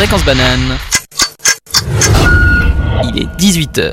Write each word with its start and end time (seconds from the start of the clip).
Fréquence 0.00 0.24
banane. 0.24 0.78
Il 3.04 3.18
est 3.20 3.26
18h. 3.38 3.92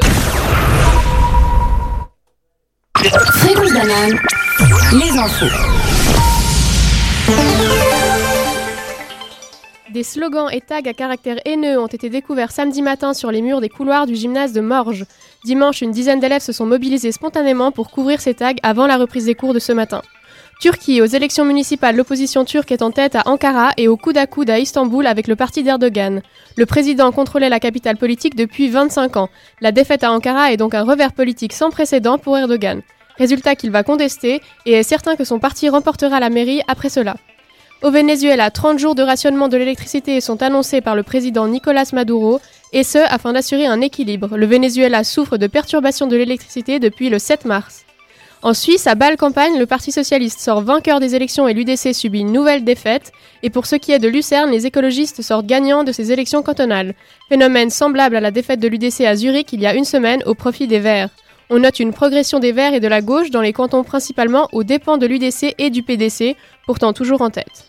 Fréquence 2.95 3.73
banane. 3.73 4.17
Les 4.93 5.17
infos. 5.17 5.45
Des 9.91 10.03
slogans 10.03 10.47
et 10.49 10.61
tags 10.61 10.79
à 10.85 10.93
caractère 10.93 11.39
haineux 11.43 11.77
ont 11.77 11.87
été 11.87 12.09
découverts 12.09 12.53
samedi 12.53 12.81
matin 12.81 13.13
sur 13.13 13.29
les 13.29 13.41
murs 13.41 13.59
des 13.59 13.67
couloirs 13.67 14.05
du 14.05 14.15
gymnase 14.15 14.53
de 14.53 14.61
Morges. 14.61 15.03
Dimanche, 15.43 15.81
une 15.81 15.91
dizaine 15.91 16.21
d'élèves 16.21 16.41
se 16.41 16.53
sont 16.53 16.65
mobilisés 16.65 17.11
spontanément 17.11 17.73
pour 17.73 17.91
couvrir 17.91 18.21
ces 18.21 18.33
tags 18.33 18.53
avant 18.63 18.87
la 18.87 18.95
reprise 18.95 19.25
des 19.25 19.35
cours 19.35 19.53
de 19.53 19.59
ce 19.59 19.73
matin. 19.73 20.01
Turquie, 20.59 21.01
aux 21.01 21.05
élections 21.05 21.45
municipales, 21.45 21.95
l'opposition 21.95 22.43
turque 22.43 22.71
est 22.71 22.81
en 22.81 22.89
tête 22.89 23.15
à 23.15 23.21
Ankara 23.27 23.73
et 23.77 23.87
au 23.87 23.95
coude 23.95 24.17
à 24.17 24.25
coude 24.25 24.49
à 24.49 24.57
Istanbul 24.57 25.05
avec 25.05 25.27
le 25.27 25.35
parti 25.35 25.61
d'Erdogan. 25.61 26.23
Le 26.55 26.65
président 26.65 27.11
contrôlait 27.11 27.49
la 27.49 27.59
capitale 27.59 27.95
politique 27.95 28.35
depuis 28.35 28.67
25 28.67 29.17
ans. 29.17 29.29
La 29.61 29.71
défaite 29.71 30.03
à 30.03 30.11
Ankara 30.11 30.51
est 30.51 30.57
donc 30.57 30.73
un 30.73 30.83
revers 30.83 31.13
politique 31.13 31.53
sans 31.53 31.69
précédent 31.69 32.17
pour 32.17 32.35
Erdogan. 32.35 32.81
Résultat 33.19 33.55
qu'il 33.55 33.69
va 33.69 33.83
contester 33.83 34.41
et 34.65 34.73
est 34.73 34.83
certain 34.83 35.15
que 35.15 35.23
son 35.23 35.37
parti 35.37 35.69
remportera 35.69 36.19
la 36.19 36.31
mairie 36.31 36.61
après 36.67 36.89
cela. 36.89 37.17
Au 37.83 37.91
Venezuela, 37.91 38.49
30 38.49 38.79
jours 38.79 38.95
de 38.95 39.03
rationnement 39.03 39.49
de 39.49 39.57
l'électricité 39.57 40.19
sont 40.21 40.41
annoncés 40.41 40.81
par 40.81 40.95
le 40.95 41.03
président 41.03 41.47
Nicolas 41.47 41.85
Maduro, 41.93 42.41
et 42.73 42.83
ce 42.83 42.97
afin 42.97 43.33
d'assurer 43.33 43.67
un 43.67 43.81
équilibre. 43.81 44.35
Le 44.35 44.45
Venezuela 44.47 45.03
souffre 45.03 45.37
de 45.37 45.45
perturbations 45.45 46.07
de 46.07 46.17
l'électricité 46.17 46.79
depuis 46.79 47.09
le 47.09 47.19
7 47.19 47.45
mars. 47.45 47.86
En 48.47 48.53
Suisse, 48.53 48.87
à 48.87 48.95
Bâle-Campagne, 48.95 49.59
le 49.59 49.65
Parti 49.65 49.91
socialiste 49.91 50.39
sort 50.39 50.61
vainqueur 50.61 51.01
des 51.01 51.15
élections 51.15 51.49
et 51.49 51.53
l'UDC 51.53 51.93
subit 51.93 52.21
une 52.21 52.31
nouvelle 52.31 52.63
défaite. 52.63 53.11
Et 53.43 53.49
pour 53.49 53.65
ce 53.65 53.75
qui 53.75 53.91
est 53.91 53.99
de 53.99 54.07
Lucerne, 54.07 54.51
les 54.51 54.65
écologistes 54.65 55.21
sortent 55.21 55.45
gagnants 55.45 55.83
de 55.83 55.91
ces 55.91 56.13
élections 56.13 56.41
cantonales. 56.43 56.93
Phénomène 57.27 57.69
semblable 57.69 58.15
à 58.15 58.21
la 58.21 58.31
défaite 58.31 58.61
de 58.61 58.69
l'UDC 58.69 59.01
à 59.01 59.17
Zurich 59.17 59.51
il 59.51 59.59
y 59.59 59.65
a 59.65 59.73
une 59.73 59.83
semaine 59.83 60.23
au 60.25 60.33
profit 60.33 60.65
des 60.65 60.79
Verts. 60.79 61.09
On 61.49 61.59
note 61.59 61.81
une 61.81 61.91
progression 61.91 62.39
des 62.39 62.53
Verts 62.53 62.73
et 62.73 62.79
de 62.79 62.87
la 62.87 63.01
gauche 63.01 63.31
dans 63.31 63.41
les 63.41 63.51
cantons 63.51 63.83
principalement 63.83 64.47
aux 64.53 64.63
dépens 64.63 64.97
de 64.97 65.07
l'UDC 65.07 65.53
et 65.57 65.69
du 65.69 65.83
PDC, 65.83 66.37
pourtant 66.65 66.93
toujours 66.93 67.21
en 67.21 67.29
tête. 67.29 67.66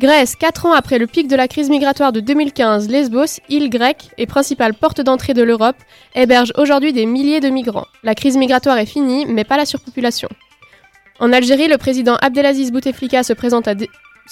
Grèce, 0.00 0.34
4 0.34 0.66
ans 0.66 0.72
après 0.72 0.98
le 0.98 1.06
pic 1.06 1.28
de 1.28 1.36
la 1.36 1.46
crise 1.46 1.70
migratoire 1.70 2.10
de 2.10 2.18
2015, 2.18 2.88
Lesbos, 2.88 3.40
île 3.48 3.70
grecque 3.70 4.10
et 4.18 4.26
principale 4.26 4.74
porte 4.74 5.00
d'entrée 5.00 5.34
de 5.34 5.42
l'Europe, 5.42 5.76
héberge 6.16 6.52
aujourd'hui 6.56 6.92
des 6.92 7.06
milliers 7.06 7.38
de 7.38 7.48
migrants. 7.48 7.86
La 8.02 8.16
crise 8.16 8.36
migratoire 8.36 8.78
est 8.78 8.86
finie, 8.86 9.24
mais 9.24 9.44
pas 9.44 9.56
la 9.56 9.66
surpopulation. 9.66 10.28
En 11.20 11.32
Algérie, 11.32 11.68
le 11.68 11.78
président 11.78 12.16
Abdelaziz 12.16 12.72
Bouteflika 12.72 13.22
se, 13.22 13.34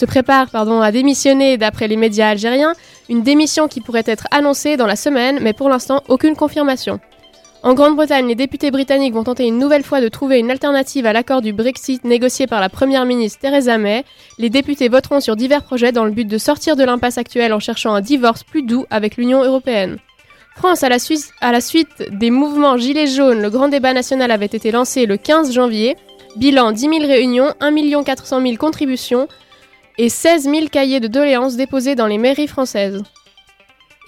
prépare 0.04 0.48
à 0.52 0.92
démissionner 0.92 1.56
d'après 1.58 1.86
les 1.86 1.96
médias 1.96 2.30
algériens, 2.30 2.74
une 3.08 3.22
démission 3.22 3.68
qui 3.68 3.80
pourrait 3.80 4.02
être 4.06 4.26
annoncée 4.32 4.76
dans 4.76 4.88
la 4.88 4.96
semaine, 4.96 5.38
mais 5.40 5.52
pour 5.52 5.68
l'instant 5.68 6.02
aucune 6.08 6.34
confirmation. 6.34 6.98
En 7.64 7.74
Grande-Bretagne, 7.74 8.26
les 8.26 8.34
députés 8.34 8.72
britanniques 8.72 9.14
vont 9.14 9.22
tenter 9.22 9.46
une 9.46 9.60
nouvelle 9.60 9.84
fois 9.84 10.00
de 10.00 10.08
trouver 10.08 10.40
une 10.40 10.50
alternative 10.50 11.06
à 11.06 11.12
l'accord 11.12 11.42
du 11.42 11.52
Brexit 11.52 12.02
négocié 12.02 12.48
par 12.48 12.60
la 12.60 12.68
Première 12.68 13.04
ministre 13.04 13.38
Theresa 13.38 13.78
May. 13.78 14.04
Les 14.38 14.50
députés 14.50 14.88
voteront 14.88 15.20
sur 15.20 15.36
divers 15.36 15.62
projets 15.62 15.92
dans 15.92 16.04
le 16.04 16.10
but 16.10 16.24
de 16.24 16.38
sortir 16.38 16.74
de 16.74 16.82
l'impasse 16.82 17.18
actuelle 17.18 17.52
en 17.52 17.60
cherchant 17.60 17.94
un 17.94 18.00
divorce 18.00 18.42
plus 18.42 18.64
doux 18.64 18.84
avec 18.90 19.16
l'Union 19.16 19.44
européenne. 19.44 19.98
France, 20.56 20.82
à 20.82 20.88
la, 20.88 21.60
suite 21.60 21.88
des 22.10 22.30
mouvements 22.30 22.76
Gilets 22.76 23.06
jaunes, 23.06 23.40
le 23.40 23.48
grand 23.48 23.68
débat 23.68 23.92
national 23.92 24.32
avait 24.32 24.46
été 24.46 24.72
lancé 24.72 25.06
le 25.06 25.16
15 25.16 25.52
janvier. 25.52 25.96
Bilan 26.34 26.72
10 26.72 26.80
000 26.80 26.94
réunions, 27.06 27.54
1 27.60 28.02
400 28.02 28.42
000 28.42 28.56
contributions 28.56 29.28
et 29.98 30.08
16 30.08 30.50
000 30.50 30.66
cahiers 30.66 30.98
de 30.98 31.06
doléances 31.06 31.54
déposés 31.54 31.94
dans 31.94 32.08
les 32.08 32.18
mairies 32.18 32.48
françaises. 32.48 33.02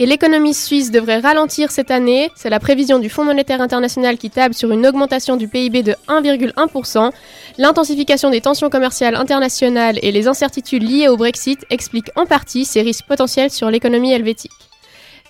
Et 0.00 0.06
l'économie 0.06 0.54
suisse 0.54 0.90
devrait 0.90 1.20
ralentir 1.20 1.70
cette 1.70 1.92
année. 1.92 2.30
C'est 2.34 2.50
la 2.50 2.58
prévision 2.58 2.98
du 2.98 3.08
Fonds 3.08 3.24
monétaire 3.24 3.60
international 3.60 4.18
qui 4.18 4.28
table 4.28 4.54
sur 4.54 4.72
une 4.72 4.86
augmentation 4.86 5.36
du 5.36 5.46
PIB 5.46 5.82
de 5.84 5.94
1,1%. 6.08 7.12
L'intensification 7.58 8.30
des 8.30 8.40
tensions 8.40 8.70
commerciales 8.70 9.14
internationales 9.14 9.98
et 10.02 10.10
les 10.10 10.26
incertitudes 10.26 10.82
liées 10.82 11.08
au 11.08 11.16
Brexit 11.16 11.64
expliquent 11.70 12.10
en 12.16 12.26
partie 12.26 12.64
ces 12.64 12.82
risques 12.82 13.06
potentiels 13.06 13.50
sur 13.50 13.70
l'économie 13.70 14.12
helvétique. 14.12 14.50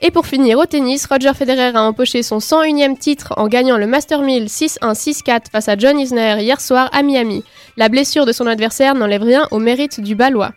Et 0.00 0.10
pour 0.10 0.26
finir, 0.26 0.58
au 0.58 0.66
tennis, 0.66 1.06
Roger 1.06 1.32
Federer 1.34 1.76
a 1.76 1.82
empoché 1.82 2.22
son 2.22 2.38
101e 2.38 2.98
titre 2.98 3.34
en 3.36 3.48
gagnant 3.48 3.76
le 3.76 3.86
Master 3.86 4.22
1000 4.22 4.46
6-1 4.46 4.94
6-4 4.94 5.50
face 5.52 5.68
à 5.68 5.76
John 5.76 5.98
Isner 5.98 6.36
hier 6.40 6.60
soir 6.60 6.88
à 6.92 7.02
Miami. 7.02 7.44
La 7.76 7.88
blessure 7.88 8.26
de 8.26 8.32
son 8.32 8.46
adversaire 8.46 8.94
n'enlève 8.94 9.22
rien 9.22 9.46
au 9.50 9.58
mérite 9.58 10.00
du 10.00 10.14
Balois. 10.14 10.52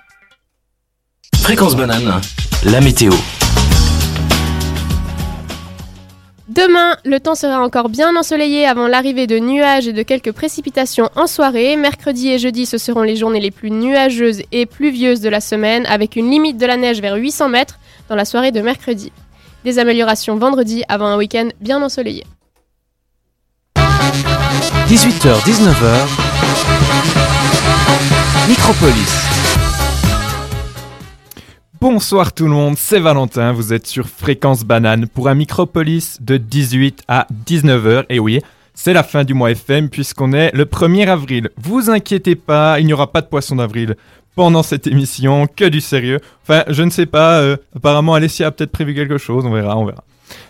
Fréquence 1.41 1.75
banane. 1.75 2.19
La 2.65 2.81
météo. 2.81 3.13
Demain, 6.57 6.97
le 7.05 7.19
temps 7.19 7.35
sera 7.35 7.61
encore 7.61 7.87
bien 7.87 8.15
ensoleillé 8.15 8.65
avant 8.65 8.87
l'arrivée 8.87 9.27
de 9.27 9.37
nuages 9.37 9.87
et 9.87 9.93
de 9.93 10.01
quelques 10.01 10.31
précipitations 10.31 11.07
en 11.15 11.27
soirée. 11.27 11.75
Mercredi 11.75 12.29
et 12.29 12.39
jeudi, 12.39 12.65
ce 12.65 12.79
seront 12.79 13.03
les 13.03 13.15
journées 13.15 13.39
les 13.39 13.51
plus 13.51 13.69
nuageuses 13.69 14.41
et 14.51 14.65
pluvieuses 14.65 15.21
de 15.21 15.29
la 15.29 15.39
semaine, 15.39 15.85
avec 15.85 16.15
une 16.15 16.31
limite 16.31 16.57
de 16.57 16.65
la 16.65 16.75
neige 16.75 16.99
vers 16.99 17.13
800 17.13 17.49
mètres 17.49 17.77
dans 18.09 18.15
la 18.15 18.25
soirée 18.25 18.51
de 18.51 18.61
mercredi. 18.61 19.11
Des 19.65 19.77
améliorations 19.77 20.35
vendredi 20.37 20.83
avant 20.89 21.05
un 21.05 21.17
week-end 21.17 21.49
bien 21.61 21.79
ensoleillé. 21.79 22.23
18h, 24.87 25.39
19h. 25.45 26.07
Micropolis. 28.49 29.36
Bonsoir 31.79 32.33
tout 32.33 32.45
le 32.45 32.51
monde, 32.51 32.75
c'est 32.75 32.99
Valentin, 32.99 33.51
vous 33.51 33.71
êtes 33.71 33.85
sur 33.85 34.07
Fréquence 34.07 34.63
Banane 34.63 35.05
pour 35.07 35.27
un 35.27 35.35
Micropolis 35.35 36.17
de 36.21 36.37
18 36.37 37.03
à 37.07 37.27
19h. 37.45 38.05
Et 38.09 38.17
oui, 38.17 38.41
c'est 38.73 38.93
la 38.93 39.03
fin 39.03 39.23
du 39.23 39.35
mois 39.35 39.51
FM 39.51 39.89
puisqu'on 39.89 40.33
est 40.33 40.49
le 40.55 40.65
1er 40.65 41.07
avril. 41.07 41.51
Vous 41.55 41.91
inquiétez 41.91 42.35
pas, 42.35 42.79
il 42.79 42.87
n'y 42.87 42.93
aura 42.93 43.11
pas 43.11 43.21
de 43.21 43.27
poisson 43.27 43.57
d'avril 43.57 43.95
pendant 44.33 44.63
cette 44.63 44.87
émission, 44.87 45.45
que 45.45 45.65
du 45.65 45.79
sérieux. 45.79 46.19
Enfin, 46.41 46.63
je 46.67 46.81
ne 46.81 46.89
sais 46.89 47.05
pas, 47.05 47.41
euh, 47.41 47.57
apparemment 47.75 48.15
Alessia 48.15 48.47
a 48.47 48.51
peut-être 48.51 48.71
prévu 48.71 48.95
quelque 48.95 49.19
chose, 49.19 49.45
on 49.45 49.51
verra, 49.51 49.77
on 49.77 49.85
verra. 49.85 50.03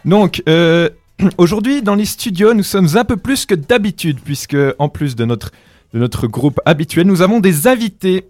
Donc, 0.05 0.41
euh, 0.47 0.89
aujourd'hui 1.37 1.81
dans 1.81 1.95
les 1.95 2.05
studios, 2.05 2.53
nous 2.53 2.63
sommes 2.63 2.95
un 2.95 3.03
peu 3.03 3.17
plus 3.17 3.45
que 3.45 3.55
d'habitude 3.55 4.19
puisque 4.23 4.57
en 4.79 4.87
plus 4.87 5.17
de 5.17 5.25
notre, 5.25 5.51
de 5.93 5.99
notre 5.99 6.27
groupe 6.27 6.61
habituel, 6.65 7.05
nous 7.05 7.21
avons 7.21 7.41
des 7.41 7.67
invités 7.67 8.27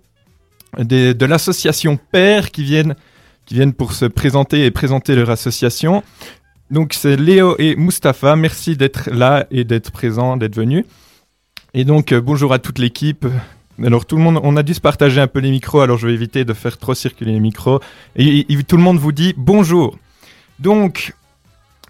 de 0.78 1.26
l'association 1.26 1.98
Père 2.12 2.52
qui 2.52 2.64
viennent, 2.64 2.96
qui 3.46 3.56
viennent 3.56 3.74
pour 3.74 3.94
se 3.94 4.06
présenter 4.06 4.66
et 4.66 4.72
présenter 4.72 5.16
leur 5.16 5.30
association. 5.30 6.04
Donc 6.70 6.94
c'est 6.94 7.16
Léo 7.16 7.56
et 7.60 7.76
Mustapha. 7.76 8.36
Merci 8.36 8.76
d'être 8.76 9.10
là 9.10 9.48
et 9.52 9.64
d'être 9.64 9.92
présents, 9.92 10.38
d'être 10.38 10.56
venus. 10.56 10.86
Et 11.74 11.86
donc 11.86 12.12
euh, 12.12 12.22
bonjour 12.22 12.54
à 12.54 12.60
toute 12.60 12.80
l'équipe. 12.80 13.26
Alors 13.84 14.06
tout 14.06 14.18
le 14.18 14.24
monde, 14.24 14.40
on 14.44 14.58
a 14.58 14.64
dû 14.64 14.74
se 14.74 14.82
partager 14.82 15.22
un 15.22 15.28
peu 15.28 15.40
les 15.40 15.52
micros, 15.52 15.82
alors 15.82 15.98
je 15.98 16.08
vais 16.08 16.14
éviter 16.14 16.46
de 16.46 16.54
faire 16.54 16.78
trop 16.78 16.96
circuler 16.96 17.32
les 17.32 17.40
micros. 17.40 17.80
Et, 18.16 18.52
et 18.52 18.64
tout 18.64 18.78
le 18.78 18.84
monde 18.84 18.98
vous 18.98 19.12
dit 19.12 19.34
bonjour. 19.38 19.98
Donc 20.60 21.14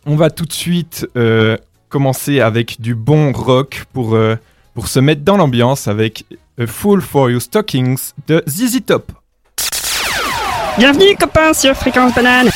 on 0.06 0.16
va 0.16 0.30
tout 0.30 0.46
de 0.46 0.54
suite 0.54 1.08
euh, 1.16 1.58
commencer 1.90 2.40
avec 2.40 2.82
du 2.82 2.96
bon 2.96 3.32
rock 3.32 3.86
pour, 3.94 4.16
euh, 4.16 4.36
pour 4.74 4.88
se 4.88 5.00
mettre 5.00 5.24
dans 5.24 5.38
l'ambiance 5.38 5.88
avec 5.88 6.26
A 6.60 6.66
Fool 6.66 7.02
for 7.02 7.30
Your 7.30 7.40
Stockings 7.40 8.16
de 8.26 8.44
ZZ 8.48 8.84
Top. 8.84 9.12
Bienvenue 10.80 11.16
copains 11.16 11.54
sur 11.54 11.76
Fréquence 11.76 12.16
Banane 12.16 12.50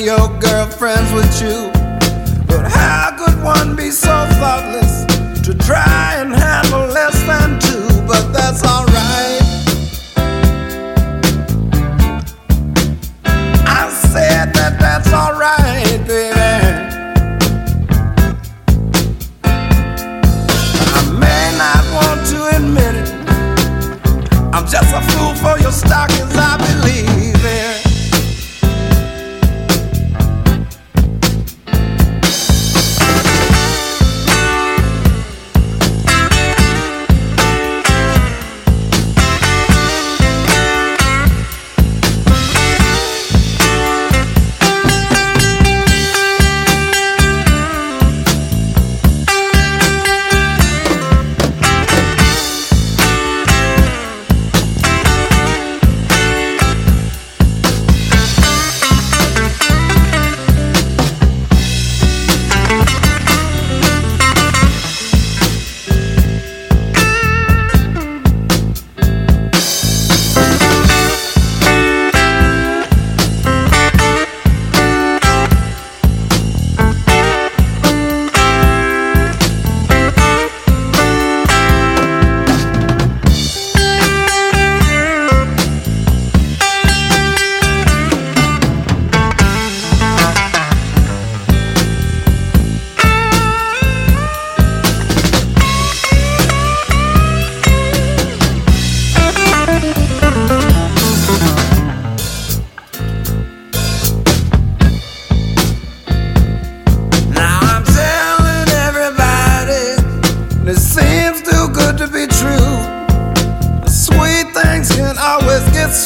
your 0.00 0.28
girlfriends 0.38 1.12
with 1.12 1.42
you. 1.42 1.70
But 2.46 2.70
how 2.70 3.16
could 3.18 3.42
one 3.42 3.74
be 3.74 3.90
so 3.90 4.26
thoughtless 4.38 5.04
to 5.46 5.54
try 5.54 6.16
and 6.18 6.32
handle 6.32 6.86
less 6.86 7.16
than 7.26 7.58
two? 7.60 7.86
But 8.06 8.32
that's 8.32 8.62
alright. 8.64 9.42
I 13.66 13.88
said 14.12 14.52
that 14.54 14.76
that's 14.78 15.12
alright, 15.12 16.06
baby. 16.06 16.34
I 20.94 21.02
may 21.18 21.56
not 21.56 21.84
want 21.96 22.26
to 22.28 22.56
admit 22.56 22.94
it. 22.94 24.54
I'm 24.54 24.66
just 24.66 24.94
a 24.94 25.00
fool 25.12 25.34
for 25.34 25.58
your 25.60 25.72
stockings, 25.72 26.36
I 26.36 26.56
believe 26.56 27.17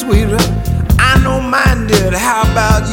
sweeter. 0.03 0.37
I 0.99 1.19
know 1.23 1.39
mine 1.39 1.87
did. 1.87 2.13
How 2.13 2.41
about 2.51 2.87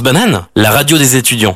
Banane, 0.00 0.46
la 0.56 0.70
radio 0.70 0.96
des 0.96 1.16
étudiants. 1.16 1.54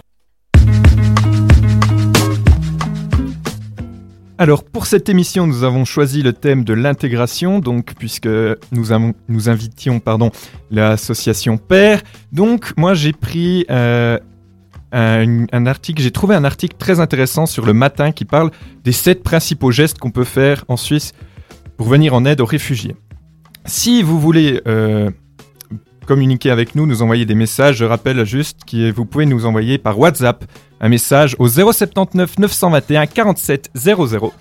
Alors 4.37 4.65
pour 4.65 4.85
cette 4.87 5.09
émission, 5.09 5.47
nous 5.47 5.65
avons 5.65 5.87
choisi 5.87 6.21
le 6.21 6.35
thème 6.35 6.63
de 6.63 6.75
l'intégration, 6.75 7.61
donc 7.61 7.95
puisque 7.99 8.29
nous, 8.73 8.93
avons, 8.93 9.15
nous 9.29 9.49
invitions 9.49 10.01
pardon, 10.01 10.31
l'association 10.71 11.57
Père. 11.57 12.03
Donc 12.33 12.75
moi 12.77 12.93
j'ai 12.93 13.15
pris 13.15 13.65
euh, 13.71 14.19
un, 14.93 15.47
un 15.51 15.67
article, 15.67 16.03
j'ai 16.03 16.11
trouvé 16.11 16.35
un 16.35 16.45
article 16.45 16.77
très 16.79 17.01
intéressant 17.01 17.47
sur 17.47 17.65
le 17.65 17.73
matin 17.73 18.13
qui 18.13 18.27
parle 18.27 18.51
des 18.85 18.93
sept 18.93 19.23
principaux 19.23 19.71
gestes 19.71 19.99
qu'on 19.99 20.11
peut 20.11 20.25
faire 20.25 20.65
en 20.69 20.77
Suisse 20.77 21.13
pour 21.79 21.89
venir 21.89 22.13
en 22.13 22.27
aide 22.27 22.43
aux 22.43 22.47
réfugiés. 22.47 22.97
Si 23.65 24.03
vous 24.03 24.21
voulez 24.21 24.61
euh, 24.69 25.11
communiquer 26.07 26.51
avec 26.51 26.75
nous, 26.75 26.87
nous 26.87 27.03
envoyer 27.03 27.27
des 27.27 27.35
messages, 27.35 27.77
je 27.77 27.85
rappelle 27.85 28.25
juste 28.25 28.61
que 28.65 28.91
vous 28.91 29.05
pouvez 29.05 29.27
nous 29.27 29.45
envoyer 29.45 29.77
par 29.77 29.99
WhatsApp 29.99 30.45
un 30.81 30.89
message 30.89 31.37
au 31.39 31.49
079 31.49 32.39
921 32.39 33.07
47 33.07 33.71
00. 33.75 34.33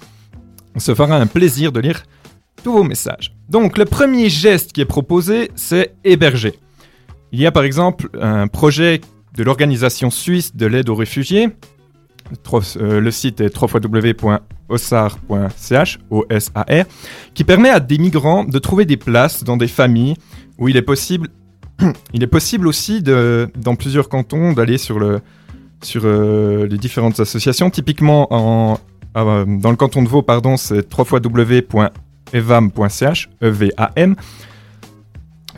On 0.76 0.80
se 0.80 0.96
fera 0.96 1.18
un 1.18 1.28
plaisir 1.28 1.72
de 1.72 1.80
lire 1.82 2.04
tous 2.64 2.72
vos 2.72 2.84
messages. 2.84 3.36
Donc 3.50 3.78
le 3.78 3.86
premier 3.86 4.30
geste 4.30 4.72
qui 4.72 4.82
est 4.82 4.86
proposé, 4.86 5.52
c'est 5.56 5.96
héberger. 6.04 6.54
Il 7.32 7.40
y 7.40 7.46
a 7.46 7.52
par 7.52 7.64
exemple 7.64 8.10
un 8.22 8.48
projet 8.48 9.02
de 9.36 9.44
l'organisation 9.44 10.10
suisse 10.10 10.56
de 10.56 10.66
l'aide 10.66 10.90
aux 10.90 10.96
réfugiés. 10.96 11.50
Euh, 12.78 13.00
Le 13.00 13.12
site 13.12 13.40
est 13.42 13.56
www.osar.ch, 13.56 14.40
O-S-A-R, 16.10 16.86
qui 17.34 17.44
permet 17.44 17.70
à 17.70 17.80
des 17.80 17.98
migrants 17.98 18.44
de 18.44 18.58
trouver 18.60 18.86
des 18.86 18.98
places 18.98 19.44
dans 19.44 19.58
des 19.58 19.68
familles 19.68 20.16
où 20.58 20.70
il 20.70 20.78
est 20.78 20.82
possible, 20.82 21.30
il 22.14 22.24
est 22.24 22.28
possible 22.28 22.68
aussi 22.68 23.02
de, 23.02 23.50
dans 23.56 23.76
plusieurs 23.76 24.10
cantons 24.10 24.54
d'aller 24.54 24.78
sur 24.78 25.00
le, 25.00 25.22
sur 25.82 26.04
euh, 26.06 26.68
les 26.68 26.78
différentes 26.78 27.20
associations. 27.20 27.70
Typiquement, 27.70 28.28
en, 28.32 28.80
euh, 29.18 29.46
dans 29.46 29.70
le 29.72 29.76
canton 29.76 30.02
de 30.04 30.08
Vaud, 30.08 30.22
pardon, 30.22 30.56
c'est 30.58 30.88
www.evam.ch, 30.98 31.90
E-V-A-M, 33.44 34.16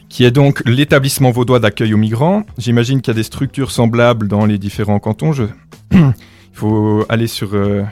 qui 0.09 0.23
est 0.23 0.31
donc 0.31 0.63
l'établissement 0.65 1.31
vaudois 1.31 1.59
d'accueil 1.59 1.93
aux 1.93 1.97
migrants. 1.97 2.43
J'imagine 2.57 3.01
qu'il 3.01 3.13
y 3.13 3.15
a 3.15 3.19
des 3.19 3.23
structures 3.23 3.71
semblables 3.71 4.27
dans 4.27 4.45
les 4.45 4.57
différents 4.57 4.99
cantons. 4.99 5.31
Il 5.91 6.13
faut 6.53 7.05
aller 7.09 7.27
sur, 7.27 7.53
euh, 7.53 7.83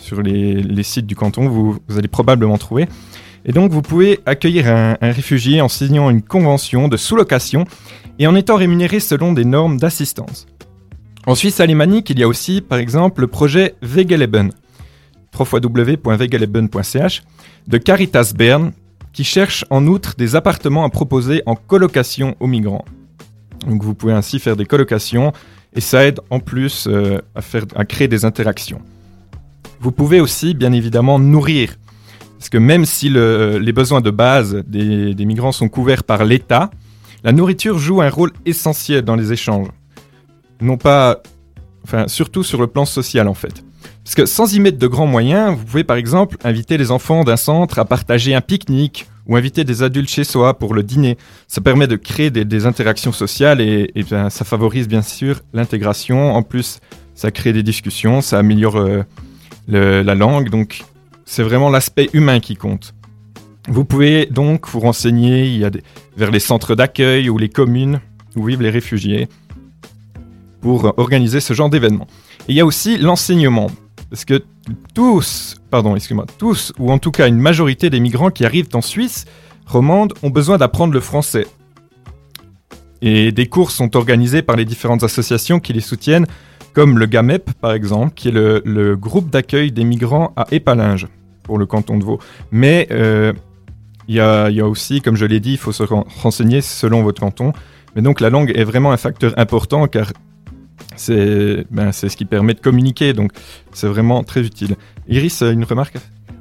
sur 0.00 0.22
les, 0.22 0.82
sites 0.82 1.06
du 1.06 1.14
canton, 1.14 1.48
vous 1.48 1.78
allez 1.96 2.08
probablement 2.08 2.56
trouver. 2.58 2.88
Et 3.44 3.52
donc, 3.52 3.70
vous 3.72 3.82
pouvez 3.82 4.20
accueillir 4.26 4.68
un, 4.68 4.96
réfugié 5.00 5.60
en 5.60 5.68
signant 5.68 6.10
une 6.10 6.22
convention 6.22 6.88
de 6.88 6.96
sous-location 6.96 7.64
et 8.18 8.26
en 8.26 8.34
étant 8.34 8.56
rémunéré 8.56 9.00
selon 9.00 9.32
des 9.32 9.44
normes 9.44 9.78
d'assistance. 9.78 10.46
En 11.26 11.34
Suisse 11.34 11.60
alémanique, 11.60 12.10
il 12.10 12.18
y 12.18 12.22
a 12.22 12.28
aussi, 12.28 12.60
par 12.60 12.78
exemple, 12.78 13.22
le 13.22 13.26
projet 13.26 13.74
Wegeleben, 13.82 14.50
www.wegeleben.ch, 15.38 17.22
de 17.66 17.78
Caritas 17.78 18.32
Bern, 18.36 18.72
qui 19.12 19.24
cherche 19.24 19.64
en 19.70 19.86
outre 19.86 20.14
des 20.16 20.36
appartements 20.36 20.84
à 20.84 20.90
proposer 20.90 21.42
en 21.46 21.54
colocation 21.54 22.36
aux 22.40 22.46
migrants. 22.46 22.84
Donc 23.66 23.82
vous 23.82 23.94
pouvez 23.94 24.12
ainsi 24.12 24.38
faire 24.38 24.56
des 24.56 24.66
colocations 24.66 25.32
et 25.72 25.80
ça 25.80 26.04
aide 26.04 26.20
en 26.30 26.40
plus 26.40 26.86
euh, 26.86 27.20
à 27.74 27.84
créer 27.84 28.08
des 28.08 28.24
interactions. 28.24 28.80
Vous 29.80 29.92
pouvez 29.92 30.20
aussi, 30.20 30.54
bien 30.54 30.72
évidemment, 30.72 31.18
nourrir. 31.18 31.76
Parce 32.44 32.50
que 32.50 32.58
même 32.58 32.84
si 32.84 33.08
le- 33.08 33.56
les 33.56 33.72
besoins 33.72 34.02
de 34.02 34.10
base 34.10 34.62
des, 34.66 35.14
migrants 35.24 35.50
sont 35.50 35.70
couverts 35.70 36.04
par 36.04 36.26
l'État, 36.26 36.68
la 37.24 37.32
nourriture 37.32 37.78
joue 37.78 38.02
un 38.02 38.10
rôle 38.10 38.32
essentiel 38.44 39.00
dans 39.00 39.16
les 39.16 39.32
échanges. 39.32 39.68
Non 40.60 40.76
pas. 40.76 41.22
Enfin, 41.84 42.06
surtout 42.06 42.42
sur 42.42 42.60
le 42.60 42.66
plan 42.66 42.84
social 42.84 43.28
en 43.28 43.32
fait. 43.32 43.64
Parce 44.04 44.14
que 44.14 44.26
sans 44.26 44.52
y 44.52 44.60
mettre 44.60 44.76
de 44.76 44.86
grands 44.86 45.06
moyens, 45.06 45.56
vous 45.56 45.64
pouvez 45.64 45.84
par 45.84 45.96
exemple 45.96 46.36
inviter 46.44 46.76
les 46.76 46.90
enfants 46.90 47.24
d'un 47.24 47.38
centre 47.38 47.78
à 47.78 47.86
partager 47.86 48.34
un 48.34 48.42
pique-nique 48.42 49.06
ou 49.26 49.36
inviter 49.36 49.64
des 49.64 49.82
adultes 49.82 50.10
chez 50.10 50.24
soi 50.24 50.58
pour 50.58 50.74
le 50.74 50.82
dîner. 50.82 51.16
Ça 51.48 51.62
permet 51.62 51.86
de 51.86 51.96
créer 51.96 52.30
des, 52.30 52.66
interactions 52.66 53.12
sociales 53.12 53.62
et, 53.62 53.90
ça 54.28 54.44
favorise 54.44 54.86
bien 54.86 55.00
sûr 55.00 55.40
l'intégration. 55.54 56.34
En 56.34 56.42
plus, 56.42 56.80
ça 57.14 57.30
crée 57.30 57.54
des 57.54 57.62
discussions, 57.62 58.20
ça 58.20 58.38
améliore 58.38 58.76
euh, 58.76 59.02
la 59.66 60.14
langue. 60.14 60.50
Donc, 60.50 60.84
c'est 61.24 61.42
vraiment 61.42 61.70
l'aspect 61.70 62.08
humain 62.12 62.40
qui 62.40 62.56
compte. 62.56 62.94
Vous 63.68 63.84
pouvez 63.84 64.26
donc 64.26 64.68
vous 64.68 64.80
renseigner 64.80 65.62
vers 66.16 66.30
les 66.30 66.40
centres 66.40 66.74
d'accueil 66.74 67.30
ou 67.30 67.38
les 67.38 67.48
communes 67.48 68.00
où 68.36 68.44
vivent 68.44 68.62
les 68.62 68.70
réfugiés 68.70 69.28
pour 70.60 70.92
organiser 70.98 71.40
ce 71.40 71.54
genre 71.54 71.70
d'événement. 71.70 72.06
Et 72.48 72.52
il 72.52 72.54
y 72.56 72.60
a 72.60 72.66
aussi 72.66 72.98
l'enseignement. 72.98 73.70
Parce 74.10 74.24
que 74.24 74.42
tous, 74.94 75.56
pardon, 75.70 75.96
excuse-moi, 75.96 76.26
tous, 76.38 76.72
ou 76.78 76.92
en 76.92 76.98
tout 76.98 77.10
cas 77.10 77.26
une 77.26 77.38
majorité 77.38 77.90
des 77.90 78.00
migrants 78.00 78.30
qui 78.30 78.44
arrivent 78.44 78.68
en 78.74 78.82
Suisse 78.82 79.24
romande 79.66 80.12
ont 80.22 80.30
besoin 80.30 80.58
d'apprendre 80.58 80.92
le 80.92 81.00
français. 81.00 81.46
Et 83.02 83.32
des 83.32 83.46
cours 83.46 83.70
sont 83.70 83.96
organisés 83.96 84.42
par 84.42 84.56
les 84.56 84.64
différentes 84.64 85.02
associations 85.02 85.60
qui 85.60 85.72
les 85.72 85.80
soutiennent, 85.80 86.26
comme 86.74 86.98
le 86.98 87.06
GAMEP 87.06 87.52
par 87.60 87.72
exemple, 87.72 88.12
qui 88.14 88.28
est 88.28 88.32
le, 88.32 88.96
groupe 88.96 89.30
d'accueil 89.30 89.72
des 89.72 89.84
migrants 89.84 90.32
à 90.36 90.46
Épalinges, 90.50 91.08
pour 91.42 91.58
le 91.58 91.66
canton 91.66 91.96
de 91.96 92.04
Vaud. 92.04 92.18
Mais 92.50 92.88
euh, 92.90 93.32
il 94.08 94.16
y, 94.16 94.20
a, 94.20 94.50
aussi, 94.66 95.00
comme 95.00 95.16
je 95.16 95.24
l'ai 95.24 95.40
dit, 95.40 95.52
il 95.52 95.58
faut 95.58 95.72
se 95.72 95.82
ren- 95.82 96.04
renseigner 96.22 96.60
selon 96.60 97.02
votre 97.02 97.20
canton. 97.20 97.52
Mais 97.96 98.02
donc 98.02 98.20
la 98.20 98.28
langue 98.28 98.52
est 98.54 98.64
vraiment 98.64 98.92
un 98.92 98.96
facteur 98.96 99.32
important 99.38 99.86
car 99.86 100.12
c'est 100.96 101.64
ben, 101.70 101.92
ce 101.92 102.06
qui 102.06 102.24
permet 102.24 102.54
de 102.54 102.60
communiquer, 102.60 103.12
donc 103.12 103.32
c'est 103.72 103.86
vraiment 103.86 104.22
très 104.24 104.40
utile. 104.40 104.76
Iris, 105.08 105.42
une 105.42 105.64
remarque? 105.64 105.96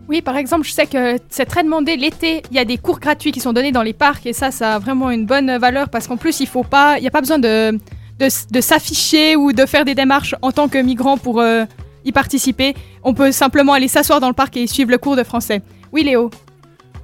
Oui, 0.09 0.21
par 0.21 0.35
exemple, 0.35 0.67
je 0.67 0.71
sais 0.71 0.85
que 0.85 1.17
c'est 1.29 1.45
très 1.45 1.63
demandé 1.63 1.95
l'été. 1.95 2.43
Il 2.51 2.57
y 2.57 2.59
a 2.59 2.65
des 2.65 2.77
cours 2.77 2.99
gratuits 2.99 3.31
qui 3.31 3.39
sont 3.39 3.53
donnés 3.53 3.71
dans 3.71 3.83
les 3.83 3.93
parcs 3.93 4.25
et 4.25 4.33
ça, 4.33 4.51
ça 4.51 4.75
a 4.75 4.79
vraiment 4.79 5.11
une 5.11 5.25
bonne 5.25 5.57
valeur 5.57 5.89
parce 5.89 6.07
qu'en 6.07 6.17
plus, 6.17 6.39
il 6.41 6.47
faut 6.47 6.63
pas, 6.63 6.97
il 6.97 7.01
n'y 7.01 7.07
a 7.07 7.11
pas 7.11 7.21
besoin 7.21 7.39
de, 7.39 7.77
de, 8.19 8.61
s'afficher 8.61 9.35
ou 9.35 9.53
de 9.53 9.65
faire 9.65 9.85
des 9.85 9.95
démarches 9.95 10.35
en 10.41 10.51
tant 10.51 10.67
que 10.67 10.77
migrant 10.77 11.17
pour 11.17 11.41
euh, 11.41 11.65
y 12.05 12.11
participer. 12.11 12.73
On 13.03 13.13
peut 13.13 13.31
simplement 13.31 13.73
aller 13.73 13.87
s'asseoir 13.87 14.19
dans 14.19 14.29
le 14.29 14.33
parc 14.33 14.57
et 14.57 14.67
suivre 14.67 14.91
le 14.91 14.97
cours 14.97 15.15
de 15.15 15.23
français. 15.23 15.61
Oui, 15.91 16.03
Léo. 16.03 16.29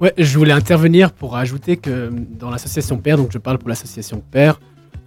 Ouais, 0.00 0.14
je 0.16 0.38
voulais 0.38 0.52
intervenir 0.52 1.12
pour 1.12 1.36
ajouter 1.36 1.76
que 1.76 2.10
dans 2.10 2.50
l'association 2.50 2.96
Père, 2.96 3.18
donc 3.18 3.32
je 3.32 3.38
parle 3.38 3.58
pour 3.58 3.68
l'association 3.68 4.22
Père, 4.30 4.58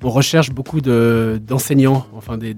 on 0.03 0.09
recherche 0.09 0.51
beaucoup 0.51 0.81
de- 0.81 1.41
d'enseignants, 1.41 2.05
enfin 2.13 2.37
des, 2.37 2.51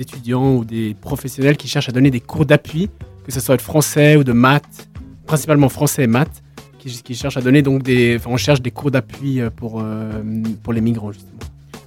étudiants 0.00 0.56
ou 0.56 0.64
des 0.64 0.94
professionnels 1.00 1.56
qui 1.56 1.68
cherchent 1.68 1.88
à 1.88 1.92
donner 1.92 2.10
des 2.10 2.20
cours 2.20 2.44
d'appui, 2.44 2.90
que 3.24 3.32
ce 3.32 3.40
soit 3.40 3.56
de 3.56 3.62
français 3.62 4.16
ou 4.16 4.24
de 4.24 4.32
maths, 4.32 4.88
principalement 5.24 5.68
français 5.68 6.04
et 6.04 6.06
maths, 6.08 6.42
qui, 6.78 7.14
cherchent 7.14 7.36
à 7.36 7.42
donner 7.42 7.62
donc 7.62 7.82
des, 7.82 8.16
enfin 8.16 8.30
on 8.30 8.36
cherche 8.36 8.60
des 8.62 8.70
cours 8.70 8.90
d'appui 8.90 9.40
euh, 9.40 9.50
pour, 9.50 9.80
euh, 9.80 10.22
pour 10.62 10.72
les 10.72 10.80
migrants. 10.80 11.12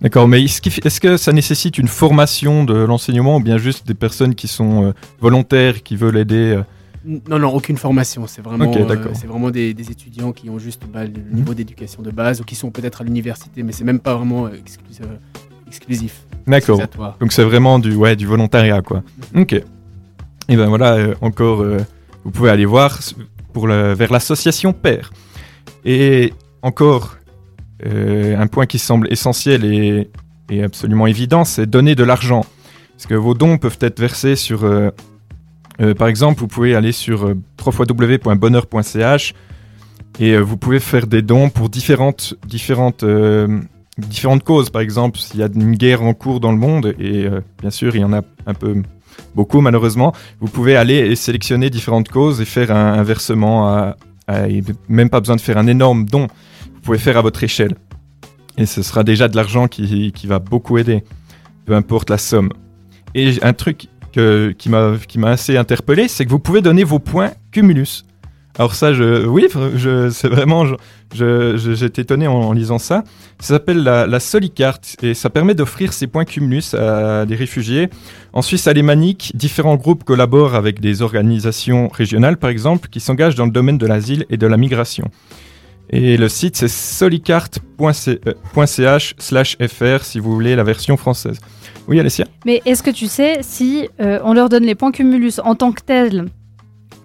D'accord, 0.04 0.28
mais 0.28 0.44
est-ce 0.44 1.00
que 1.00 1.16
ça 1.16 1.32
nécessite 1.32 1.78
une 1.78 1.88
formation 1.88 2.66
de 2.66 2.74
l'enseignement 2.74 3.38
ou 3.38 3.40
bien 3.40 3.58
juste 3.58 3.88
des 3.88 3.94
personnes 3.94 4.36
qui 4.36 4.50
sont 4.50 4.84
euh, 4.88 4.92
volontaires, 5.22 5.82
qui 5.82 5.96
veulent 5.96 6.18
aider 6.18 6.58
euh? 6.58 6.64
Non, 7.06 7.40
non, 7.40 7.54
aucune 7.54 7.78
formation. 7.78 8.28
C'est 8.28 8.42
vraiment, 8.42 8.72
euh. 8.76 8.96
Mhm. 8.96 9.10
c'est 9.14 9.28
vraiment 9.28 9.50
des, 9.50 9.74
des 9.74 9.92
étudiants 9.92 10.34
qui 10.34 10.50
ont 10.50 10.60
juste 10.60 10.84
bah, 10.92 11.06
le 11.06 11.34
niveau 11.34 11.54
d'éducation 11.54 12.02
de 12.02 12.12
base 12.12 12.42
ou 12.42 12.44
qui 12.44 12.56
sont 12.56 12.70
peut-être 12.70 13.00
à 13.00 13.04
l'université, 13.06 13.64
mais 13.64 13.72
c'est 13.72 13.86
même 13.86 14.00
pas 14.00 14.16
vraiment 14.16 14.50
exclus- 14.50 15.06
exclusif. 15.68 16.26
D'accord. 16.48 16.82
Donc 17.22 17.32
c'est 17.32 17.44
vraiment 17.44 17.80
du, 17.80 17.96
ouais, 17.96 18.18
du 18.18 18.26
volontariat, 18.26 18.82
quoi. 18.82 19.04
Ok. 19.36 19.54
Et 19.54 20.58
ben 20.58 20.68
voilà, 20.68 21.14
encore, 21.22 21.64
vous 22.26 22.32
pouvez 22.32 22.50
aller 22.50 22.66
voir 22.66 23.00
pour 23.54 23.68
le, 23.68 23.94
vers 23.94 24.12
l'association 24.12 24.74
Père. 24.74 25.12
Et 25.86 26.34
encore, 26.62 27.16
euh, 27.86 28.38
un 28.38 28.48
point 28.48 28.66
qui 28.66 28.80
semble 28.80 29.08
essentiel 29.12 29.66
et, 29.66 30.10
absolument 30.64 31.08
évident, 31.08 31.46
c'est 31.46 31.66
donner 31.66 31.96
de 31.96 32.04
l'argent. 32.04 32.46
Parce 32.96 33.08
que 33.08 33.16
vos 33.16 33.34
dons 33.34 33.58
peuvent 33.58 33.80
être 33.82 34.00
versés 34.00 34.36
sur... 34.36 34.64
euh, 34.64 34.90
euh, 35.82 35.94
par 35.96 36.08
exemple, 36.08 36.40
vous 36.40 36.48
pouvez 36.48 36.76
aller 36.76 36.92
sur 36.92 37.34
www.bonheur.ch 37.66 39.34
et 40.20 40.38
vous 40.38 40.58
pouvez 40.58 40.80
faire 40.80 41.08
des 41.08 41.24
dons 41.24 41.50
pour 41.50 41.70
différentes, 41.70 42.36
différentes, 42.46 43.04
différentes 43.98 44.44
causes. 44.44 44.70
Par 44.70 44.82
exemple, 44.84 45.18
s'il 45.18 45.40
y 45.40 45.44
a 45.44 45.48
une 45.54 45.76
guerre 45.76 46.04
en 46.04 46.14
cours 46.14 46.40
dans 46.40 46.52
le 46.52 46.60
monde, 46.60 46.94
et 47.00 47.28
bien 47.60 47.72
sûr, 47.72 47.96
il 47.96 48.02
y 48.02 48.04
en 48.04 48.14
a 48.14 48.22
un 48.46 48.54
peu 48.54 48.84
beaucoup 49.36 49.62
malheureusement, 49.62 50.14
vous 50.40 50.48
pouvez 50.48 50.76
aller 50.76 50.98
et 50.98 51.16
sélectionner 51.16 51.70
différentes 51.72 52.10
causes 52.10 52.42
et 52.42 52.46
faire 52.46 52.72
un, 52.72 52.94
un 52.94 53.04
versement 53.04 53.68
à, 53.68 53.96
à- 54.28 54.48
et 54.48 54.64
même 54.88 55.10
pas 55.10 55.20
besoin 55.20 55.36
de 55.36 55.42
faire 55.42 55.58
un 55.58 55.68
énorme 55.68 56.06
don. 56.06 56.28
Pouvez 56.84 56.98
faire 56.98 57.18
à 57.18 57.22
votre 57.22 57.44
échelle. 57.44 57.76
Et 58.58 58.66
ce 58.66 58.84
sera 58.84 59.04
déjà 59.04 59.28
de 59.28 59.36
l'argent 59.36 59.68
qui, 59.68 60.12
qui 60.12 60.28
va 60.28 60.40
beaucoup 60.40 60.78
aider, 60.78 61.04
peu 61.66 61.74
importe 61.76 62.10
la 62.10 62.18
somme. 62.18 62.50
Et 63.16 63.34
un 63.42 63.54
truc 63.54 63.88
que- 64.12 64.54
qui 64.58 64.70
m'a 64.70 65.30
assez 65.30 65.58
interpellé, 65.58 66.08
c'est 66.08 66.26
que 66.26 66.30
vous 66.30 66.40
pouvez 66.40 66.62
donner 66.62 66.84
vos 66.84 67.00
points 67.00 67.32
Cumulus. 67.52 68.04
Alors 68.60 68.76
ça, 68.76 68.92
oui, 69.26 69.48
c'est 70.12 70.28
vraiment, 70.28 70.68
je- 70.68 70.76
je- 71.16 71.58
je- 71.58 71.74
j'étais 71.74 72.04
étonné 72.04 72.28
en, 72.28 72.34
en 72.36 72.52
lisant 72.54 72.78
ça. 72.78 73.04
Ça 73.40 73.56
s'appelle 73.56 73.82
la, 73.82 74.06
la 74.06 74.20
Solicarte 74.20 74.96
et 75.02 75.16
ça 75.16 75.32
permet 75.32 75.56
d'offrir 75.56 75.92
ces 75.92 76.06
points 76.06 76.24
Cumulus 76.26 76.76
à 76.76 77.26
des 77.26 77.34
réfugiés. 77.36 77.90
En 78.34 78.44
Suisse 78.44 78.68
alémanique, 78.68 79.32
différents 79.34 79.78
groupes 79.78 80.04
collaborent 80.04 80.54
avec 80.54 80.80
des 80.80 81.02
organisations 81.02 81.88
régionales, 81.88 82.38
par 82.38 82.52
exemple, 82.52 82.90
qui 82.90 83.00
s'engagent 83.00 83.34
dans 83.36 83.46
le 83.46 83.52
domaine 83.52 83.80
de 83.80 83.88
l'asile 83.88 84.28
et 84.30 84.38
de 84.38 84.46
la 84.46 84.58
migration. 84.58 85.10
Et 85.96 86.18
le 86.18 86.28
site, 86.28 86.58
c'est 86.58 86.68
solicarte.ch 86.68 87.62
slash 89.20 89.58
fr 89.68 90.04
si 90.04 90.20
vous 90.20 90.34
voulez 90.34 90.56
la 90.56 90.64
version 90.64 90.98
française. 90.98 91.38
Oui, 91.88 92.00
Alessia? 92.00 92.26
Mais 92.48 92.64
est-ce 92.66 92.82
que 92.82 92.90
tu 92.90 93.06
sais 93.06 93.38
si 93.42 93.88
euh, 94.02 94.18
on 94.24 94.34
leur 94.34 94.50
donne 94.50 94.64
les 94.64 94.74
points 94.74 94.92
Cumulus 94.92 95.34
en 95.44 95.54
tant 95.54 95.72
que 95.72 95.84
tels? 95.84 96.26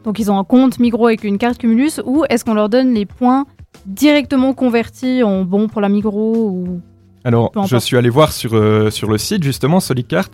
Donc 0.04 0.18
ils 0.18 0.30
ont 0.30 0.38
un 0.38 0.44
compte 0.44 0.78
Migros 0.78 1.08
avec 1.08 1.22
une 1.24 1.36
carte 1.36 1.58
Cumulus 1.58 2.00
ou 2.02 2.24
est-ce 2.30 2.46
qu'on 2.46 2.54
leur 2.54 2.70
donne 2.70 2.94
les 2.94 3.04
points 3.04 3.44
directement 3.84 4.54
convertis 4.54 5.22
en 5.22 5.44
bons 5.44 5.68
pour 5.68 5.82
la 5.82 5.90
Migros 5.90 6.48
ou... 6.48 6.80
Alors, 7.24 7.52
je 7.66 7.76
suis 7.76 7.98
allé 7.98 8.08
voir 8.08 8.32
sur, 8.32 8.54
euh, 8.54 8.88
sur 8.90 9.10
le 9.10 9.18
site, 9.18 9.42
justement, 9.42 9.80
Solicart, 9.80 10.30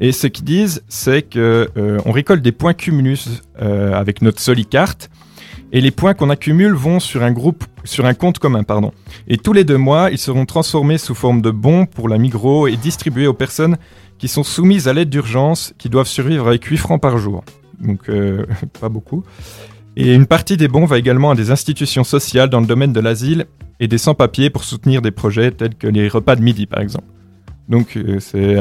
et 0.00 0.12
ce 0.12 0.28
qu'ils 0.28 0.46
disent, 0.46 0.82
c'est 0.88 1.20
que 1.20 1.68
euh, 1.76 1.98
on 2.06 2.12
récolte 2.12 2.40
des 2.40 2.52
points 2.52 2.72
Cumulus 2.72 3.42
euh, 3.60 3.92
avec 3.92 4.22
notre 4.22 4.40
Solicart, 4.40 4.94
et 5.72 5.80
les 5.80 5.90
points 5.90 6.14
qu'on 6.14 6.30
accumule 6.30 6.72
vont 6.72 7.00
sur 7.00 7.22
un 7.22 7.32
groupe, 7.32 7.64
sur 7.84 8.06
un 8.06 8.14
compte 8.14 8.38
commun, 8.38 8.62
pardon. 8.62 8.92
Et 9.26 9.36
tous 9.36 9.52
les 9.52 9.64
deux 9.64 9.76
mois, 9.76 10.10
ils 10.10 10.18
seront 10.18 10.46
transformés 10.46 10.98
sous 10.98 11.14
forme 11.14 11.42
de 11.42 11.50
bons 11.50 11.86
pour 11.86 12.08
la 12.08 12.18
Migros 12.18 12.68
et 12.68 12.76
distribués 12.76 13.26
aux 13.26 13.34
personnes 13.34 13.76
qui 14.18 14.28
sont 14.28 14.42
soumises 14.42 14.88
à 14.88 14.92
l'aide 14.92 15.10
d'urgence, 15.10 15.74
qui 15.78 15.88
doivent 15.88 16.06
survivre 16.06 16.48
avec 16.48 16.64
8 16.64 16.76
francs 16.78 17.00
par 17.00 17.18
jour. 17.18 17.44
Donc, 17.80 18.08
euh, 18.08 18.46
pas 18.80 18.88
beaucoup. 18.88 19.24
Et 19.96 20.14
une 20.14 20.26
partie 20.26 20.56
des 20.56 20.68
bons 20.68 20.84
va 20.84 20.98
également 20.98 21.32
à 21.32 21.34
des 21.34 21.50
institutions 21.50 22.04
sociales 22.04 22.48
dans 22.48 22.60
le 22.60 22.66
domaine 22.66 22.92
de 22.92 23.00
l'asile 23.00 23.46
et 23.80 23.88
des 23.88 23.98
sans-papiers 23.98 24.50
pour 24.50 24.64
soutenir 24.64 25.02
des 25.02 25.10
projets 25.10 25.50
tels 25.50 25.74
que 25.74 25.86
les 25.86 26.08
repas 26.08 26.36
de 26.36 26.42
midi, 26.42 26.66
par 26.66 26.80
exemple. 26.80 27.06
Donc, 27.68 27.96
euh, 27.96 28.18
c'est 28.20 28.56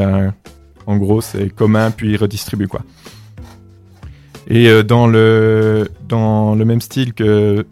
en 0.87 0.97
gros, 0.97 1.21
c'est 1.21 1.49
commun 1.49 1.91
puis 1.91 2.15
redistribué, 2.17 2.65
quoi. 2.65 2.81
Et 4.49 4.67
euh, 4.67 4.83
dans, 4.83 5.07
le, 5.07 5.89
dans 6.07 6.55
le 6.55 6.65
même 6.65 6.81
style 6.81 7.13
que 7.13 7.65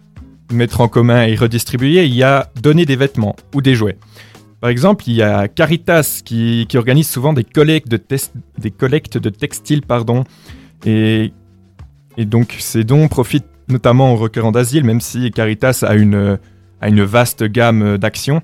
mettre 0.52 0.82
en 0.82 0.88
commun 0.88 1.24
et 1.24 1.36
redistribuer, 1.36 2.06
il 2.06 2.14
y 2.14 2.24
a 2.24 2.50
donner 2.62 2.86
des 2.86 2.96
vêtements 2.96 3.36
ou 3.54 3.62
des 3.62 3.76
jouets. 3.76 3.98
Par 4.62 4.70
exemple, 4.70 5.06
il 5.08 5.14
y 5.14 5.22
a 5.22 5.48
Caritas 5.48 6.22
qui, 6.24 6.66
qui 6.68 6.78
organise 6.78 7.10
souvent 7.10 7.34
des 7.34 7.44
collectes 7.44 7.88
de, 7.90 8.02
des 8.58 8.72
collectes 8.72 9.18
de 9.18 9.30
textiles, 9.30 9.82
pardon, 9.82 10.24
et, 10.86 11.34
et 12.18 12.26
donc 12.26 12.56
ces 12.60 12.84
dons 12.84 13.08
profitent 13.08 13.46
notamment 13.68 14.14
aux 14.14 14.18
requérants 14.18 14.52
d'asile, 14.52 14.84
même 14.84 15.02
si 15.02 15.32
Caritas 15.32 15.84
a 15.88 15.96
une, 15.96 16.38
a 16.82 16.90
une 16.90 17.04
vaste 17.04 17.44
gamme 17.44 17.98
d'actions. 17.98 18.42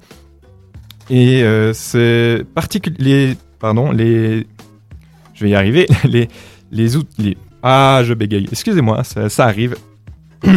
Et 1.09 1.43
euh, 1.43 1.73
c'est 1.73 2.43
particulier. 2.55 3.35
Pardon, 3.59 3.91
les. 3.91 4.47
Je 5.33 5.43
vais 5.43 5.51
y 5.51 5.55
arriver. 5.55 5.87
Les, 6.05 6.29
les 6.71 6.95
outils. 6.95 7.37
Ah, 7.63 8.01
je 8.03 8.13
bégaye. 8.13 8.47
Excusez-moi, 8.51 9.03
ça, 9.03 9.45
arrive. 9.45 9.75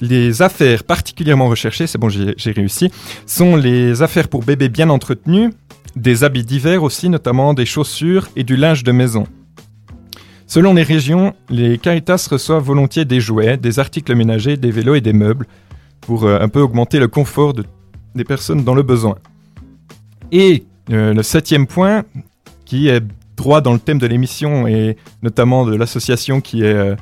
Les 0.00 0.42
affaires 0.42 0.84
particulièrement 0.84 1.48
recherchées, 1.48 1.86
c'est 1.86 1.96
bon, 1.98 2.08
j'ai 2.10 2.52
réussi, 2.52 2.90
sont 3.26 3.56
les 3.56 4.02
affaires 4.02 4.28
pour 4.28 4.42
bébés 4.44 4.68
bien 4.68 4.90
entretenus, 4.90 5.50
des 5.96 6.24
habits 6.24 6.44
d'hiver 6.44 6.82
aussi, 6.82 7.08
notamment 7.08 7.54
des 7.54 7.64
chaussures 7.64 8.28
et 8.36 8.44
du 8.44 8.56
linge 8.56 8.84
de 8.84 8.92
maison. 8.92 9.26
Selon 10.46 10.74
les 10.74 10.82
régions, 10.82 11.32
les 11.48 11.78
Caritas 11.78 12.28
reçoivent 12.30 12.64
volontiers 12.64 13.04
des 13.04 13.20
jouets, 13.20 13.56
des 13.56 13.78
articles 13.78 14.14
ménagers, 14.14 14.56
des 14.56 14.70
vélos 14.70 14.96
et 14.96 15.00
des 15.00 15.12
meubles 15.12 15.46
pour 16.00 16.24
euh, 16.24 16.38
un 16.40 16.48
peu 16.48 16.60
augmenter 16.60 16.98
le 16.98 17.08
confort 17.08 17.54
de- 17.54 17.64
des 18.14 18.24
personnes 18.24 18.64
dans 18.64 18.74
le 18.74 18.82
besoin. 18.82 19.16
Et 20.32 20.64
euh, 20.90 21.14
le 21.14 21.22
septième 21.22 21.66
point, 21.66 22.02
qui 22.64 22.88
est 22.88 23.02
droit 23.40 23.60
dans 23.60 23.72
le 23.72 23.78
thème 23.78 23.98
de 23.98 24.06
l'émission 24.06 24.66
et 24.66 24.96
notamment 25.22 25.66
de 25.66 25.74
l'association 25.74 26.40
qui 26.40 26.62
est, 26.62 26.74
euh, 26.74 26.94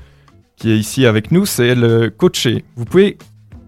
qui 0.57 0.71
est 0.71 0.79
ici 0.79 1.05
avec 1.05 1.31
nous, 1.31 1.47
c'est 1.47 1.75
le 1.75 2.11
coacher. 2.11 2.65
Vous 2.77 2.85
pouvez, 2.85 3.19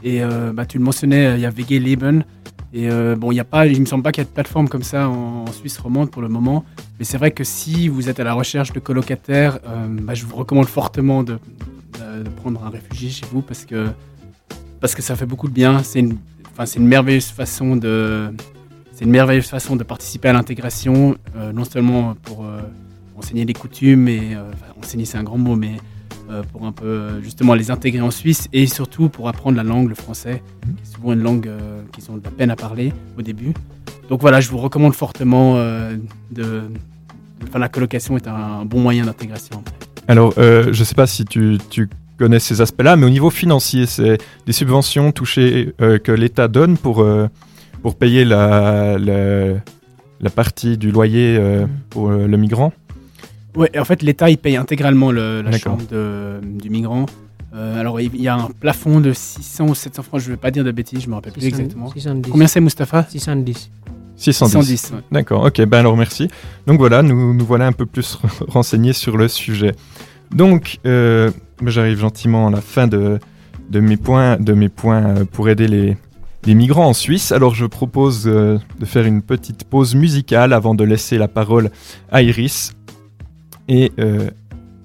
Et 0.02 0.24
euh, 0.24 0.54
bah, 0.54 0.66
tu 0.66 0.80
le 0.80 0.84
mentionnais, 0.84 1.36
il 1.36 1.42
y 1.42 1.46
a 1.46 1.52
WG 1.52 1.78
Leben. 1.78 2.26
Et 2.74 2.90
euh, 2.90 3.16
bon, 3.16 3.32
il 3.32 3.36
y 3.36 3.40
a 3.40 3.44
pas, 3.44 3.68
il 3.68 3.80
me 3.80 3.86
semble 3.86 4.02
pas 4.02 4.12
qu'il 4.12 4.24
y 4.24 4.26
a 4.26 4.28
de 4.28 4.34
plateforme 4.34 4.70
comme 4.70 4.82
ça 4.82 5.08
en, 5.08 5.46
Suisse 5.52 5.78
romande 5.78 6.10
pour 6.10 6.24
le 6.24 6.28
moment. 6.28 6.66
Mais 6.98 7.06
c'est 7.06 7.20
vrai 7.20 7.30
que 7.30 7.44
si 7.44 7.88
vous 7.88 8.10
êtes 8.10 8.20
à 8.20 8.24
la 8.24 8.34
recherche 8.34 8.74
de 8.74 8.80
colocataires, 8.80 9.60
euh, 9.68 9.86
bah, 9.88 10.16
je 10.16 10.26
vous 10.26 10.36
recommande 10.36 10.66
fortement 10.66 11.22
de 11.22 11.38
prendre 12.38 12.66
un 12.66 12.72
réfugié 12.72 13.12
chez 13.12 13.28
vous 13.32 13.44
parce 13.44 13.66
que, 13.66 13.86
parce 14.80 14.96
que 14.96 15.04
ça 15.04 15.16
fait 15.16 15.28
beaucoup 15.28 15.48
de 15.48 15.54
bien. 15.54 15.84
C'est 15.84 16.00
une, 16.00 16.18
c'est 16.66 16.80
une 16.80 16.88
merveilleuse 16.88 17.28
façon 17.28 17.76
de, 17.76 18.32
c'est 18.98 19.06
une 19.06 19.12
merveilleuse 19.12 19.46
façon 19.46 19.76
de 19.76 19.84
participer 19.84 20.30
à 20.30 20.34
l'intégration, 20.34 21.16
euh, 21.36 21.52
non 21.52 21.66
seulement 21.66 22.16
pour 22.24 22.44
euh, 22.44 22.62
enseigner 23.16 23.46
les 23.46 23.54
coutumes 23.54 24.08
et 24.08 24.34
euh, 24.34 24.42
enfin, 24.52 24.74
enseigner 24.80 25.06
c'est 25.06 25.20
un 25.20 25.24
grand 25.24 25.38
mot, 25.38 25.56
mais 25.56 25.74
pour 26.52 26.66
un 26.66 26.74
peu 26.74 27.22
justement 27.22 27.54
les 27.54 27.72
intégrer 27.72 28.02
en 28.02 28.12
Suisse 28.12 28.50
et 28.52 28.68
surtout 28.68 29.08
pour 29.08 29.30
apprendre 29.30 29.56
la 29.56 29.64
langue, 29.64 29.88
le 29.88 29.96
français, 29.96 30.44
qui 30.62 30.84
est 30.84 30.94
souvent 30.94 31.14
une 31.14 31.22
langue 31.22 31.50
qu'ils 31.94 32.12
ont 32.12 32.18
de 32.18 32.24
la 32.24 32.32
peine 32.32 32.50
à 32.50 32.58
parler 32.58 32.92
au 33.18 33.22
début. 33.22 33.54
Donc 34.10 34.20
voilà, 34.20 34.42
je 34.42 34.50
vous 34.50 34.58
recommande 34.58 34.94
fortement 34.94 35.56
de, 35.56 36.64
enfin 37.48 37.60
la 37.60 37.70
colocation 37.70 38.18
est 38.18 38.28
un 38.28 38.66
bon 38.66 38.82
moyen 38.82 39.06
d'intégration. 39.06 39.64
Alors, 40.10 40.34
je 40.36 40.68
ne 40.68 40.84
sais 40.84 40.96
pas 40.96 41.08
si 41.08 41.24
tu 41.24 41.88
connais 42.18 42.40
ces 42.40 42.62
aspects-là, 42.62 42.96
mais 42.96 43.06
au 43.06 43.10
niveau 43.10 43.30
financier, 43.30 43.86
c'est 43.86 44.18
des 44.46 44.54
subventions 44.54 45.12
touchées 45.12 45.74
euh, 45.82 45.98
que 46.00 46.12
l'État 46.12 46.48
donne 46.48 46.78
pour, 46.78 47.02
euh, 47.02 47.28
pour 47.82 47.96
payer 47.96 48.26
la, 48.26 48.98
la, 48.98 49.54
la 50.20 50.30
partie 50.30 50.78
du 50.78 50.92
loyer 50.92 51.38
euh, 51.40 51.66
pour 51.90 52.10
euh, 52.10 52.28
le 52.28 52.38
migrant. 52.38 52.74
Et 53.74 53.80
en 53.80 53.86
fait, 53.86 54.04
l'État, 54.04 54.30
il 54.30 54.38
paye 54.38 54.56
intégralement 54.56 55.12
le- 55.12 55.42
la 55.42 55.50
D'accord. 55.52 55.74
chambre 55.80 55.88
de- 55.90 56.40
du 56.44 56.70
migrant. 56.70 57.06
Euh, 57.56 57.80
alors, 57.80 58.00
il 58.00 58.16
y 58.22 58.28
a 58.28 58.36
un 58.36 58.50
plafond 58.60 59.00
de 59.00 59.14
600 59.14 59.68
ou 59.70 59.74
700 59.76 60.04
francs, 60.04 60.20
je 60.22 60.28
ne 60.28 60.34
vais 60.34 60.38
pas 60.38 60.52
dire 60.52 60.64
de 60.64 60.70
bêtises, 60.72 61.02
je 61.02 61.10
me 61.10 61.16
rappelle 61.16 61.34
plus 61.34 61.42
600, 61.42 61.58
exactement. 61.58 61.92
610. 61.92 62.32
Combien 62.32 62.48
c'est, 62.48 62.60
Mustapha? 62.62 63.06
610. 63.10 63.72
610. 64.16 64.50
610, 64.68 64.92
ouais. 64.94 65.02
D'accord, 65.12 65.44
ok, 65.46 65.62
ben 65.66 65.80
alors 65.80 65.98
merci. 65.98 66.28
Donc 66.68 66.78
voilà, 66.78 67.02
nous, 67.02 67.34
nous 67.34 67.46
voilà 67.46 67.66
un 67.68 67.72
peu 67.72 67.86
plus 67.88 68.20
renseignés 68.48 68.94
sur 68.94 69.18
le 69.18 69.28
sujet. 69.28 69.74
Donc, 70.32 70.80
euh, 70.86 71.32
j'arrive 71.66 72.00
gentiment 72.00 72.48
à 72.48 72.52
la 72.52 72.62
fin 72.62 72.88
de, 72.88 73.20
de 73.70 73.80
mes 73.80 73.98
points, 73.98 74.38
de 74.38 74.54
mes 74.54 74.70
points 74.70 75.04
euh, 75.04 75.26
pour 75.26 75.50
aider 75.50 75.68
les, 75.68 75.98
les 76.46 76.54
migrants 76.54 76.88
en 76.88 76.94
Suisse. 76.94 77.32
Alors 77.32 77.56
je 77.56 77.66
propose 77.66 78.28
euh, 78.28 78.60
de 78.80 78.86
faire 78.86 79.06
une 79.06 79.22
petite 79.22 79.64
pause 79.64 79.96
musicale 79.96 80.54
avant 80.54 80.76
de 80.76 80.84
laisser 80.84 81.18
la 81.18 81.28
parole 81.28 81.72
à 82.12 82.22
Iris 82.22 82.74
et, 83.68 83.92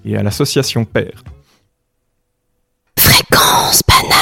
et 0.05 0.17
à 0.17 0.23
l'association 0.23 0.85
Père. 0.85 1.23
Fréquence 2.99 3.83
banane. 3.87 4.22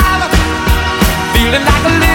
feeling 1.51 1.65
like 1.65 2.07
a 2.07 2.10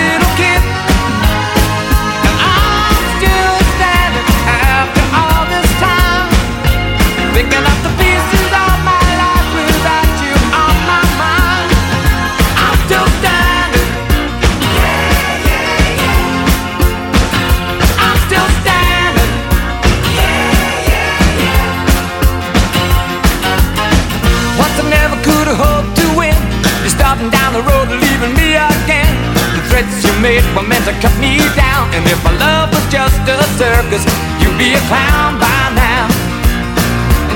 made 30.26 30.42
were 30.56 30.66
meant 30.66 30.84
to 30.84 30.94
cut 30.98 31.14
me 31.22 31.38
down. 31.54 31.86
And 31.94 32.02
if 32.10 32.18
my 32.26 32.34
love 32.46 32.74
was 32.74 32.84
just 32.90 33.22
a 33.30 33.38
circus, 33.54 34.02
you'd 34.42 34.58
be 34.58 34.74
a 34.74 34.82
clown 34.90 35.38
by 35.38 35.62
now. 35.78 36.04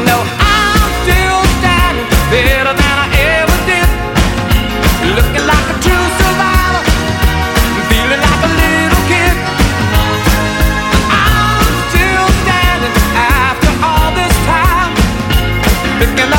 No, 0.08 0.16
I'm 0.18 0.90
still 1.06 1.40
standing 1.58 2.08
better 2.34 2.74
than 2.80 2.96
I 3.04 3.08
ever 3.38 3.58
did. 3.70 3.88
Looking 5.16 5.44
like 5.52 5.66
a 5.74 5.76
true 5.86 6.06
survivor, 6.18 6.82
feeling 7.90 8.22
like 8.26 8.42
a 8.48 8.52
little 8.62 9.02
kid. 9.10 9.36
I'm 11.14 11.70
still 11.94 12.26
standing 12.42 12.94
after 13.14 13.70
all 13.86 14.10
this 14.18 14.34
time. 14.50 14.92
Picking 16.02 16.29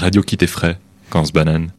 radio 0.00 0.22
qui 0.22 0.36
t'effraie, 0.36 0.78
quand 1.10 1.24
se 1.24 1.32
banane. 1.32 1.70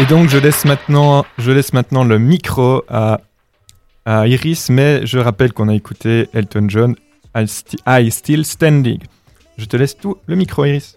Et 0.00 0.06
donc 0.06 0.28
je 0.30 0.38
laisse 0.38 0.64
maintenant, 0.64 1.26
je 1.36 1.50
laisse 1.50 1.72
maintenant 1.74 2.04
le 2.04 2.18
micro 2.18 2.82
à, 2.88 3.20
à 4.06 4.26
Iris, 4.26 4.70
mais 4.70 5.04
je 5.04 5.18
rappelle 5.18 5.52
qu'on 5.52 5.68
a 5.68 5.74
écouté 5.74 6.28
Elton 6.32 6.66
John, 6.68 6.96
I, 7.36 7.44
Sti- 7.44 7.78
I 7.86 8.10
Still 8.10 8.46
Standing. 8.46 9.00
Je 9.58 9.64
te 9.66 9.76
laisse 9.76 9.96
tout 9.96 10.16
le 10.26 10.36
micro, 10.36 10.64
Iris. 10.64 10.96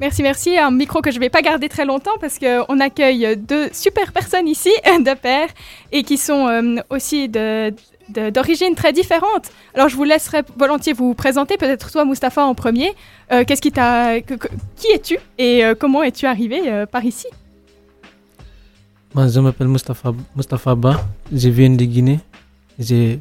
Merci, 0.00 0.22
merci. 0.22 0.56
Un 0.56 0.70
micro 0.70 1.00
que 1.02 1.10
je 1.10 1.18
vais 1.18 1.28
pas 1.28 1.42
garder 1.42 1.68
très 1.68 1.84
longtemps 1.84 2.16
parce 2.20 2.38
qu'on 2.38 2.78
accueille 2.78 3.36
deux 3.36 3.68
super 3.72 4.12
personnes 4.12 4.46
ici, 4.46 4.70
de 4.84 5.14
pair, 5.16 5.48
et 5.90 6.04
qui 6.04 6.18
sont 6.18 6.46
euh, 6.46 6.76
aussi 6.90 7.28
de 7.28 7.74
d'origines 8.08 8.74
très 8.74 8.92
différentes. 8.92 9.50
Alors, 9.74 9.88
je 9.88 9.96
vous 9.96 10.04
laisserai 10.04 10.42
volontiers 10.56 10.92
vous 10.92 11.14
présenter, 11.14 11.56
peut-être 11.56 11.90
toi, 11.90 12.04
Mustapha, 12.04 12.44
en 12.44 12.54
premier. 12.54 12.92
Euh, 13.32 13.44
Qu'est-ce 13.44 13.60
qui 13.60 13.72
t'a... 13.72 14.20
qui 14.20 14.86
es-tu 14.92 15.18
et 15.38 15.64
euh, 15.64 15.74
comment 15.74 16.02
es-tu 16.02 16.26
arrivé 16.26 16.60
euh, 16.66 16.86
par 16.86 17.04
ici? 17.04 17.26
Moi, 19.14 19.28
je 19.28 19.40
m'appelle 19.40 19.68
Mustafa, 19.68 20.12
Mustafa 20.36 20.74
Ba. 20.74 21.00
Je 21.32 21.48
viens 21.48 21.70
de 21.70 21.84
Guinée. 21.84 22.20
J'ai 22.78 23.20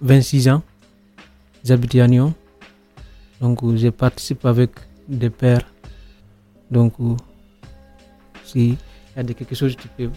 26 0.00 0.48
ans. 0.48 0.62
J'habite 1.64 1.94
à 1.96 2.06
Nyon. 2.06 2.34
Donc, 3.40 3.60
je 3.76 3.88
participe 3.88 4.44
avec 4.44 4.70
des 5.08 5.30
pères. 5.30 5.66
Donc, 6.70 6.94
s'il 8.44 8.72
y 8.72 8.76
a 9.16 9.24
quelque 9.24 9.54
chose, 9.54 9.76
tu 9.76 9.88
peux 9.88 10.10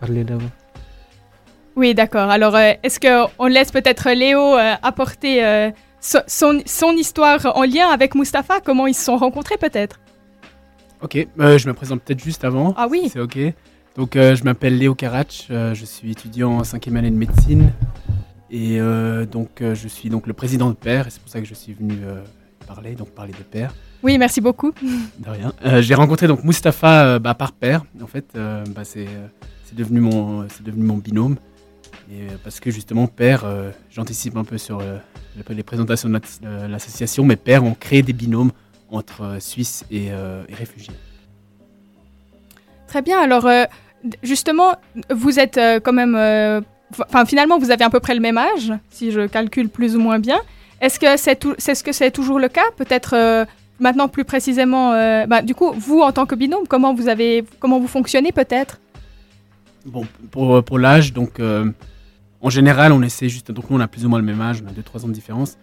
parler 0.00 0.24
d'abord. 0.24 0.48
Oui, 1.76 1.94
d'accord. 1.94 2.30
Alors, 2.30 2.54
euh, 2.54 2.72
est-ce 2.82 3.00
qu'on 3.00 3.46
laisse 3.46 3.70
peut-être 3.72 4.10
Léo 4.10 4.40
euh, 4.56 4.74
apporter 4.82 5.44
euh, 5.44 5.70
so- 6.00 6.18
son, 6.26 6.62
son 6.66 6.92
histoire 6.92 7.40
en 7.56 7.62
lien 7.64 7.88
avec 7.88 8.14
Mustapha? 8.14 8.60
Comment 8.64 8.86
ils 8.86 8.94
se 8.94 9.04
sont 9.04 9.16
rencontrés, 9.16 9.56
peut-être? 9.56 9.98
Ok, 11.02 11.26
je 11.36 11.68
me 11.68 11.72
présente 11.74 12.00
peut-être 12.02 12.22
juste 12.22 12.44
avant. 12.44 12.74
Ah 12.76 12.86
oui 12.88 13.10
C'est 13.12 13.20
ok. 13.20 13.38
Donc, 13.96 14.14
je 14.14 14.42
m'appelle 14.44 14.78
Léo 14.78 14.94
Karach, 14.94 15.46
je 15.50 15.84
suis 15.84 16.10
étudiant 16.12 16.52
en 16.58 16.64
cinquième 16.64 16.96
année 16.96 17.10
de 17.10 17.16
médecine. 17.16 17.70
Et 18.50 18.78
donc, 19.30 19.50
je 19.60 19.86
suis 19.88 20.08
donc 20.08 20.26
le 20.26 20.32
président 20.32 20.70
de 20.70 20.74
Père, 20.74 21.06
et 21.06 21.10
c'est 21.10 21.20
pour 21.20 21.28
ça 21.28 21.40
que 21.40 21.46
je 21.46 21.52
suis 21.54 21.74
venu 21.74 21.98
parler, 22.66 22.94
donc 22.94 23.10
parler 23.10 23.32
de 23.32 23.42
Père. 23.44 23.74
Oui, 24.02 24.16
merci 24.16 24.40
beaucoup. 24.40 24.72
De 25.18 25.28
rien. 25.30 25.52
J'ai 25.82 25.94
rencontré 25.94 26.26
donc 26.26 26.42
Mustapha 26.42 27.18
bah, 27.18 27.34
par 27.34 27.52
Père. 27.52 27.84
En 28.02 28.06
fait, 28.06 28.26
bah, 28.34 28.84
c'est 28.84 29.06
devenu, 29.76 30.00
mon- 30.00 30.46
devenu 30.64 30.84
mon 30.84 30.96
binôme. 30.96 31.36
Euh, 32.12 32.28
parce 32.42 32.60
que 32.60 32.70
justement, 32.70 33.06
Père, 33.06 33.44
euh, 33.44 33.70
j'anticipe 33.90 34.36
un 34.36 34.44
peu 34.44 34.58
sur 34.58 34.80
euh, 34.80 34.98
les- 35.50 35.62
présentations 35.62 36.08
de 36.08 36.14
l'ass- 36.14 36.40
l'association, 36.68 37.24
mais 37.24 37.36
Père 37.36 37.64
ont 37.64 37.74
créé 37.78 38.02
des 38.02 38.12
binômes 38.12 38.52
entre 38.90 39.36
Suisses 39.40 39.84
et, 39.90 40.10
réfugiés. 40.52 40.92
Très 42.86 43.02
bien. 43.02 43.18
Alors, 43.20 43.48
justement, 44.22 44.76
vous 45.10 45.38
êtes 45.40 45.58
quand 45.82 45.92
même. 45.92 46.14
Enfin, 47.08 47.24
finalement, 47.24 47.58
vous 47.58 47.72
avez 47.72 47.82
à 47.84 47.90
peu 47.90 47.98
près 47.98 48.14
le 48.14 48.20
même 48.20 48.38
âge, 48.38 48.72
si 48.90 49.10
je 49.10 49.26
calcule 49.26 49.68
plus 49.68 49.96
ou 49.96 50.00
moins 50.00 50.20
bien. 50.20 50.38
Est-ce 50.80 51.00
que 51.00 51.16
c'est 51.16 51.42
c'est 51.58 51.74
ce 51.74 51.92
c'est 51.92 52.10
toujours 52.12 52.38
le 52.38 52.48
cas 52.48 52.70
Peut-être 52.76 53.46
maintenant 53.80 54.06
plus 54.06 54.24
précisément. 54.24 54.90
bah, 55.26 55.42
du 55.42 55.54
coup, 55.56 55.72
vous 55.72 56.00
en 56.00 56.12
tant 56.12 56.26
que 56.26 56.36
binôme, 56.36 56.68
comment 56.68 56.94
vous 56.94 57.08
avez, 57.08 57.44
comment 57.58 57.80
vous 57.80 57.88
fonctionnez 57.88 58.30
peut-être? 58.30 58.78
Bon, 59.86 60.06
pour, 60.30 60.62
pour 60.64 60.78
l'âge, 60.78 61.12
donc 61.12 61.40
euh, 61.40 61.70
en 62.40 62.50
général, 62.50 62.92
on 62.92 63.02
essaie 63.02 63.28
juste. 63.28 63.50
Donc 63.52 63.68
nous, 63.70 63.76
on 63.76 63.80
a 63.80 63.88
plus 63.88 64.04
ou 64.06 64.08
moins 64.08 64.18
le 64.18 64.24
même 64.24 64.40
âge, 64.40 64.62
on 64.64 64.68
a 64.68 64.72
2-3 64.72 65.04
ans 65.04 65.08
de 65.08 65.12
différence. 65.12 65.56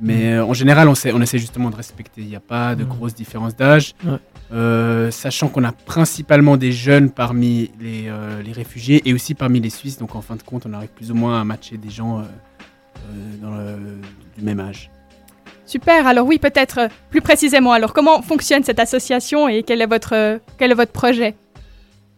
Mais 0.00 0.34
euh, 0.34 0.44
en 0.44 0.52
général, 0.54 0.88
on, 0.88 0.94
sait, 0.94 1.12
on 1.12 1.20
essaie 1.20 1.38
justement 1.38 1.70
de 1.70 1.76
respecter. 1.76 2.20
Il 2.20 2.28
n'y 2.28 2.36
a 2.36 2.40
pas 2.40 2.76
de 2.76 2.84
Mhm. 2.84 2.88
grosse 2.90 3.14
différence 3.14 3.56
d'âge. 3.56 3.94
Ouais. 4.06 4.12
Euh, 4.52 5.10
sachant 5.10 5.48
qu'on 5.48 5.64
a 5.64 5.72
principalement 5.72 6.56
des 6.56 6.70
jeunes 6.72 7.10
parmi 7.10 7.70
les, 7.80 8.04
euh, 8.06 8.40
les 8.42 8.52
réfugiés 8.52 9.02
et 9.08 9.12
aussi 9.12 9.34
parmi 9.34 9.58
les 9.60 9.70
Suisses. 9.70 9.98
Donc 9.98 10.14
en 10.14 10.22
fin 10.22 10.36
de 10.36 10.42
compte, 10.42 10.66
on 10.66 10.72
arrive 10.72 10.90
plus 10.90 11.10
ou 11.10 11.14
moins 11.14 11.40
à 11.40 11.44
matcher 11.44 11.76
des 11.78 11.90
gens 11.90 12.18
euh, 12.20 12.22
euh, 12.22 13.36
dans 13.42 13.50
le- 13.56 14.00
du 14.38 14.44
même 14.44 14.60
âge. 14.60 14.90
Super. 15.66 16.06
Alors 16.06 16.26
oui, 16.26 16.38
peut-être 16.38 16.78
euh, 16.78 16.88
plus 17.10 17.20
précisément. 17.20 17.72
Alors, 17.72 17.92
comment 17.92 18.22
fonctionne 18.22 18.62
cette 18.64 18.78
association 18.80 19.48
et 19.48 19.62
quel 19.64 19.82
est 19.82 19.86
votre, 19.86 20.14
euh, 20.14 20.38
quel 20.58 20.70
est 20.70 20.74
votre 20.74 20.92
projet? 20.92 21.34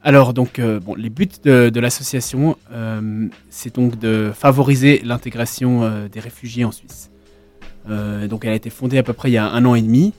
Alors, 0.03 0.33
donc, 0.33 0.59
euh, 0.59 0.81
bon, 0.81 0.95
les 0.95 1.11
buts 1.11 1.29
de, 1.45 1.81
l'association, 1.81 2.57
euh, 2.73 3.29
c'est 3.51 3.75
donc 3.75 3.99
de 3.99 4.33
favoriser 4.35 5.03
l'intégration 5.05 5.83
euh, 5.83 6.09
des 6.09 6.21
réfugiés 6.21 6.65
en 6.65 6.73
Suisse. 6.73 7.11
Donc, 7.89 8.45
elle 8.45 8.53
a 8.53 8.55
été 8.55 8.71
fondée 8.71 8.99
à 8.99 9.03
peu 9.03 9.15
près 9.15 9.31
il 9.31 9.33
y 9.33 9.39
a 9.39 9.51
un 9.51 9.65
an 9.65 9.75
et 9.75 9.83
demi 9.83 10.13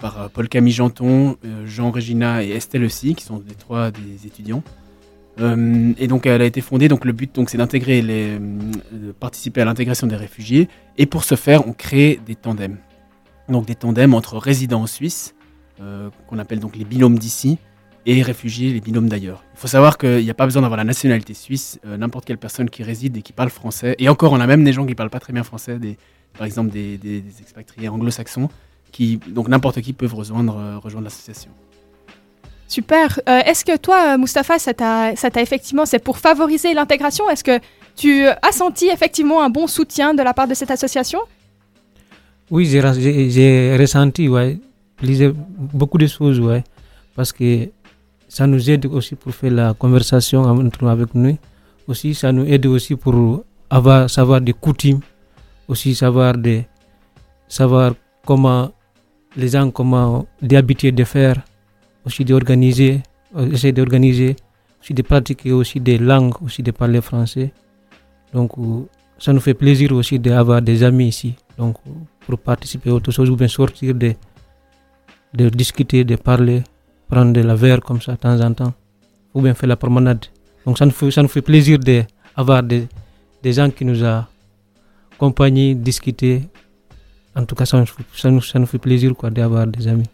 par 0.00 0.28
Paul 0.30 0.48
Camille 0.48 0.72
Janton, 0.72 1.36
Jean 1.64 1.92
Regina 1.92 2.42
et 2.42 2.50
Estelle 2.50 2.82
aussi, 2.82 3.14
qui 3.14 3.22
sont 3.22 3.40
les 3.46 3.54
trois 3.54 3.92
des 3.92 4.26
étudiants. 4.26 4.64
Et 5.38 6.08
donc, 6.08 6.26
elle 6.26 6.42
a 6.42 6.46
été 6.46 6.62
fondée. 6.62 6.88
Donc, 6.88 7.04
le 7.04 7.12
but, 7.12 7.32
donc, 7.32 7.48
c'est 7.48 7.58
d'intégrer 7.58 8.02
les, 8.02 8.40
de 8.90 9.12
participer 9.12 9.60
à 9.60 9.66
l'intégration 9.66 10.08
des 10.08 10.16
réfugiés. 10.16 10.68
Et 10.98 11.06
pour 11.06 11.22
ce 11.22 11.36
faire, 11.36 11.68
on 11.68 11.74
crée 11.74 12.18
des 12.26 12.34
tandems. 12.34 12.78
Donc, 13.48 13.66
des 13.66 13.76
tandems 13.76 14.14
entre 14.14 14.38
résidents 14.38 14.82
en 14.82 14.88
Suisse, 14.88 15.36
qu'on 15.78 16.38
appelle 16.40 16.58
donc 16.58 16.76
les 16.76 16.84
binômes 16.84 17.20
d'ici, 17.20 17.58
et 18.06 18.22
réfugiés, 18.22 18.72
les 18.72 18.80
binômes 18.80 19.08
d'ailleurs. 19.08 19.42
Il 19.54 19.58
faut 19.58 19.66
savoir 19.68 19.98
qu'il 19.98 20.22
n'y 20.22 20.30
a 20.30 20.34
pas 20.34 20.44
besoin 20.46 20.62
d'avoir 20.62 20.76
la 20.78 20.84
nationalité 20.84 21.34
suisse. 21.34 21.78
euh, 21.86 21.96
N'importe 21.96 22.24
quelle 22.24 22.38
personne 22.38 22.70
qui 22.70 22.82
réside 22.82 23.16
et 23.16 23.22
qui 23.22 23.32
parle 23.32 23.50
français, 23.50 23.96
et 23.98 24.08
encore, 24.08 24.32
on 24.32 24.40
a 24.40 24.46
même 24.46 24.62
des 24.64 24.72
gens 24.72 24.84
qui 24.84 24.90
ne 24.90 24.94
parlent 24.94 25.10
pas 25.10 25.20
très 25.20 25.32
bien 25.32 25.42
français, 25.42 25.78
des, 25.78 25.96
par 26.38 26.46
exemple 26.46 26.70
des, 26.70 26.96
des- 26.98 27.20
des 27.20 27.40
expatriés 27.40 27.88
anglo-saxons, 27.88 28.48
qui, 28.92 29.18
donc 29.28 29.48
n'importe 29.48 29.80
qui 29.82 29.92
peut 29.92 30.06
rejoindre, 30.06 30.56
euh, 30.56 30.78
rejoindre 30.78 31.04
l'association. 31.04 31.50
Super. 32.68 33.20
Euh, 33.28 33.40
Est-ce 33.46 33.64
que 33.64 33.76
toi, 33.76 34.18
Mustapha, 34.18 34.58
ça 34.58 34.74
t'a 34.74 35.14
ça 35.16 35.30
t'a 35.30 35.40
effectivement, 35.40 35.86
c'est 35.86 36.00
pour 36.00 36.18
favoriser 36.18 36.74
l'intégration? 36.74 37.28
Est-ce 37.30 37.44
que 37.44 37.60
tu 37.94 38.26
as 38.26 38.52
senti 38.52 38.86
effectivement 38.88 39.42
un 39.42 39.50
bon 39.50 39.66
soutien 39.66 40.14
de 40.14 40.22
la 40.22 40.34
part 40.34 40.48
de 40.48 40.54
cette 40.54 40.70
association? 40.70 41.20
Oui, 42.50 42.66
j'ai 42.66 43.76
ressenti 43.76 44.28
ouais, 44.28 44.58
beaucoup 45.72 45.98
de 45.98 46.06
choses, 46.06 46.38
ouais, 46.40 46.62
parce 47.14 47.32
que 47.32 47.68
ça 48.36 48.46
nous 48.46 48.68
aide 48.68 48.84
aussi 48.84 49.14
pour 49.14 49.32
faire 49.34 49.50
la 49.50 49.72
conversation 49.72 50.44
avec 50.46 51.14
nous. 51.14 51.38
Aussi, 51.88 52.14
ça 52.14 52.32
nous 52.32 52.44
aide 52.44 52.66
aussi 52.66 52.94
pour 52.94 53.44
avoir, 53.70 54.10
savoir 54.10 54.42
des 54.42 54.52
coutumes, 54.52 55.00
aussi 55.68 55.94
savoir, 55.94 56.36
des, 56.36 56.66
savoir 57.48 57.94
comment 58.26 58.70
les 59.38 59.48
gens, 59.48 59.70
comment 59.70 60.26
des 60.42 60.56
habitudes 60.56 60.94
de 60.96 61.04
faire, 61.04 61.36
aussi 62.04 62.26
d'organiser, 62.26 63.00
euh, 63.36 63.50
essayer 63.52 63.72
d'organiser, 63.72 64.36
aussi 64.82 64.92
de 64.92 65.00
pratiquer 65.00 65.52
aussi 65.52 65.80
des 65.80 65.96
langues, 65.96 66.34
aussi 66.42 66.62
de 66.62 66.72
parler 66.72 67.00
français. 67.00 67.54
Donc, 68.34 68.50
euh, 68.58 68.82
ça 69.18 69.32
nous 69.32 69.40
fait 69.40 69.54
plaisir 69.54 69.92
aussi 69.92 70.18
d'avoir 70.18 70.60
des 70.60 70.82
amis 70.82 71.08
ici. 71.08 71.36
Donc, 71.56 71.76
pour 72.26 72.38
participer 72.38 72.90
à 72.90 72.92
autre 72.92 73.12
chose 73.12 73.30
ou 73.30 73.36
bien 73.36 73.48
sortir 73.48 73.94
de, 73.94 74.12
de 75.32 75.48
discuter, 75.48 76.04
de 76.04 76.16
parler, 76.16 76.64
prendre 77.08 77.32
de 77.32 77.40
la 77.40 77.54
verre 77.54 77.80
comme 77.80 78.00
ça 78.00 78.12
de 78.12 78.18
temps 78.18 78.40
en 78.40 78.52
temps, 78.52 78.72
ou 79.34 79.40
bien 79.40 79.54
faire 79.54 79.68
la 79.68 79.76
promenade. 79.76 80.24
Donc 80.64 80.78
ça 80.78 80.84
nous 80.86 80.92
fait, 80.92 81.10
ça 81.10 81.22
nous 81.22 81.28
fait 81.28 81.42
plaisir 81.42 81.78
d'avoir 81.78 82.62
des, 82.62 82.86
des 83.42 83.52
gens 83.52 83.70
qui 83.70 83.84
nous 83.84 84.02
accompagnent, 85.14 85.74
discuter. 85.74 86.42
En 87.34 87.44
tout 87.44 87.54
cas, 87.54 87.66
ça 87.66 87.78
nous, 87.78 87.86
fait- 87.86 88.04
ça 88.16 88.30
nous, 88.30 88.40
ça 88.42 88.58
nous 88.58 88.66
fait 88.66 88.78
plaisir 88.78 89.12
d'avoir 89.30 89.66
des 89.66 89.86
amis. 89.88 90.06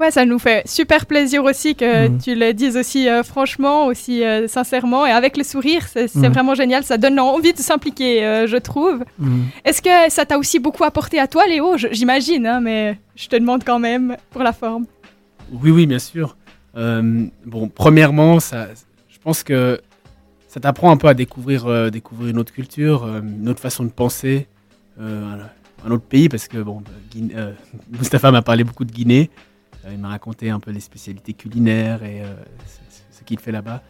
Ouais, 0.00 0.10
ça 0.10 0.24
nous 0.24 0.38
fait 0.38 0.62
super 0.66 1.04
plaisir 1.04 1.44
aussi 1.44 1.74
que 1.74 2.08
Mhm. 2.08 2.18
tu 2.22 2.34
le 2.34 2.54
dises 2.54 2.74
aussi 2.78 3.06
euh, 3.06 3.22
franchement, 3.22 3.84
aussi 3.86 4.24
euh, 4.24 4.48
sincèrement 4.48 5.04
et 5.06 5.10
avec 5.10 5.36
le 5.36 5.44
sourire. 5.44 5.86
C'est 5.92 6.14
Mhm. 6.16 6.32
vraiment 6.32 6.54
génial. 6.54 6.82
Ça 6.84 6.96
donne 6.96 7.20
envie 7.20 7.52
de 7.52 7.58
s'impliquer, 7.58 8.24
euh, 8.24 8.46
je 8.46 8.56
trouve. 8.56 9.04
Mhm. 9.18 9.44
Est-ce 9.66 9.82
que 9.82 9.90
ça 10.10 10.24
t'a 10.24 10.38
aussi 10.38 10.58
beaucoup 10.58 10.84
apporté 10.84 11.18
à 11.20 11.26
toi, 11.26 11.46
Léo? 11.46 11.76
J'imagine, 11.76 12.46
hein, 12.46 12.60
mais 12.62 12.98
je 13.14 13.28
te 13.28 13.36
demande 13.36 13.62
quand 13.62 13.78
même 13.78 14.16
pour 14.30 14.42
la 14.42 14.54
forme. 14.54 14.86
Oui, 15.52 15.70
oui, 15.70 15.86
bien 15.86 15.98
sûr. 15.98 16.36
Euh, 16.76 17.26
bon, 17.44 17.68
premièrement, 17.68 18.40
ça, 18.40 18.68
je 19.08 19.18
pense 19.18 19.42
que 19.42 19.80
ça 20.48 20.60
t'apprend 20.60 20.90
un 20.90 20.96
peu 20.96 21.08
à 21.08 21.14
découvrir, 21.14 21.66
euh, 21.66 21.90
découvrir 21.90 22.30
une 22.30 22.38
autre 22.38 22.52
culture, 22.52 23.04
euh, 23.04 23.20
une 23.20 23.48
autre 23.48 23.60
façon 23.60 23.84
de 23.84 23.90
penser, 23.90 24.46
un, 25.00 25.90
autre 25.90 26.04
pays, 26.04 26.28
parce 26.28 26.46
que 26.46 26.58
bon, 26.58 26.82
Guin- 27.10 27.30
euh, 27.34 27.52
Mustapha 27.98 28.30
m'a 28.30 28.42
parlé 28.42 28.64
beaucoup 28.64 28.84
de 28.84 28.92
Guinée. 28.92 29.30
Il 29.90 29.98
m'a 29.98 30.08
raconté 30.08 30.50
un 30.50 30.60
peu 30.60 30.70
les 30.72 30.80
spécialités 30.80 31.32
culinaires 31.32 32.02
et 32.04 32.22
ce, 33.10 33.24
qu'il 33.24 33.38
fait 33.38 33.50
là-bas. 33.52 33.82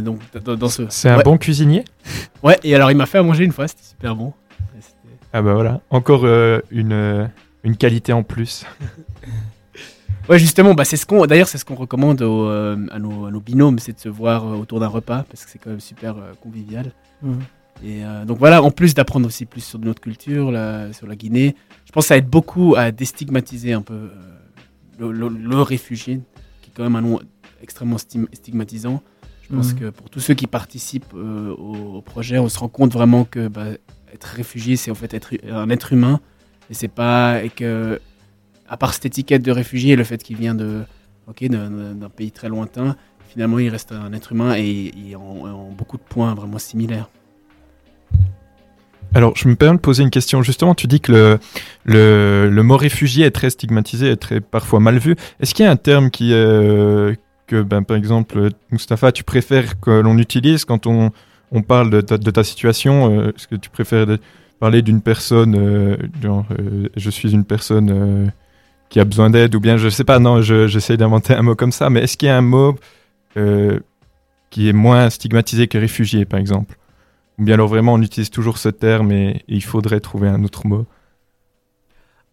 Donc, 0.00 0.18
dans, 0.44 0.56
dans 0.56 0.68
ce. 0.68 0.82
C'est 0.88 1.08
un 1.08 1.18
Ouais. 1.18 1.22
bon 1.22 1.38
cuisinier? 1.38 1.84
Ouais, 2.42 2.58
et 2.64 2.74
alors 2.74 2.90
il 2.90 2.96
m'a 2.96 3.06
fait 3.06 3.18
à 3.18 3.22
manger 3.22 3.44
une 3.44 3.52
fois, 3.52 3.68
c'était 3.68 3.84
super 3.84 4.16
bon. 4.16 4.32
Ah 5.32 5.42
bah 5.42 5.54
voilà, 5.54 5.80
encore 5.90 6.26
une, 6.72 7.30
une 7.62 7.76
qualité 7.76 8.12
en 8.12 8.24
plus. 8.24 8.66
Ouais, 10.28 10.38
justement, 10.38 10.74
bah, 10.74 10.84
c'est 10.84 10.96
ce 10.96 11.06
qu'on, 11.06 11.26
d'ailleurs, 11.26 11.48
c'est 11.48 11.58
ce 11.58 11.64
qu'on 11.64 11.74
recommande 11.74 12.22
aux, 12.22 12.44
euh, 12.46 12.76
à, 12.92 12.98
nos, 13.00 13.26
à 13.26 13.30
nos 13.32 13.40
binômes, 13.40 13.78
c'est 13.80 13.92
de 13.94 13.98
se 13.98 14.08
voir 14.08 14.46
euh, 14.46 14.56
autour 14.56 14.78
d'un 14.78 14.86
repas, 14.86 15.24
parce 15.28 15.44
que 15.44 15.50
c'est 15.50 15.58
quand 15.58 15.70
même 15.70 15.80
super 15.80 16.16
euh, 16.18 16.32
convivial. 16.40 16.92
Mhm. 17.22 17.40
Et 17.82 18.02
donc 18.26 18.38
voilà, 18.38 18.62
en 18.62 18.70
plus 18.70 18.92
d'apprendre 18.92 19.26
aussi 19.26 19.46
plus 19.46 19.62
sur 19.64 19.78
notre 19.78 20.02
culture, 20.02 20.50
la- 20.52 20.92
sur 20.92 21.06
la 21.06 21.16
Guinée, 21.16 21.56
je 21.86 21.92
pense 21.92 22.04
que 22.04 22.08
ça 22.08 22.18
aide 22.18 22.28
beaucoup 22.28 22.74
à 22.76 22.92
déstigmatiser 22.92 23.72
un 23.72 23.80
peu 23.80 24.10
le, 24.98 25.10
le- 25.10 25.28
le 25.30 25.62
réfugié, 25.62 26.20
qui 26.60 26.68
est 26.68 26.72
quand 26.76 26.82
même 26.82 26.96
un 26.96 27.00
nom 27.00 27.20
extrêmement 27.62 27.96
stigmatisant. 27.96 29.02
Je 29.48 29.56
pense 29.56 29.72
Mhm. 29.72 29.78
que 29.80 29.90
pour 29.90 30.10
tous 30.10 30.20
ceux 30.20 30.34
qui 30.34 30.46
participent 30.46 31.14
au, 31.14 31.96
au 31.96 32.02
projet, 32.02 32.38
on 32.38 32.50
se 32.50 32.58
rend 32.58 32.68
compte 32.68 32.92
vraiment 32.92 33.24
que 33.24 33.48
bah, 33.48 33.64
être 34.12 34.24
réfugié, 34.24 34.76
c'est 34.76 34.90
en 34.90 34.94
fait 34.94 35.14
être 35.14 35.32
un 35.50 35.70
être 35.70 35.94
humain. 35.94 36.20
Et 36.68 36.74
c'est 36.74 36.86
pas. 36.88 37.42
Et 37.42 37.48
que, 37.48 37.98
à 38.70 38.76
part 38.76 38.94
cette 38.94 39.04
étiquette 39.04 39.42
de 39.42 39.50
réfugié 39.50 39.92
et 39.92 39.96
le 39.96 40.04
fait 40.04 40.22
qu'il 40.22 40.36
vient 40.36 40.54
de, 40.54 40.84
ok, 41.28 41.44
d'un, 41.48 42.08
pays 42.08 42.30
très 42.30 42.48
lointain, 42.48 42.96
finalement, 43.28 43.58
il 43.58 43.68
reste 43.68 43.92
un 43.92 44.12
être 44.12 44.32
humain 44.32 44.54
et, 44.56 44.92
et 45.08 45.16
en, 45.16 45.20
en 45.20 45.70
beaucoup 45.70 45.98
de 45.98 46.02
points 46.02 46.34
vraiment 46.34 46.58
similaires. 46.58 47.10
Alors, 49.12 49.36
je 49.36 49.48
me 49.48 49.56
permets 49.56 49.76
de 49.76 49.82
poser 49.82 50.04
une 50.04 50.10
question. 50.10 50.42
Justement, 50.42 50.74
tu 50.76 50.86
dis 50.86 51.00
que 51.00 51.10
le, 51.10 51.38
le, 51.84 52.48
le 52.48 52.62
mot 52.62 52.76
réfugié 52.76 53.26
est 53.26 53.32
très 53.32 53.50
stigmatisé, 53.50 54.08
est 54.10 54.16
très 54.16 54.40
parfois 54.40 54.78
mal 54.78 54.98
vu. 54.98 55.16
Est-ce 55.40 55.52
qu'il 55.52 55.64
y 55.64 55.68
a 55.68 55.70
un 55.70 55.76
terme 55.76 56.10
qui, 56.10 56.32
euh, 56.32 57.14
que, 57.48 57.62
ben, 57.62 57.82
par 57.82 57.96
exemple, 57.96 58.50
Mustapha, 58.70 59.10
tu 59.10 59.24
préfères 59.24 59.80
que 59.80 59.90
l'on 59.90 60.16
utilise 60.18 60.64
quand 60.64 60.86
on, 60.86 61.10
on 61.50 61.62
parle 61.62 61.90
de 61.90 62.00
ta, 62.02 62.44
situation 62.44 63.10
euh, 63.10 63.32
Est-ce 63.36 63.48
que 63.48 63.56
tu 63.56 63.68
préfères 63.68 64.06
parler 64.60 64.82
d'une 64.82 65.00
personne, 65.00 65.56
euh, 65.56 65.96
genre, 66.22 66.46
je 66.96 67.10
suis 67.10 67.32
une 67.32 67.44
personne 67.44 68.30
qui 68.90 68.98
a 69.00 69.04
besoin 69.04 69.30
d'aide, 69.30 69.54
ou 69.54 69.60
bien, 69.60 69.76
je 69.76 69.88
sais 69.88 70.04
pas, 70.04 70.18
non, 70.18 70.42
je- 70.42 70.66
j'essaie 70.66 70.96
d'inventer 70.96 71.32
un 71.34 71.42
mot 71.42 71.54
comme 71.54 71.72
ça, 71.72 71.88
mais 71.88 72.00
est-ce 72.02 72.16
qu'il 72.18 72.26
y 72.26 72.30
a 72.30 72.36
un 72.36 72.42
mot 72.42 72.76
euh, 73.36 73.78
qui 74.50 74.68
est 74.68 74.72
moins 74.72 75.08
stigmatisé 75.08 75.68
que 75.68 75.78
réfugié, 75.78 76.24
par 76.24 76.40
exemple? 76.40 76.76
Ou 77.38 77.44
bien 77.44 77.54
alors 77.54 77.68
vraiment 77.68 77.94
on 77.94 78.02
utilise 78.02 78.28
toujours 78.30 78.58
ce 78.58 78.68
terme 78.68 79.12
et, 79.12 79.42
il 79.48 79.62
faudrait 79.62 80.00
trouver 80.00 80.28
un 80.28 80.42
autre 80.44 80.66
mot? 80.66 80.84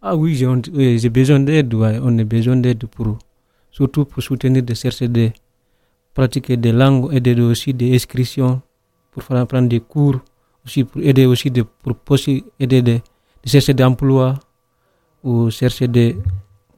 Ah 0.02 0.16
oui, 0.16 0.36
j'ai 0.36 1.10
besoin 1.10 1.40
d'aide, 1.40 1.74
ouais. 1.74 2.00
on 2.02 2.18
a 2.18 2.24
besoin 2.24 2.56
d'aide 2.56 2.86
pour, 2.88 3.18
surtout 3.72 4.06
pour 4.06 4.24
soutenir 4.24 4.64
de 4.64 4.74
chercher 4.74 5.08
des, 5.08 5.34
pratiquer 6.16 6.58
des 6.58 6.72
langues, 6.72 7.14
aider 7.14 7.40
aussi 7.40 7.74
des 7.74 7.94
inscriptions, 7.94 8.62
pour 9.12 9.22
faire 9.24 9.38
apprendre 9.38 9.70
des 9.70 9.80
cours, 9.80 10.20
aussi 10.66 10.84
pour 10.84 11.02
aider 11.02 11.26
aussi 11.28 11.52
de, 11.52 11.62
pour 11.62 12.18
aider 12.60 12.82
de, 12.82 12.94
de 12.94 13.50
chercher 13.50 13.76
des 13.76 13.84
emplois, 13.84 14.34
ou 15.24 15.50
chercher 15.50 15.88
des, 15.88 16.18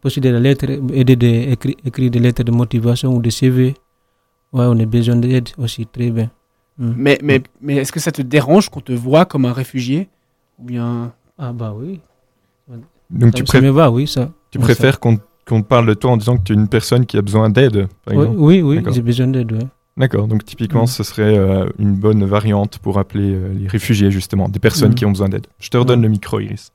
posséder 0.02 0.32
des 0.32 0.40
lettres, 0.40 0.66
aider 0.94 1.16
des, 1.16 1.52
écrire, 1.52 1.76
écrire 1.86 2.12
des 2.12 2.20
lettres 2.20 2.44
de 2.44 2.52
motivation 2.52 3.14
ou 3.16 3.22
des 3.22 3.32
CV. 3.32 3.74
Ouais, 4.54 4.66
on 4.66 4.80
a 4.80 4.86
besoin 4.86 5.16
d'aide 5.18 5.50
aussi, 5.58 5.86
très 5.86 6.10
bien. 6.12 6.30
Mm. 6.78 6.94
Mais, 6.98 7.20
mais, 7.24 7.44
mais 7.62 7.76
est-ce 7.78 7.92
que 7.92 8.00
ça 8.00 8.12
te 8.12 8.22
dérange 8.22 8.70
qu'on 8.70 8.82
te 8.82 8.92
voit 8.94 9.26
comme 9.26 9.46
un 9.46 9.54
réfugié 9.54 10.08
Ou 10.60 10.64
bien. 10.66 11.14
Ah 11.38 11.52
bah 11.54 11.74
oui. 11.78 12.00
Donc 13.10 13.32
Ça- 13.32 13.32
tu, 13.32 13.46
ça 13.46 13.58
pré- 13.58 13.62
me 13.62 13.70
va, 13.72 13.90
oui, 13.92 14.08
ça. 14.08 14.32
tu 14.52 14.60
préfères 14.60 15.00
ça. 15.04 15.18
qu'on 15.48 15.64
parle 15.64 15.88
de 15.88 15.94
toi 15.96 16.12
en 16.12 16.18
disant 16.18 16.38
que 16.38 16.44
tu 16.44 16.54
es 16.54 16.56
une 16.56 16.68
personne 16.68 17.06
qui 17.06 17.18
a 17.18 17.22
besoin 17.22 17.50
d'aide, 17.50 17.88
par 18.06 18.16
Oui, 18.16 18.24
exemple 18.24 18.36
oui, 18.40 18.62
oui, 18.62 18.82
j'ai 18.92 19.02
besoin 19.02 19.28
d'aide, 19.28 19.52
ouais. 19.52 19.68
D'accord, 19.98 20.28
donc 20.28 20.46
typiquement 20.46 20.84
Mm. 20.84 20.88
ce 20.88 21.04
serait 21.04 21.38
euh, 21.38 21.66
une 21.80 21.96
bonne 21.96 22.24
variante 22.24 22.78
pour 22.80 23.00
appeler 23.00 23.34
euh, 23.34 23.52
les 23.54 23.68
réfugiés 23.68 24.12
justement, 24.12 24.48
des 24.48 24.60
personnes 24.60 24.92
Mm. 24.92 24.96
qui 24.96 25.06
ont 25.06 25.10
besoin 25.12 25.28
d'aide. 25.30 25.48
Je 25.60 25.70
te 25.70 25.78
redonne 25.78 26.02
le 26.04 26.08
micro 26.10 26.40
Iris. 26.40 26.72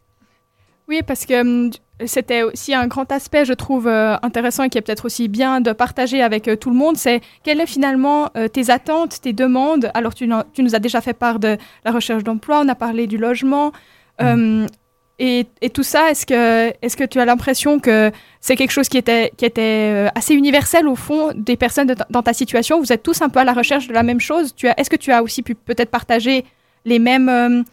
Oui, 0.88 1.00
parce 1.06 1.24
que 1.24 1.40
hum, 1.40 1.70
c'était 2.06 2.42
aussi 2.42 2.74
un 2.74 2.86
grand 2.86 3.10
aspect, 3.12 3.44
je 3.44 3.52
trouve, 3.52 3.86
euh, 3.86 4.16
intéressant 4.22 4.64
et 4.64 4.68
qui 4.68 4.78
est 4.78 4.80
peut-être 4.80 5.04
aussi 5.04 5.28
bien 5.28 5.60
de 5.60 5.72
partager 5.72 6.22
avec 6.22 6.48
euh, 6.48 6.56
tout 6.56 6.70
le 6.70 6.76
monde, 6.76 6.96
c'est 6.96 7.20
quelles 7.44 7.60
sont 7.60 7.66
finalement 7.66 8.30
euh, 8.36 8.48
tes 8.48 8.70
attentes, 8.70 9.20
tes 9.20 9.32
demandes? 9.32 9.90
Alors, 9.94 10.14
tu, 10.14 10.26
nous 10.26 10.74
as 10.74 10.78
déjà 10.80 11.00
fait 11.00 11.12
part 11.12 11.38
de 11.38 11.56
la 11.84 11.92
recherche 11.92 12.24
d'emploi, 12.24 12.62
on 12.64 12.68
a 12.68 12.74
parlé 12.74 13.06
du 13.06 13.16
logement. 13.16 13.72
euh, 14.20 14.66
et, 15.20 15.46
et 15.60 15.70
tout 15.70 15.84
ça, 15.84 16.10
est-ce 16.10 16.26
que, 16.26 16.70
est 16.70 16.96
que 16.96 17.04
tu 17.04 17.20
as 17.20 17.24
l'impression 17.24 17.78
que 17.78 18.10
c'est 18.40 18.56
quelque 18.56 18.72
chose 18.72 18.88
qui 18.88 18.98
était, 18.98 19.30
qui 19.36 19.44
était 19.44 20.08
assez 20.16 20.34
universel 20.34 20.88
au 20.88 20.96
fond 20.96 21.30
des 21.36 21.56
personnes 21.56 21.86
de 21.86 21.94
dans 22.10 22.24
ta 22.24 22.32
situation? 22.32 22.80
Vous 22.80 22.92
êtes 22.92 23.04
tous 23.04 23.22
un 23.22 23.28
peu 23.28 23.38
à 23.38 23.44
la 23.44 23.52
recherche 23.52 23.86
de 23.86 23.92
la 23.92 24.02
même 24.02 24.18
chose 24.18 24.52
Est-ce 24.76 24.90
que 24.90 24.96
tu 24.96 25.12
as 25.12 25.22
aussi 25.22 25.42
pu 25.42 25.54
peut-être 25.54 25.92
partager 25.92 26.44
les 26.84 26.98
mêmes, 26.98 27.64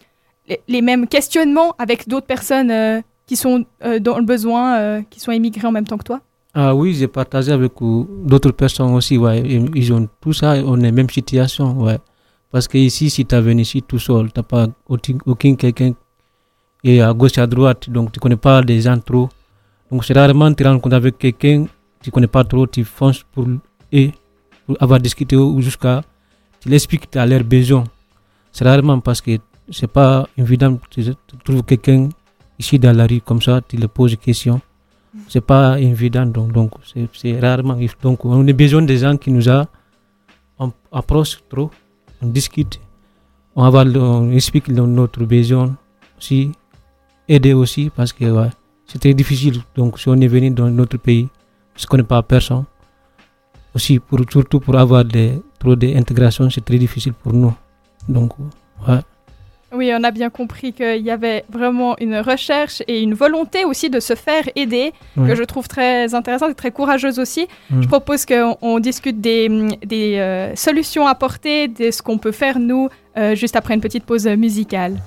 les, 0.48 0.62
les 0.68 0.82
mêmes 0.84 1.08
questionnements 1.08 1.74
avec 1.80 2.08
d'autres 2.08 2.28
personnes 2.28 3.02
qui 3.32 3.38
sont 3.38 3.64
euh, 3.86 3.98
dans 4.00 4.18
le 4.18 4.26
besoin, 4.26 4.78
euh, 4.78 5.02
qui 5.10 5.22
sont 5.22 5.32
émigrées 5.32 5.66
en 5.66 5.72
même 5.72 5.88
temps 5.88 5.98
que 5.98 6.04
toi? 6.04 6.20
Ah 6.54 6.76
oui, 6.76 6.94
j'ai 6.94 7.08
partagé 7.08 7.54
avec 7.54 7.72
euh, 7.82 8.04
d'autres 8.26 8.52
personnes 8.52 8.94
aussi, 8.94 9.18
ouais. 9.18 9.42
Ils 9.74 9.94
ont 9.94 10.06
tout 10.20 10.34
ça, 10.34 10.56
on 10.66 10.78
est 10.82 10.92
même 10.92 11.10
situation, 11.10 11.82
ouais. 11.82 11.98
Parce 12.52 12.68
que 12.68 12.78
ici, 12.78 13.10
si 13.10 13.26
tu 13.26 13.36
venu 13.38 13.62
ici 13.62 13.82
tout 13.82 14.00
seul, 14.00 14.34
tu 14.34 14.44
pas 14.44 14.68
aucun 15.26 15.56
quelqu'un 15.56 15.94
et 16.84 17.02
à 17.02 17.14
gauche 17.14 17.38
et 17.38 17.42
à 17.42 17.48
droite, 17.48 17.90
donc 17.90 18.12
tu 18.12 18.20
connais 18.20 18.36
pas 18.36 18.62
les 18.62 18.82
gens 18.82 19.00
trop. 19.00 19.30
Donc 19.90 20.04
c'est 20.04 20.14
rarement 20.14 20.54
tu 20.54 20.66
rencontres 20.66 20.98
avec 20.98 21.18
quelqu'un, 21.18 21.68
tu 22.02 22.12
connais 22.12 22.28
pas 22.28 22.44
trop, 22.44 22.68
tu 22.68 22.84
fonces 22.84 23.24
pour 23.32 23.48
et 23.94 24.12
pour 24.66 24.76
avoir 24.82 25.00
discuté 25.00 25.38
ou 25.38 25.62
jusqu'à 25.62 26.02
tu 26.60 26.68
l'expliques 26.68 27.16
à 27.16 27.26
leurs 27.26 27.46
besoins. 27.46 27.86
C'est 28.52 28.66
rarement 28.66 29.00
parce 29.00 29.22
que 29.22 29.38
c'est 29.70 29.88
pas 30.00 30.28
évident, 30.38 30.78
tu, 30.90 31.02
tu 31.06 31.38
trouves 31.46 31.64
quelqu'un 31.64 32.10
ici 32.62 32.80
dans 32.80 32.96
la 32.96 33.06
rue 33.12 33.22
comme 33.22 33.42
ça, 33.42 33.62
tu 33.68 33.76
le 33.78 33.88
poses 33.88 34.12
des 34.12 34.18
questions 34.18 34.62
c'est 35.28 35.42
pas 35.42 35.80
évident 35.80 36.26
donc 36.26 36.54
donc 36.58 36.72
c'est 37.20 37.40
rarement 37.40 37.78
donc 38.02 38.24
on 38.24 38.48
a 38.48 38.54
besoin 38.54 38.82
des 38.82 38.98
gens 39.04 39.18
qui 39.18 39.30
nous 39.30 39.50
a 39.50 39.68
on 40.58 40.72
approche 40.92 41.34
trop 41.50 41.70
on 42.22 42.28
discute. 42.28 42.80
On 43.56 43.70
va 43.70 43.84
on 43.84 44.32
explique 44.32 44.68
notre 44.70 45.26
besoin 45.26 45.76
aussi 46.18 46.52
aider 47.28 47.54
aussi 47.54 47.90
parce 47.90 48.14
que 48.14 48.26
ouais, 48.26 48.50
très 49.00 49.14
difficile 49.14 49.58
donc 49.76 50.00
si 50.00 50.08
on 50.08 50.20
est 50.26 50.28
venu 50.28 50.52
dans 50.52 50.70
notre 50.70 50.98
pays 50.98 51.28
on 51.76 51.82
ne 51.82 51.88
connaît 51.88 52.04
pas 52.04 52.22
personne. 52.22 52.66
Aussi 53.76 54.00
pour 54.00 54.20
surtout 54.30 54.60
pour 54.60 54.78
avoir 54.78 55.04
des 55.04 55.42
trop 55.60 55.76
d'intégration 55.76 56.50
c'est 56.50 56.64
très 56.64 56.78
difficile 56.78 57.14
pour 57.14 57.34
nous. 57.34 57.54
Donc 58.08 58.32
ouais 58.88 59.02
Oui, 59.74 59.92
on 59.98 60.04
a 60.04 60.12
bien 60.12 60.30
compris 60.30 60.74
qu'il 60.74 61.02
y 61.02 61.12
avait 61.12 61.46
vraiment 61.50 61.96
une 62.00 62.18
recherche 62.18 62.84
et 62.88 63.02
une 63.02 63.14
volonté 63.14 63.64
aussi 63.64 63.90
de 63.90 64.02
se 64.02 64.16
faire 64.16 64.44
aider, 64.56 64.92
que 65.16 65.34
je 65.34 65.44
trouve 65.44 65.68
très 65.70 66.14
intéressante 66.14 66.52
et 66.52 66.56
très 66.56 66.72
courageuse 66.72 67.20
aussi. 67.20 67.48
Mm. 67.70 67.84
Je 67.84 67.88
propose 67.88 68.26
qu'on 68.26 68.58
on 68.62 68.80
discute 68.80 69.22
des, 69.22 69.50
des 69.86 70.18
euh, 70.18 70.56
solutions 70.56 71.08
apportées, 71.08 71.70
de 71.70 71.90
ce 71.90 72.02
qu'on 72.02 72.18
peut 72.18 72.34
faire 72.34 72.60
nous, 72.60 72.90
euh, 73.18 73.34
juste 73.36 73.56
après 73.56 73.74
une 73.74 73.82
petite 73.82 74.04
pause 74.04 74.28
musicale. 74.28 75.02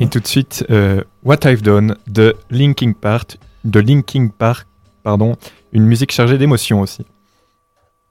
Et 0.00 0.08
tout 0.08 0.20
de 0.20 0.26
suite, 0.26 0.64
euh, 0.70 1.02
What 1.24 1.38
I've 1.44 1.62
Done 1.62 1.96
de 2.08 2.34
Linking 2.50 2.94
Park, 2.94 3.38
de 3.64 3.78
Linking 3.78 4.30
Park, 4.30 4.66
pardon, 5.04 5.36
une 5.72 5.84
musique 5.84 6.12
chargée 6.12 6.38
d'émotions 6.38 6.80
aussi. 6.80 7.04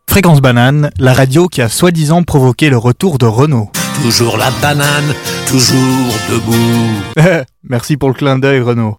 Fréquence 0.09 0.41
Banane, 0.41 0.91
la 0.97 1.13
radio 1.13 1.47
qui 1.47 1.61
a 1.61 1.67
soi-disant 1.67 2.23
provoqué 2.23 2.69
le 2.69 2.77
retour 2.77 3.17
de 3.17 3.25
Renault. 3.25 3.69
Toujours 4.01 4.37
la 4.37 4.51
banane, 4.61 5.13
toujours 5.47 6.13
debout. 6.29 7.43
Merci 7.63 7.97
pour 7.97 8.09
le 8.09 8.15
clin 8.15 8.37
d'œil 8.37 8.61
Renault. 8.61 8.97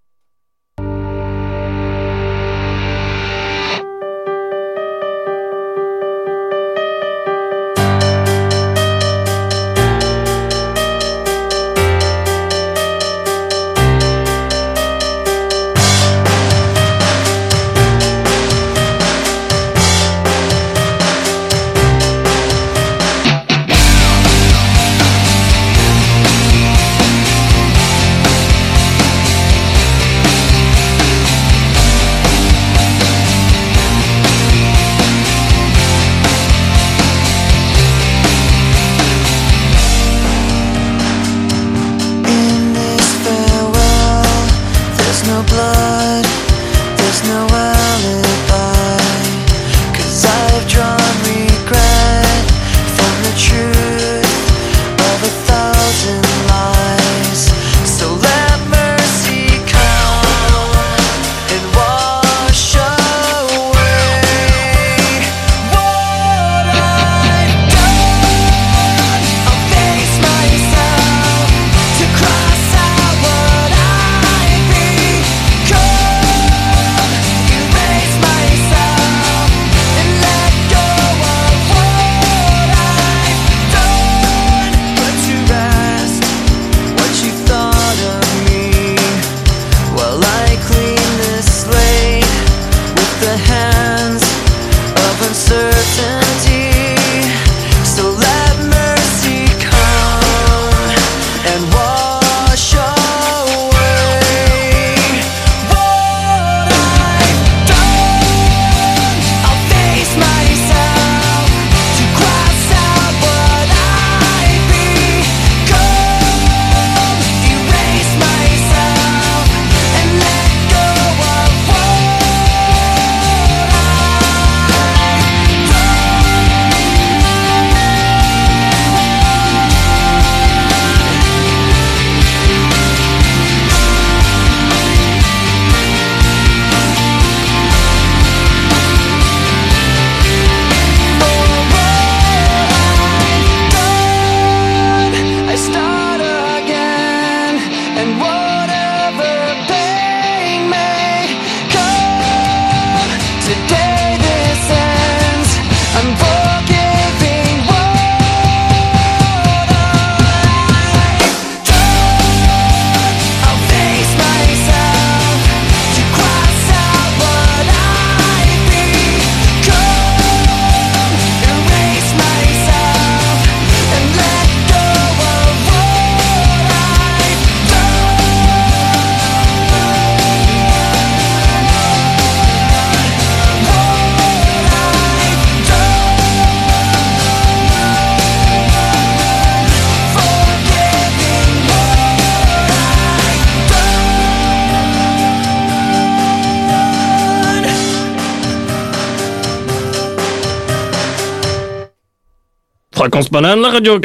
La 203.13 203.71
radio. 203.71 203.99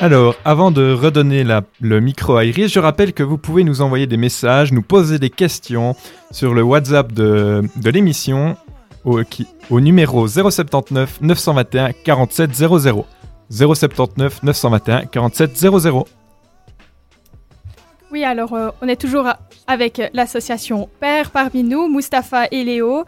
Alors, 0.00 0.34
avant 0.44 0.70
de 0.70 0.92
redonner 0.92 1.44
la- 1.44 1.62
le 1.80 2.00
micro 2.00 2.36
à 2.36 2.44
Iris, 2.44 2.72
je 2.72 2.80
rappelle 2.80 3.12
que 3.12 3.22
vous 3.22 3.38
pouvez 3.38 3.62
nous 3.64 3.80
envoyer 3.80 4.06
des 4.06 4.16
messages, 4.16 4.72
nous 4.72 4.82
poser 4.82 5.18
des 5.18 5.30
questions 5.30 5.94
sur 6.30 6.52
le 6.54 6.62
WhatsApp 6.62 7.12
de, 7.12 7.62
de 7.76 7.90
l'émission 7.90 8.56
au, 9.04 9.22
qui- 9.22 9.46
au 9.70 9.80
numéro 9.80 10.26
079 10.26 11.20
921 11.20 11.92
47 12.04 12.54
00. 12.54 13.06
079 13.50 14.42
921 14.42 15.06
47 15.06 15.56
00. 15.56 16.06
Oui, 18.10 18.24
alors 18.24 18.52
euh, 18.54 18.70
on 18.82 18.88
est 18.88 19.00
toujours 19.00 19.26
avec 19.66 20.00
l'association 20.12 20.88
Père 21.00 21.30
parmi 21.30 21.62
nous, 21.62 21.88
Mustapha 21.88 22.46
et 22.50 22.64
Léo. 22.64 23.04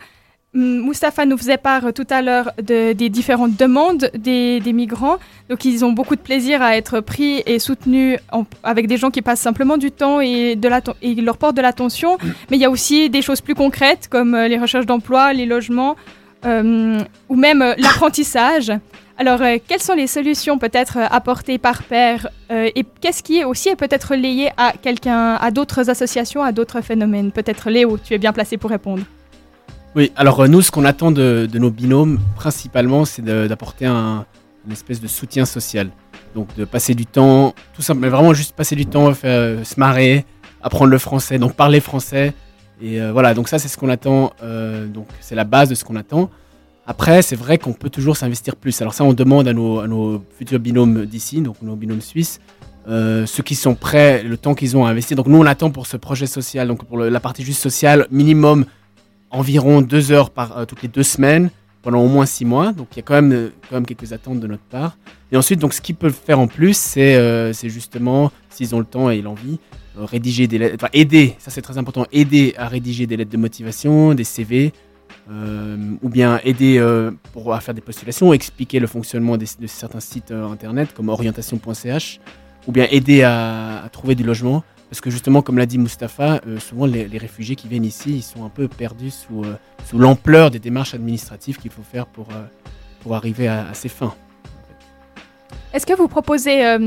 Mustapha 0.56 1.26
nous 1.26 1.36
faisait 1.36 1.56
part 1.58 1.86
euh, 1.86 1.92
tout 1.92 2.06
à 2.10 2.22
l'heure 2.22 2.50
de- 2.62 2.92
des 2.92 3.08
différentes 3.08 3.56
demandes 3.56 4.10
des, 4.16 4.60
des 4.60 4.72
migrants. 4.72 5.16
Donc 5.50 5.64
ils 5.64 5.84
ont 5.84 5.92
beaucoup 5.92 6.16
de 6.16 6.20
plaisir 6.20 6.62
à 6.62 6.76
être 6.76 7.00
pris 7.00 7.42
et 7.46 7.58
soutenus 7.58 8.18
en- 8.32 8.44
avec 8.62 8.86
des 8.86 8.96
gens 8.96 9.10
qui 9.10 9.22
passent 9.22 9.40
simplement 9.40 9.76
du 9.76 9.90
temps 9.90 10.20
et, 10.20 10.56
de 10.56 10.68
et 11.02 11.14
leur 11.16 11.36
portent 11.38 11.56
de 11.56 11.62
l'attention. 11.62 12.16
Mais 12.50 12.56
il 12.56 12.60
y 12.60 12.64
a 12.64 12.70
aussi 12.70 13.10
des 13.10 13.22
choses 13.22 13.40
plus 13.40 13.54
concrètes 13.54 14.08
comme 14.08 14.34
euh, 14.34 14.48
les 14.48 14.58
recherches 14.58 14.86
d'emploi, 14.86 15.32
les 15.32 15.46
logements 15.46 15.94
euh, 16.44 17.00
ou 17.28 17.36
même 17.36 17.62
l'apprentissage. 17.78 18.72
Alors, 19.18 19.40
euh, 19.40 19.56
quelles 19.66 19.80
sont 19.80 19.94
les 19.94 20.06
solutions 20.06 20.58
peut-être 20.58 20.98
apportées 21.10 21.56
par 21.58 21.82
Père 21.82 22.28
euh, 22.50 22.68
et 22.74 22.84
qu'est-ce 23.00 23.22
qui 23.22 23.38
est 23.38 23.44
aussi 23.44 23.74
peut-être 23.74 24.14
lié 24.14 24.50
à 24.58 24.72
quelqu'un, 24.80 25.34
à 25.36 25.50
d'autres 25.50 25.88
associations, 25.88 26.42
à 26.42 26.52
d'autres 26.52 26.82
phénomènes? 26.82 27.32
Peut-être 27.32 27.70
Léo, 27.70 27.96
tu 28.02 28.12
es 28.12 28.18
bien 28.18 28.32
placé 28.34 28.58
pour 28.58 28.68
répondre. 28.70 29.02
Oui, 29.96 30.12
alors 30.14 30.40
euh, 30.40 30.46
nous, 30.46 30.61
ce 30.61 30.70
qu'on 30.70 30.85
attend 30.85 31.11
de, 31.11 31.48
nos 31.54 31.70
binômes, 31.70 32.18
principalement, 32.35 33.06
c'est 33.06 33.22
d'apporter 33.22 33.87
un, 33.87 34.26
une 34.66 34.72
espèce 34.72 35.00
de 35.00 35.09
soutien 35.09 35.46
social. 35.46 35.88
Donc 36.35 36.54
de 36.54 36.66
passer 36.66 36.94
du 36.94 37.06
temps, 37.06 37.54
tout 37.72 37.80
simplement, 37.80 38.14
vraiment 38.14 38.35
juste 38.35 38.54
passer 38.54 38.76
du 38.76 38.85
temps, 38.85 39.14
faire, 39.14 39.30
euh, 39.40 39.64
se 39.64 39.80
marrer, 39.80 40.26
apprendre 40.62 40.90
le 40.90 40.98
français, 40.98 41.38
donc 41.38 41.54
parler 41.54 41.80
français. 41.80 42.35
Et 42.82 43.00
euh, 43.00 43.11
voilà, 43.11 43.32
donc 43.32 43.48
ça, 43.48 43.59
c'est 43.59 43.68
ce 43.68 43.78
qu'on 43.78 43.88
attend. 43.88 44.32
donc 44.92 45.06
c'est 45.20 45.35
la 45.35 45.44
base 45.44 45.70
de 45.70 45.74
ce 45.74 45.82
qu'on 45.82 45.96
attend. 45.96 46.28
Après, 46.87 47.22
c'est 47.22 47.35
vrai 47.35 47.56
qu'on 47.56 47.72
peut 47.72 47.88
toujours 47.88 48.18
s'investir 48.18 48.54
plus. 48.54 48.78
Alors 48.82 48.92
ça, 48.92 49.02
on 49.02 49.14
demande 49.14 49.48
à 49.48 49.54
nos, 49.54 50.22
futurs 50.37 50.61
binômes 50.61 51.06
d'ici, 51.06 51.40
donc 51.40 51.62
nos 51.62 51.74
binômes 51.74 52.02
suisses, 52.02 52.38
ceux 52.87 53.42
qui 53.42 53.54
sont 53.54 53.74
prêts, 53.74 54.22
le 54.22 54.37
temps 54.37 54.54
qu'ils 54.54 54.76
ont 54.76 54.85
à 54.85 54.90
investir. 54.90 55.16
Donc 55.16 55.26
nous, 55.26 55.38
on 55.38 55.46
attend 55.46 55.70
pour 55.70 55.87
ce 55.87 55.96
projet 55.96 56.26
social, 56.26 56.68
donc 56.68 56.85
pour 56.85 56.98
la 56.98 57.20
partie 57.20 57.42
juste 57.42 57.62
sociale, 57.62 58.06
minimum 58.11 58.66
environ 59.30 59.82
deux 59.82 60.12
heures 60.12 60.30
par, 60.30 60.58
euh, 60.58 60.64
toutes 60.64 60.82
les 60.82 60.88
deux 60.88 61.02
semaines 61.02 61.50
pendant 61.86 62.02
au 62.02 62.08
moins 62.08 62.26
six 62.26 62.44
mois. 62.44 62.72
Donc 62.72 62.88
il 62.92 62.96
y 62.96 62.98
a 62.98 63.02
quand 63.02 63.14
même, 63.14 63.32
euh, 63.32 63.48
quand 63.70 63.76
même 63.76 63.86
quelques 63.86 64.12
attentes 64.12 64.40
de 64.40 64.48
notre 64.48 64.64
part. 64.64 64.98
Et 65.30 65.36
ensuite, 65.36 65.60
donc 65.60 65.72
ce 65.72 65.80
qu'ils 65.80 65.94
peuvent 65.94 66.12
faire 66.12 66.40
en 66.40 66.48
plus, 66.48 66.76
c'est 66.76 67.14
euh, 67.14 67.52
justement, 67.52 68.32
s'ils 68.50 68.74
ont 68.74 68.80
le 68.80 68.84
temps 68.84 69.08
et 69.08 69.22
l'envie, 69.22 69.60
euh, 69.96 70.04
rédiger 70.04 70.48
des 70.48 70.58
lettres, 70.58 70.88
aider, 70.92 71.36
ça 71.38 71.52
c'est 71.52 71.62
très 71.62 71.78
important, 71.78 72.04
aider 72.10 72.55
à 72.59 72.66
rédiger 72.66 73.07
des 73.07 73.16
lettres 73.16 73.30
de 73.30 73.36
motivation, 73.36 74.14
des 74.14 74.24
CV, 74.24 74.72
ou 76.03 76.09
bien 76.09 76.40
aider 76.44 76.80
pour, 77.32 77.53
à 77.53 77.61
faire 77.61 77.74
des 77.74 77.80
postulations, 77.80 78.32
expliquer 78.32 78.78
le 78.78 78.86
fonctionnement 78.86 79.36
de 79.36 79.44
certains 79.66 79.98
sites 79.98 80.30
internet 80.30 80.92
comme 80.94 81.09
orientation.ch, 81.09 82.20
ou 82.68 82.72
bien 82.72 82.86
aider 82.90 83.22
à, 83.22 83.82
à 83.84 83.88
trouver 83.88 84.14
du 84.14 84.22
logement. 84.22 84.62
Parce 84.91 85.01
que 85.01 85.11
justement, 85.11 85.43
comme 85.43 85.59
l'a 85.59 85.66
dit 85.66 85.78
Mustapha, 85.78 86.41
euh, 86.47 86.61
souvent 86.61 86.87
les, 86.87 87.07
réfugiés 87.18 87.57
qui 87.57 87.66
viennent 87.66 87.84
ici, 87.84 88.16
ils 88.16 88.22
sont 88.22 88.45
un 88.45 88.49
peu 88.49 88.68
perdus 88.68 89.11
sous, 89.11 89.43
euh, 89.43 89.57
sous 89.84 89.99
l'ampleur 89.99 90.51
des 90.51 90.61
démarches 90.61 90.95
administratives 90.95 91.59
qu'il 91.59 91.72
faut 91.72 91.82
faire 91.82 92.07
pour, 92.07 92.28
euh, 92.30 92.45
pour 93.01 93.16
arriver 93.16 93.49
à, 93.49 93.74
ses 93.74 93.89
fins. 93.89 94.14
Est-ce 95.72 95.87
que 95.87 95.95
vous 95.95 96.09
proposez, 96.09 96.78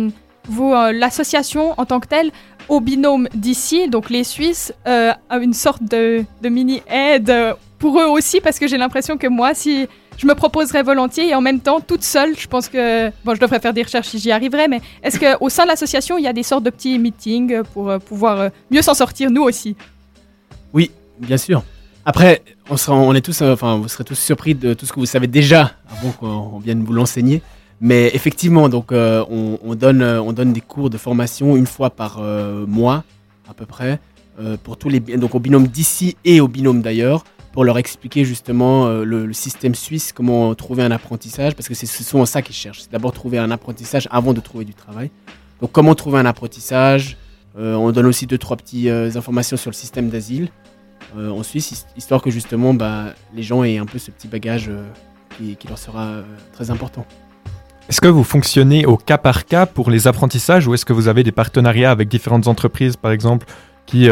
vous, 0.46 0.72
l'association 0.72 1.80
en 1.80 1.86
tant 1.86 2.00
que 2.00 2.08
telle, 2.08 2.32
au 2.70 2.80
binôme 2.80 3.28
d'ici, 3.36 3.88
donc 3.88 4.10
les 4.10 4.24
Suisses, 4.24 4.74
une 4.86 5.54
sorte 5.54 5.84
de, 5.84 6.26
de 6.42 6.50
mini-aide 6.50 7.56
pour 7.78 8.00
eux 8.00 8.08
aussi? 8.08 8.42
Parce 8.42 8.58
que 8.58 8.68
j'ai 8.68 8.78
l'impression 8.78 9.18
que 9.18 9.28
moi, 9.28 9.54
si 9.54 9.88
je 10.20 10.28
me 10.28 10.36
proposerais 10.36 10.84
volontiers 10.84 11.30
et 11.30 11.36
en 11.36 11.40
même 11.40 11.62
temps, 11.62 11.80
toute 11.80 12.04
seule, 12.04 12.38
je 12.38 12.46
pense 12.48 12.68
que, 12.68 13.10
bon, 13.24 13.36
je 13.36 13.40
devrais 13.40 13.62
faire 13.62 13.74
des 13.74 13.84
recherches 13.84 14.10
si 14.10 14.20
j'y 14.20 14.32
arriverais, 14.32 14.68
mais 14.68 14.82
est-ce 15.02 15.18
qu'au 15.18 15.48
sein 15.48 15.64
de 15.64 15.70
l'association, 15.70 16.18
il 16.18 16.26
y 16.26 16.28
a 16.28 16.34
des 16.34 16.44
sortes 16.44 16.66
de 16.66 16.70
petits 16.70 17.00
meetings 17.00 17.64
pour 17.74 17.90
euh, 17.90 18.00
pouvoir 18.00 18.40
euh, 18.40 18.50
mieux 18.70 18.82
s'en 18.82 18.94
sortir, 18.94 19.32
nous 19.32 19.44
aussi? 19.44 19.78
Oui, 20.74 20.92
bien 21.20 21.38
sûr. 21.38 21.64
Après, 22.04 22.44
on, 22.70 22.76
sera, 22.76 22.98
on 22.98 23.14
est 23.14 23.22
tous, 23.22 23.42
euh, 23.42 23.54
enfin, 23.54 23.78
vous 23.78 23.88
serez 23.88 24.04
tous 24.04 24.20
surpris 24.20 24.56
de 24.56 24.74
tout 24.74 24.86
ce 24.86 24.92
que 24.92 25.00
vous 25.00 25.06
savez 25.06 25.28
déjà 25.28 25.72
avant 25.90 26.12
qu'on 26.12 26.28
on 26.28 26.60
vienne 26.60 26.84
vous 26.84 26.94
l'enseigner. 26.94 27.42
Mais 27.80 28.12
effectivement, 28.14 28.68
donc, 28.68 28.92
on, 28.92 29.58
on 29.64 29.76
donne, 29.76 30.04
on 30.04 30.34
donne 30.34 30.52
des 30.52 30.60
cours 30.60 30.90
de 30.90 30.98
formation 30.98 31.56
une 31.56 31.66
fois 31.66 31.90
par 31.92 32.20
mois, 32.68 33.06
à 33.50 33.54
peu 33.54 33.66
près, 33.66 34.02
pour 34.66 34.76
tous 34.76 34.90
les, 34.90 35.00
donc 35.00 35.34
au 35.34 35.40
binôme 35.40 35.70
d'ici 35.70 36.18
et 36.26 36.42
au 36.42 36.50
binôme 36.50 36.82
d'ailleurs, 36.82 37.24
pour 37.60 37.66
leur 37.66 37.78
expliquer 37.78 38.24
justement 38.24 38.88
euh, 38.88 39.04
le, 39.04 39.34
système 39.34 39.76
suisse, 39.76 40.14
comment 40.14 40.56
trouver 40.56 40.82
un 40.82 40.92
apprentissage, 40.92 41.56
parce 41.56 41.68
que 41.68 41.74
c'est 41.74 41.88
souvent 41.88 42.26
ça 42.26 42.42
qu'ils 42.42 42.56
cherchent. 42.56 42.84
C'est 42.84 42.92
d'abord 42.94 43.12
trouver 43.12 43.38
un 43.38 43.52
apprentissage 43.52 44.08
avant 44.12 44.32
de 44.32 44.40
trouver 44.40 44.64
du 44.64 44.74
travail. 44.74 45.12
Donc, 45.60 45.74
comment 45.74 45.94
trouver 45.94 46.20
un 46.20 46.26
apprentissage 46.26 47.18
Euh, 47.58 47.74
On 47.74 47.92
donne 47.92 48.06
aussi 48.06 48.28
deux, 48.28 48.38
trois 48.38 48.56
petites 48.56 48.88
euh, 48.88 49.12
informations 49.14 49.58
sur 49.58 49.72
le 49.72 49.76
système 49.76 50.08
d'asile 50.10 50.48
en 51.18 51.44
Suisse, 51.44 51.72
his- 51.72 51.86
histoire 51.98 52.22
que 52.22 52.32
justement 52.32 52.74
bah, 52.74 53.14
les 53.36 53.44
gens 53.44 53.62
aient 53.66 53.78
un 53.78 53.86
peu 53.86 54.00
ce 54.00 54.10
petit 54.10 54.30
bagage 54.30 54.72
qui, 55.38 55.58
leur 55.68 55.78
sera 55.78 56.22
très 56.54 56.72
important. 56.72 57.06
Est-ce 57.90 58.00
que 58.00 58.08
vous 58.08 58.24
fonctionnez 58.24 58.86
au 58.86 58.96
cas 58.96 59.18
par 59.18 59.46
cas 59.46 59.66
pour 59.66 59.92
les 59.92 60.08
apprentissages 60.08 60.66
ou 60.66 60.76
est-ce 60.76 60.86
que 60.86 60.94
vous 60.94 61.10
avez 61.10 61.24
des 61.24 61.34
partenariats 61.34 61.92
avec 61.92 62.08
différentes 62.08 62.48
entreprises, 62.48 62.96
par 62.96 63.12
exemple, 63.12 63.48
qui, 63.86 64.08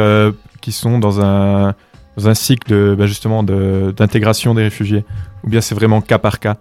qui 0.60 0.72
sont 0.74 1.00
dans 1.00 1.22
un, 1.22 1.76
dans 2.18 2.28
un 2.28 2.34
cycle 2.34 2.96
bah, 2.96 3.06
justement 3.06 3.44
d'intégration 3.44 4.54
des 4.56 4.64
réfugiés 4.64 5.06
Ou 5.44 5.50
bien 5.50 5.62
c'est 5.62 5.76
vraiment 5.76 6.02
cas 6.02 6.18
par 6.18 6.40
cas? 6.40 6.58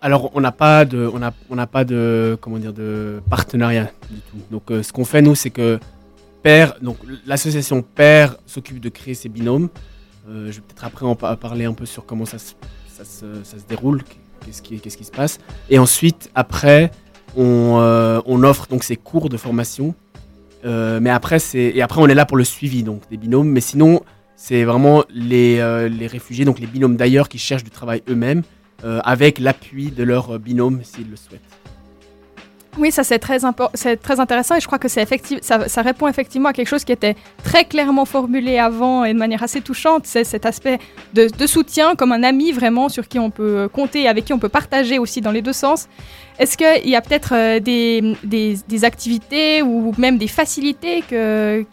Alors, 0.00 0.30
on 0.34 0.40
n'a 0.40 0.52
pas 0.52 0.84
de, 0.84 1.10
on 1.12 1.22
a, 1.22 1.32
on 1.50 1.56
n'a 1.56 1.66
pas 1.66 1.84
de, 1.84 2.36
comment 2.40 2.58
dire, 2.58 2.72
de 2.72 3.20
partenariat 3.30 3.90
du 4.10 4.20
tout. 4.20 4.36
Donc, 4.50 4.70
euh, 4.70 4.82
ce 4.82 4.92
qu'on 4.92 5.04
fait 5.04 5.22
nous, 5.22 5.34
c'est 5.34 5.50
que 5.50 5.80
l'association 7.26 7.82
Père 7.82 8.36
s'occupe 8.46 8.80
de 8.80 8.88
créer 8.90 9.14
ses 9.14 9.28
binômes. 9.28 9.68
Euh, 10.28 10.46
je 10.52 10.56
vais 10.56 10.60
peut-être 10.60 10.84
après 10.84 11.04
en 11.04 11.16
pa- 11.16 11.36
parler 11.36 11.64
un 11.64 11.72
peu 11.72 11.84
sur 11.84 12.06
comment 12.06 12.26
ça 12.26 12.38
se, 12.38 12.52
ça 12.96 13.04
se, 13.04 13.42
ça 13.42 13.58
se 13.58 13.64
déroule, 13.68 14.02
qu'est-ce 14.44 14.62
qui, 14.62 14.78
qu'est-ce 14.78 14.96
qui 14.96 15.04
se 15.04 15.10
passe. 15.10 15.38
Et 15.68 15.78
ensuite, 15.80 16.30
après, 16.36 16.92
on, 17.36 17.78
euh, 17.80 18.20
on 18.24 18.44
offre 18.44 18.68
donc 18.68 18.84
ces 18.84 18.96
cours 18.96 19.28
de 19.28 19.36
formation. 19.36 19.94
Mais 20.64 21.10
après, 21.10 21.38
c'est 21.38 21.72
et 21.74 21.82
après, 21.82 22.00
on 22.00 22.08
est 22.08 22.14
là 22.14 22.26
pour 22.26 22.36
le 22.36 22.44
suivi 22.44 22.82
donc 22.82 23.02
des 23.10 23.16
binômes. 23.16 23.48
Mais 23.48 23.60
sinon, 23.60 24.02
c'est 24.38 24.62
vraiment 24.62 25.02
les, 25.10 25.58
euh, 25.58 25.88
les 25.88 26.06
réfugiés, 26.06 26.44
donc 26.44 26.60
les 26.60 26.68
binômes 26.68 26.96
d'ailleurs, 26.96 27.28
qui 27.28 27.38
cherchent 27.38 27.64
du 27.64 27.70
travail 27.70 28.02
eux-mêmes 28.08 28.42
euh, 28.84 29.00
avec 29.02 29.40
l'appui 29.40 29.90
de 29.90 30.04
leur 30.04 30.36
euh, 30.36 30.38
binôme 30.38 30.80
s'ils 30.84 31.10
le 31.10 31.16
souhaitent. 31.16 31.57
Oui, 32.78 32.92
ça 32.92 33.02
c'est 33.02 33.18
très, 33.18 33.40
très 33.96 34.20
intéressant 34.20 34.54
et 34.54 34.60
je 34.60 34.66
crois 34.66 34.78
que 34.78 34.86
ça, 34.88 35.04
ça 35.42 35.82
répond 35.82 36.06
effectivement 36.06 36.50
à 36.50 36.52
quelque 36.52 36.68
chose 36.68 36.84
qui 36.84 36.92
était 36.92 37.16
très 37.42 37.64
clairement 37.64 38.04
formulé 38.04 38.58
avant 38.58 39.04
et 39.04 39.12
de 39.12 39.18
manière 39.18 39.42
assez 39.42 39.60
touchante. 39.60 40.06
C'est 40.06 40.22
cet 40.22 40.46
aspect 40.46 40.78
de, 41.12 41.28
soutien 41.46 41.96
comme 41.96 42.12
un 42.12 42.22
ami 42.22 42.52
vraiment 42.52 42.88
sur 42.88 43.08
qui 43.08 43.18
on 43.18 43.30
peut 43.30 43.68
compter, 43.72 44.06
avec 44.06 44.26
qui 44.26 44.32
on 44.32 44.38
peut 44.38 44.48
partager 44.48 44.98
aussi 44.98 45.20
dans 45.20 45.32
les 45.32 45.42
deux 45.42 45.52
sens. 45.52 45.88
Est-ce 46.38 46.56
qu'il 46.56 46.88
y 46.88 46.94
a 46.94 47.00
peut-être 47.00 47.34
euh, 47.34 47.58
des, 47.58 48.84
activités 48.84 49.60
ou 49.62 49.92
même 49.98 50.18
des 50.18 50.28
facilités 50.28 51.02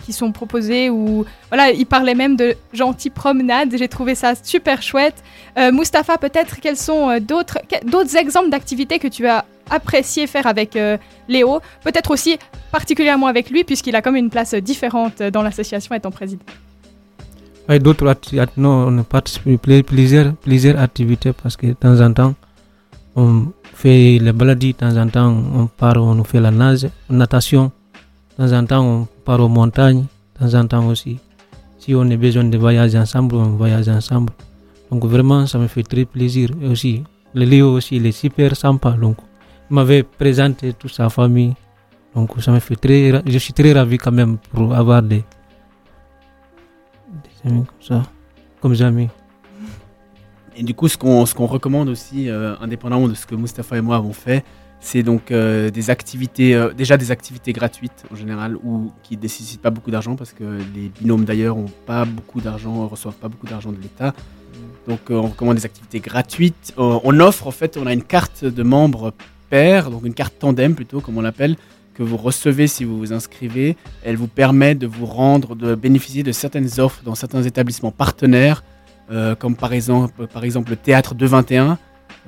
qui 0.03 0.13
sont 0.13 0.31
proposées 0.31 0.89
ou 0.89 1.23
voilà, 1.49 1.69
il 1.69 1.85
parlait 1.85 2.15
même 2.15 2.35
de 2.35 2.55
gentilles 2.73 3.11
promenades. 3.11 3.75
J'ai 3.77 3.87
trouvé 3.87 4.15
ça 4.15 4.33
super 4.41 4.81
chouette. 4.81 5.23
Euh, 5.59 5.71
Mustapha, 5.71 6.17
peut-être 6.17 6.59
quels 6.59 6.77
sont 6.77 7.11
euh, 7.11 7.19
d'autres 7.19 8.17
exemples 8.17 8.49
d'activités 8.49 8.97
que 8.97 9.07
tu 9.07 9.27
as 9.27 9.45
apprécié 9.69 10.27
faire 10.27 10.47
avec 10.47 10.75
euh, 10.75 10.97
Léo 11.27 11.59
Peut-être 11.83 12.11
aussi 12.11 12.37
particulièrement 12.71 13.27
avec 13.27 13.49
lui 13.49 13.63
puisqu'il 13.63 13.95
a 13.95 14.01
comme 14.01 14.15
une 14.15 14.29
place 14.29 14.53
différente 14.55 15.21
dans 15.21 15.41
l'association 15.41 15.95
étant 15.95 16.11
président. 16.11 16.43
Ouais, 17.67 17.79
d'autres 17.79 18.05
on 18.57 19.03
participe 19.03 19.59
pl- 19.61 19.83
plusieurs, 19.83 20.33
plusieurs 20.35 20.79
activités 20.79 21.33
parce 21.33 21.57
que 21.57 21.67
de 21.67 21.73
temps 21.73 21.99
en 21.99 22.13
temps, 22.13 22.35
on 23.15 23.47
fait 23.73 24.19
les 24.19 24.33
baladies, 24.33 24.73
de 24.73 24.77
temps 24.77 24.97
en 24.97 25.07
temps, 25.07 25.35
on 25.55 25.65
part, 25.67 25.97
on 25.97 26.23
fait 26.23 26.39
la 26.39 26.51
nage, 26.51 26.87
natation, 27.09 27.71
de 28.37 28.45
temps 28.45 28.57
en 28.57 28.65
temps, 28.65 28.85
on 28.85 29.07
part 29.25 29.39
aux 29.39 29.47
montagnes, 29.47 30.05
de 30.39 30.45
temps 30.47 30.59
en 30.59 30.67
temps 30.67 30.85
aussi. 30.87 31.17
Si 31.79 31.95
on 31.95 32.01
a 32.11 32.15
besoin 32.17 32.43
de 32.43 32.57
voyager 32.57 32.97
ensemble, 32.99 33.35
on 33.35 33.55
voyage 33.55 33.89
ensemble. 33.89 34.31
Donc 34.91 35.03
vraiment, 35.05 35.47
ça 35.47 35.57
me 35.57 35.67
fait 35.67 35.83
très 35.83 36.05
plaisir. 36.05 36.49
Et 36.61 36.67
aussi, 36.67 37.03
le 37.33 37.45
Léo 37.45 37.73
aussi, 37.73 37.95
il 37.95 38.05
est 38.05 38.11
super 38.11 38.55
sympa. 38.55 38.91
Donc, 38.91 39.17
m'avait 39.69 40.03
présenté 40.03 40.73
toute 40.73 40.93
sa 40.93 41.09
famille. 41.09 41.53
Donc, 42.13 42.31
ça 42.41 42.51
me 42.51 42.59
fait 42.59 42.75
très, 42.75 43.21
je 43.25 43.37
suis 43.37 43.53
très 43.53 43.73
ravi 43.73 43.97
quand 43.97 44.11
même 44.11 44.37
pour 44.37 44.73
avoir 44.73 45.01
des, 45.01 45.23
des 47.23 47.49
amis 47.49 47.65
comme 47.65 47.81
ça, 47.81 48.03
comme 48.61 48.73
amis. 48.81 49.09
Et 50.57 50.63
du 50.63 50.73
coup, 50.73 50.87
ce 50.87 50.97
qu'on 50.97 51.25
qu'on 51.25 51.45
recommande 51.47 51.89
aussi, 51.89 52.29
euh, 52.29 52.55
indépendamment 52.61 53.07
de 53.07 53.13
ce 53.13 53.25
que 53.25 53.35
Mustapha 53.35 53.77
et 53.77 53.81
moi 53.81 53.97
avons 53.97 54.13
fait, 54.13 54.45
c'est 54.79 55.03
donc 55.03 55.31
euh, 55.31 55.69
des 55.69 55.89
activités, 55.89 56.55
euh, 56.55 56.71
déjà 56.71 56.95
des 56.95 57.11
activités 57.11 57.51
gratuites 57.51 58.05
en 58.11 58.15
général, 58.15 58.55
ou 58.63 58.91
qui 59.03 59.17
ne 59.17 59.21
nécessitent 59.23 59.61
pas 59.61 59.71
beaucoup 59.71 59.91
d'argent, 59.91 60.15
parce 60.15 60.31
que 60.31 60.59
les 60.73 60.89
binômes 60.89 61.25
d'ailleurs 61.25 61.57
ont 61.57 61.71
pas 61.85 62.05
beaucoup 62.05 62.39
d'argent, 62.39 62.87
reçoivent 62.87 63.15
pas 63.15 63.27
beaucoup 63.27 63.47
d'argent 63.47 63.71
de 63.71 63.81
l'État. 63.81 64.13
Donc 64.87 65.01
on 65.09 65.23
recommande 65.23 65.57
des 65.57 65.65
activités 65.65 65.99
gratuites. 65.99 66.73
On 66.77 67.19
offre 67.19 67.47
en 67.47 67.51
fait, 67.51 67.75
on 67.75 67.87
a 67.87 67.93
une 67.93 68.03
carte 68.03 68.45
de 68.45 68.63
membre 68.63 69.13
donc 69.51 70.05
une 70.05 70.13
carte 70.13 70.35
tandem 70.37 70.75
plutôt, 70.75 70.99
comme 70.99 71.17
on 71.17 71.21
l'appelle, 71.21 71.55
que 71.93 72.03
vous 72.03 72.17
recevez 72.17 72.67
si 72.67 72.83
vous 72.83 72.97
vous 72.97 73.13
inscrivez. 73.13 73.77
Elle 74.03 74.17
vous 74.17 74.27
permet 74.27 74.75
de 74.75 74.85
vous 74.87 75.05
rendre, 75.05 75.55
de 75.55 75.75
bénéficier 75.75 76.23
de 76.23 76.31
certaines 76.31 76.79
offres 76.79 77.01
dans 77.05 77.15
certains 77.15 77.43
établissements 77.43 77.91
partenaires, 77.91 78.63
euh, 79.11 79.35
comme 79.35 79.55
par 79.55 79.73
exemple, 79.73 80.27
par 80.27 80.43
exemple 80.43 80.71
le 80.71 80.75
Théâtre 80.75 81.15
221, 81.15 81.77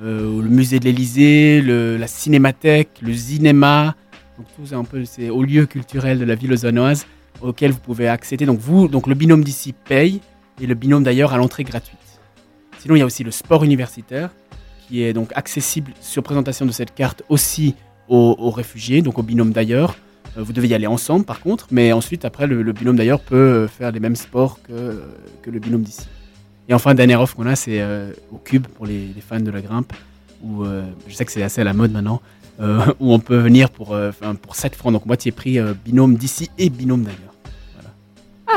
euh, 0.02 0.30
ou 0.30 0.40
le 0.40 0.48
Musée 0.48 0.80
de 0.80 0.84
l'Élysée, 0.84 1.60
la 1.62 2.06
Cinémathèque, 2.06 2.90
le 3.02 3.12
Cinéma. 3.12 3.94
Donc 4.38 4.46
tout 4.56 4.64
c'est 4.64 4.74
un 4.74 4.84
peu 4.84 5.04
c'est 5.04 5.28
au 5.28 5.42
lieu 5.42 5.66
culturel 5.66 6.18
de 6.18 6.24
la 6.24 6.34
ville 6.34 6.50
lausannoise 6.50 7.06
auquel 7.42 7.72
vous 7.72 7.80
pouvez 7.80 8.08
accéder. 8.08 8.46
Donc 8.46 8.60
vous, 8.60 8.88
donc 8.88 9.06
le 9.06 9.14
binôme 9.14 9.44
d'ici 9.44 9.72
paye 9.72 10.20
et 10.60 10.66
le 10.66 10.74
binôme 10.74 11.02
d'ailleurs 11.02 11.34
à 11.34 11.36
l'entrée 11.36 11.64
gratuite. 11.64 11.98
Sinon 12.78 12.94
il 12.94 13.00
y 13.00 13.02
a 13.02 13.06
aussi 13.06 13.24
le 13.24 13.32
sport 13.32 13.64
universitaire 13.64 14.30
qui 14.88 15.02
est 15.02 15.12
donc 15.12 15.30
accessible 15.34 15.92
sur 16.00 16.22
présentation 16.22 16.66
de 16.66 16.72
cette 16.72 16.94
carte 16.94 17.22
aussi 17.28 17.74
aux, 18.08 18.50
réfugiés, 18.50 19.02
donc 19.02 19.18
au 19.18 19.22
binôme 19.22 19.52
d'ailleurs. 19.52 19.96
Euh, 20.36 20.42
vous 20.42 20.52
devez 20.52 20.68
y 20.68 20.74
aller 20.74 20.86
ensemble 20.86 21.24
par 21.24 21.40
contre, 21.40 21.66
mais 21.70 21.92
ensuite 21.92 22.24
après 22.24 22.46
le, 22.46 22.72
binôme 22.72 22.96
d'ailleurs 22.96 23.20
peut 23.20 23.66
faire 23.66 23.92
les 23.92 24.00
mêmes 24.00 24.16
sports 24.16 24.58
que, 24.62 25.02
le 25.46 25.58
binôme 25.58 25.82
d'ici. 25.82 26.06
Et 26.68 26.74
enfin, 26.74 26.94
dernière 26.94 27.20
offre 27.20 27.36
qu'on 27.36 27.46
a, 27.46 27.56
c'est 27.56 27.80
euh, 27.80 28.12
au 28.32 28.36
cube 28.36 28.66
pour 28.66 28.86
les, 28.86 29.08
fans 29.26 29.40
de 29.40 29.50
la 29.50 29.60
grimpe, 29.60 29.92
où 30.42 30.64
euh, 30.64 30.84
je 31.06 31.14
sais 31.14 31.24
que 31.24 31.32
c'est 31.32 31.42
assez 31.42 31.60
à 31.60 31.64
la 31.64 31.72
mode 31.74 31.92
maintenant, 31.92 32.20
où 32.98 33.12
on 33.12 33.20
peut 33.20 33.38
venir 33.38 33.70
pour, 33.70 33.96
pour 34.42 34.56
7 34.56 34.74
francs, 34.74 34.92
donc 34.92 35.06
moitié 35.06 35.30
prix 35.30 35.58
binôme 35.84 36.16
d'ici 36.16 36.50
et 36.58 36.70
binôme 36.70 37.04
d'ailleurs. 37.04 37.37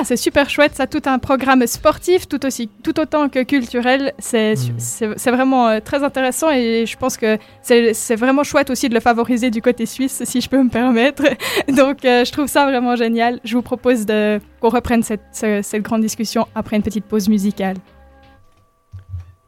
Ah, 0.02 0.04
c'est 0.04 0.18
super 0.18 0.50
chouette, 0.50 0.76
ça 0.76 0.88
tout 0.88 1.04
un 1.06 1.20
programme 1.20 1.68
sportif 1.68 2.28
tout 2.28 2.44
aussi, 2.44 2.68
tout 2.84 3.00
autant 3.00 3.30
que 3.30 3.44
culturel. 3.44 4.14
C'est 4.18 4.56
c'est 4.80 5.30
vraiment 5.30 5.68
euh, 5.68 5.80
très 5.80 6.04
intéressant 6.04 6.50
et 6.50 6.86
je 6.88 6.98
pense 6.98 7.18
que 7.18 7.38
c'est 7.62 8.16
vraiment 8.16 8.44
chouette 8.44 8.72
aussi 8.72 8.90
de 8.90 8.96
le 8.96 9.00
favoriser 9.00 9.52
du 9.52 9.62
côté 9.62 9.86
suisse, 9.86 10.24
si 10.26 10.42
je 10.42 10.50
peux 10.50 10.64
me 10.64 10.70
permettre. 10.70 11.22
Donc, 11.68 12.04
euh, 12.04 12.26
je 12.26 12.32
trouve 12.32 12.48
ça 12.48 12.66
vraiment 12.66 12.96
génial. 12.96 13.40
Je 13.44 13.56
vous 13.56 13.62
propose 13.62 14.08
de 14.08 14.40
qu'on 14.60 14.70
reprenne 14.70 15.04
cette, 15.04 15.22
ce- 15.34 15.62
cette 15.62 15.84
grande 15.84 16.02
discussion 16.02 16.48
après 16.56 16.78
une 16.78 16.84
petite 16.84 17.06
pause 17.06 17.30
musicale. 17.30 17.78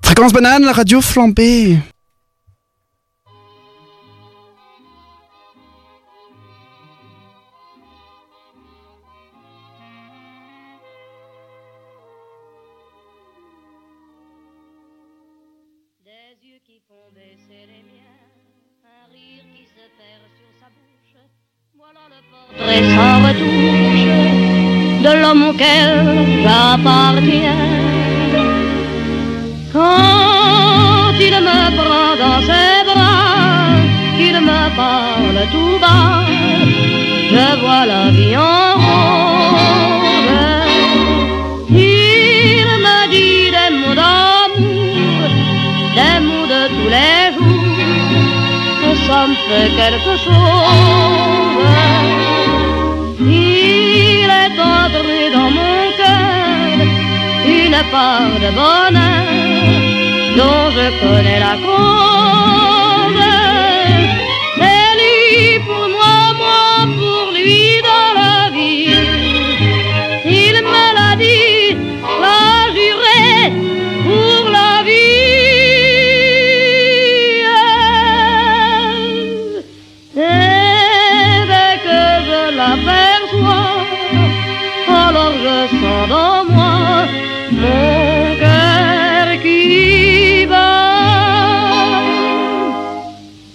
Fréquence 0.06 0.34
banane, 0.34 0.64
la 0.66 0.74
radio 0.74 1.02
flambée. 1.02 1.78
Sans 22.96 23.18
retouche 23.28 24.06
de 25.06 25.12
l'homme 25.22 25.44
auquel 25.50 25.90
j'appartiens. 26.44 27.72
Quand 29.74 31.16
il 31.20 31.36
me 31.48 31.62
prend 31.80 32.12
dans 32.24 32.42
ses 32.50 32.80
bras, 32.90 33.74
qu'il 34.18 34.38
me 34.50 34.62
parle 34.82 35.40
tout 35.54 35.78
bas, 35.84 36.24
je 37.34 37.46
vois 37.62 37.86
la 37.86 38.04
vie 38.12 38.38
en 38.38 38.74
rose. 38.86 39.74
Il 41.70 42.68
me 42.86 42.98
dit 43.14 43.46
des 43.56 43.72
mots 43.80 43.96
d'amour, 44.02 45.30
des 45.98 46.18
mots 46.28 46.48
de 46.54 46.62
tous 46.76 46.90
les 46.96 47.24
jours, 47.34 47.78
que 48.82 48.92
ça 49.08 49.20
me 49.28 49.36
fait 49.48 49.70
quelque 49.80 50.13
part 57.92 58.40
de 58.44 58.50
bonheur 58.60 59.26
dont 60.38 60.72
je 60.76 60.86
connais 61.02 61.40
la 61.40 61.56
cause. 61.66 62.03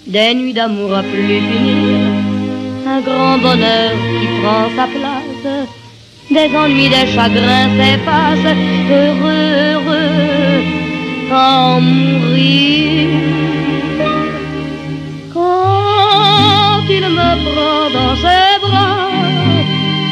Des 0.09 0.33
nuits 0.33 0.53
d'amour 0.53 0.91
à 0.95 1.03
plus 1.03 1.39
finir, 1.49 1.99
un 2.87 2.99
grand 3.01 3.37
bonheur 3.37 3.91
qui 3.91 4.27
prend 4.41 4.67
sa 4.75 4.87
place. 4.87 5.67
Des 6.31 6.49
ennuis, 6.57 6.89
des 6.89 7.05
chagrins 7.13 7.69
s'effacent, 7.77 8.55
heureux, 8.89 9.49
heureux, 9.69 10.63
en 11.31 11.79
mourir. 11.79 13.07
Quand 15.31 16.81
il 16.89 17.05
me 17.19 17.31
prend 17.45 17.83
dans 17.97 18.15
ses 18.15 18.59
bras, 18.65 19.11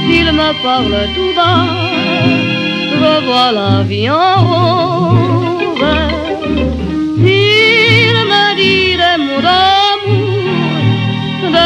il 0.08 0.28
me 0.32 0.50
parle 0.62 0.98
tout 1.16 1.34
bas, 1.36 1.66
je 2.91 3.26
vois 3.26 3.52
la 3.52 3.82
vie 3.82 4.12
en 4.12 4.36
rose. 4.48 5.18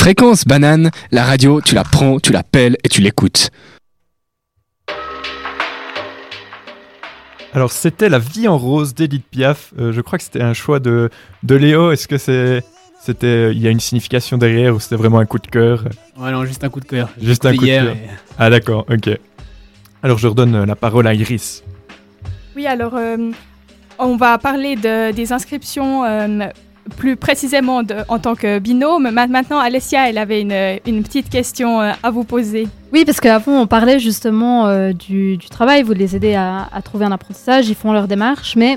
Fréquence 0.00 0.44
banane, 0.44 0.90
la 1.12 1.24
radio, 1.24 1.60
tu 1.60 1.74
la 1.74 1.84
prends, 1.84 2.18
tu 2.18 2.32
l'appelles 2.32 2.76
et 2.82 2.88
tu 2.88 3.00
l'écoutes. 3.00 3.50
Alors, 7.54 7.72
c'était 7.72 8.08
La 8.08 8.18
vie 8.18 8.46
en 8.48 8.56
rose 8.58 8.94
d'Edith 8.94 9.24
Piaf. 9.30 9.72
Euh, 9.78 9.92
je 9.92 10.00
crois 10.00 10.18
que 10.18 10.24
c'était 10.24 10.42
un 10.42 10.52
choix 10.54 10.78
de, 10.78 11.10
de 11.42 11.54
Léo. 11.56 11.90
Est-ce 11.92 12.06
que 12.08 12.18
c'est. 12.18 12.62
C'était, 13.02 13.52
il 13.52 13.58
y 13.58 13.66
a 13.66 13.70
une 13.70 13.80
signification 13.80 14.36
derrière 14.36 14.74
ou 14.74 14.78
c'était 14.80 14.96
vraiment 14.96 15.20
un 15.20 15.24
coup 15.24 15.38
de 15.38 15.46
cœur? 15.46 15.84
Ouais, 16.18 16.30
non, 16.30 16.44
juste 16.44 16.62
un 16.64 16.68
coup 16.68 16.80
de 16.80 16.84
cœur. 16.84 17.08
Juste 17.20 17.46
un 17.46 17.54
coup 17.56 17.62
de 17.62 17.66
cœur. 17.66 17.88
et- 17.88 18.10
Ah 18.38 18.50
d'accord, 18.50 18.84
ok. 18.90 19.18
Alors 20.02 20.18
je 20.18 20.26
redonne 20.28 20.54
euh, 20.54 20.66
la 20.66 20.76
parole 20.76 21.06
à 21.06 21.14
Iris. 21.14 21.64
Oui, 22.54 22.66
alors 22.66 22.94
euh, 22.96 23.30
on 23.98 24.16
va 24.16 24.36
parler 24.36 24.76
de- 24.76 25.12
des 25.12 25.32
inscriptions 25.32 26.04
euh, 26.04 26.48
plus 26.90 27.16
précisément 27.16 27.82
en 28.08 28.18
tant 28.18 28.34
que 28.34 28.58
binôme. 28.58 29.10
Ma- 29.10 29.26
Maintenant, 29.26 29.58
Alessia, 29.58 30.08
elle 30.08 30.18
avait 30.18 30.40
une, 30.42 30.78
une 30.86 31.02
petite 31.02 31.30
question 31.30 31.80
euh, 31.80 31.92
à 32.02 32.10
vous 32.10 32.24
poser. 32.24 32.68
Oui, 32.92 33.04
parce 33.04 33.20
qu'avant, 33.20 33.62
on 33.62 33.66
parlait 33.66 33.98
justement 33.98 34.66
euh, 34.66 34.92
du, 34.92 35.38
travail, 35.50 35.82
vous 35.82 35.92
les 35.94 36.16
aidez 36.16 36.34
à, 36.34 36.68
trouver 36.84 37.06
un 37.06 37.12
apprentissage, 37.12 37.68
ils 37.68 37.74
font 37.74 37.92
leur 37.92 38.08
démarche, 38.08 38.56
mais 38.56 38.76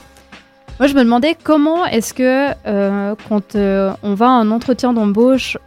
moi 0.80 0.88
je 0.88 0.94
me 0.94 1.04
demandais 1.04 1.36
comment 1.44 1.86
est-ce 1.86 2.14
que 2.14 2.50
euh, 2.66 3.16
quand 3.28 3.56
on 3.56 4.14
va 4.14 4.26
à 4.28 4.30
un 4.30 4.52
entretien 4.52 4.94
d'embauche 4.94 5.58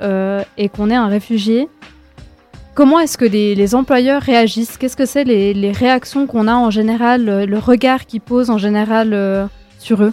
et 0.57 0.68
qu'on 0.68 0.90
est 0.90 0.94
un 0.94 1.07
réfugié, 1.09 1.68
comment 2.74 3.01
est-ce 3.01 3.18
que 3.18 3.24
les, 3.24 3.74
employeurs 3.74 4.22
réagissent? 4.22 4.76
Qu'est-ce 4.78 4.97
que 4.97 5.07
c'est 5.07 5.24
les, 5.24 5.53
les 5.55 5.72
réactions 5.72 6.26
qu'on 6.26 6.47
a 6.49 6.55
en 6.55 6.70
général, 6.70 7.44
le 7.44 7.59
regard 7.59 8.07
qu'ils 8.07 8.20
posent 8.20 8.51
en 8.51 8.59
général 8.59 9.49
sur 9.78 10.03
eux? 10.03 10.12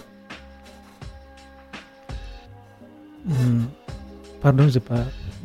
Pardon, 4.42 4.66
j'ai 4.68 4.80
pas. 4.80 4.96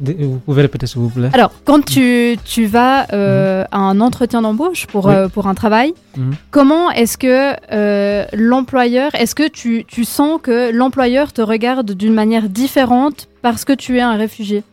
Vous 0.02 0.40
pouvez 0.46 0.62
répéter 0.62 0.88
s'il 0.88 1.02
vous 1.02 1.10
plaît 1.10 1.30
Alors, 1.34 1.52
quand 1.66 1.84
tu, 1.84 2.38
tu 2.46 2.66
vas 2.68 3.06
euh, 3.14 3.66
à 3.70 3.80
un 3.80 4.00
entretien 4.00 4.42
d'embauche 4.42 4.88
pour, 4.88 5.06
Oui. 5.08 5.14
euh, 5.14 5.28
pour 5.28 5.48
un 5.48 5.56
travail, 5.56 5.94
Mhm. 6.16 6.36
comment 6.52 6.90
est-ce 6.92 7.18
que 7.18 7.54
euh, 7.74 8.26
l'employeur, 8.34 9.14
est-ce 9.16 9.36
que 9.36 9.48
tu, 9.50 9.84
tu 9.88 10.06
sens 10.06 10.40
que 10.42 10.72
l'employeur 10.72 11.34
te 11.34 11.42
regarde 11.42 11.92
d'une 11.92 12.14
manière 12.14 12.48
différente 12.48 13.28
parce 13.42 13.66
que 13.66 13.74
tu 13.74 13.98
es 13.98 14.02
un 14.02 14.16
réfugié? 14.16 14.64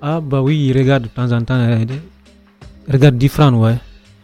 Ah, 0.00 0.20
bah 0.22 0.40
oui, 0.40 0.68
il 0.68 0.78
regarde 0.78 1.02
de 1.04 1.08
temps 1.08 1.30
en 1.32 1.42
temps. 1.42 1.58
il 2.88 2.92
regarde 2.92 3.16
différent, 3.18 3.52
ouais. 3.54 3.76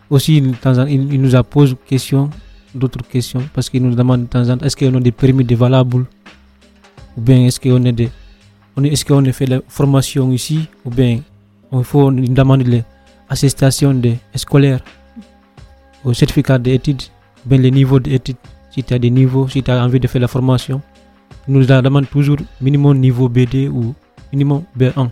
Aussi, 0.09 0.41
de 0.41 0.53
temps 0.55 0.79
en- 0.79 0.87
il, 0.87 1.13
il 1.13 1.21
nous 1.21 1.35
a 1.35 1.43
posé 1.43 1.75
questions, 1.87 2.31
d'autres 2.75 3.03
questions, 3.07 3.43
parce 3.53 3.69
qu'il 3.69 3.83
nous 3.83 3.95
demande 3.95 4.23
de 4.23 4.27
temps 4.29 4.49
en 4.49 4.57
temps 4.57 4.65
est-ce 4.65 4.77
qu'on 4.77 4.95
a 4.97 5.01
des 5.01 5.13
permis 5.13 5.45
de 5.45 5.55
valables 5.57 6.07
Ou 7.17 7.21
bien 7.21 7.47
est-ce 7.47 7.61
qu'on 7.61 7.85
est 7.85 7.93
des. 7.93 8.11
On 8.77 8.85
est, 8.85 8.89
est-ce 8.89 9.05
qu'on 9.05 9.25
fait 9.33 9.47
la 9.47 9.61
formation 9.69 10.31
ici 10.33 10.69
Ou 10.85 10.91
bien 10.91 11.21
il 11.73 11.85
faut 11.85 12.11
il 12.13 12.33
demande 12.33 12.67
les 12.67 12.85
attestations 13.29 13.95
de 13.95 14.13
scolaires, 14.35 14.81
au 16.05 16.13
certificat 16.13 16.59
d'études, 16.59 17.03
ou 17.45 17.49
bien 17.49 17.59
les 17.59 17.71
niveaux 17.71 18.01
d'études, 18.01 18.37
si 18.71 18.83
tu 18.83 18.95
as 18.95 18.99
des 18.99 19.11
niveaux, 19.11 19.49
si 19.49 19.63
tu 19.63 19.71
as 19.71 19.83
envie 19.85 20.01
de 20.01 20.07
faire 20.07 20.21
la 20.21 20.29
formation. 20.29 20.81
Nous 21.47 21.65
demande 21.67 22.09
toujours 22.09 22.39
minimum 22.61 22.99
niveau 22.99 23.29
BD 23.29 23.69
ou 23.69 23.95
minimum 24.33 24.63
B1 24.79 25.11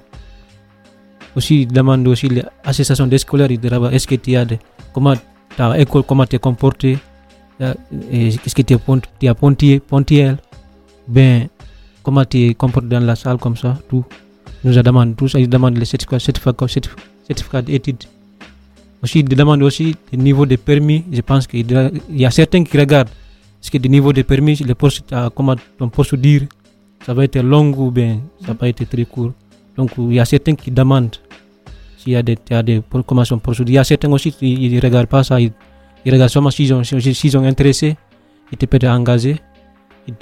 aussi 1.36 1.62
il 1.62 1.68
demande 1.68 2.06
aussi 2.08 2.28
l'association 2.28 3.06
des 3.06 3.18
scolaires 3.18 3.48
est-ce 3.92 4.06
que 4.06 4.14
tu 4.14 4.36
as 4.36 4.44
des, 4.44 4.58
comment 4.92 5.14
ta 5.56 5.78
école 5.78 6.02
comment 6.02 6.26
tu 6.26 6.36
es 6.36 6.38
comporté? 6.38 6.98
Euh, 7.60 7.74
est-ce 8.10 8.54
que 8.54 8.62
tu 8.62 8.74
es 8.74 9.34
pontier 9.34 9.80
pontiel? 9.80 10.36
Ben 11.08 11.48
comment 12.02 12.24
tu 12.24 12.38
es 12.48 12.54
comporté 12.54 12.88
dans 12.88 13.00
la 13.00 13.16
salle 13.16 13.38
comme 13.38 13.56
ça 13.56 13.78
tout 13.88 14.04
nous 14.64 14.76
a 14.78 14.82
demandé 14.82 15.14
tout 15.14 15.28
ça 15.28 15.38
il 15.40 15.48
demande 15.48 15.76
les 15.76 15.84
certificats 15.84 16.18
certificats 16.18 16.66
certif- 16.66 16.96
certificats 17.26 17.62
d'études 17.62 18.04
aussi 19.02 19.20
il 19.20 19.24
demande 19.28 19.62
aussi 19.62 19.94
le 20.12 20.18
niveau 20.18 20.46
de 20.46 20.56
permis 20.56 21.04
je 21.12 21.20
pense 21.20 21.46
qu'il 21.46 21.66
y 22.10 22.24
a 22.24 22.30
certains 22.30 22.64
qui 22.64 22.78
regardent 22.78 23.08
est-ce 23.60 23.70
que 23.70 23.78
le 23.78 23.88
niveau 23.88 24.12
de 24.12 24.22
permis 24.22 24.56
le 24.56 24.74
poste 24.74 25.12
euh, 25.12 25.30
comment 25.34 25.56
ton 25.78 25.88
procédure 25.88 26.42
ça 27.06 27.14
va 27.14 27.24
être 27.24 27.40
long 27.40 27.72
ou 27.76 27.90
bien 27.90 28.18
ça 28.44 28.52
va 28.58 28.68
être 28.68 28.84
très 28.88 29.04
court 29.04 29.32
donc 29.76 29.90
il 29.98 30.14
y 30.14 30.20
a 30.20 30.24
certains 30.24 30.54
qui 30.54 30.70
demandent 30.70 31.16
s'il 31.98 32.12
y 32.14 32.16
a 32.16 32.22
des, 32.22 32.36
il 32.50 32.52
y 32.52 32.56
a 32.56 32.62
des 32.64 32.82
recommandations 32.90 33.38
procédures. 33.38 33.70
Il 33.70 33.74
y 33.76 33.78
a 33.78 33.84
certains 33.84 34.10
aussi 34.10 34.32
qui 34.32 34.68
ne 34.68 34.80
regardent 34.80 35.06
pas 35.06 35.22
ça. 35.22 35.40
Ils, 35.40 35.52
ils 36.04 36.12
regardent 36.12 36.30
seulement 36.32 36.50
s'ils 36.50 36.74
ont, 36.74 36.82
sont 36.82 37.44
intéressés. 37.44 37.96
Ils 38.50 38.58
te 38.58 38.66
peuvent 38.66 38.90
engager. 38.90 39.36
Ils 40.08 40.14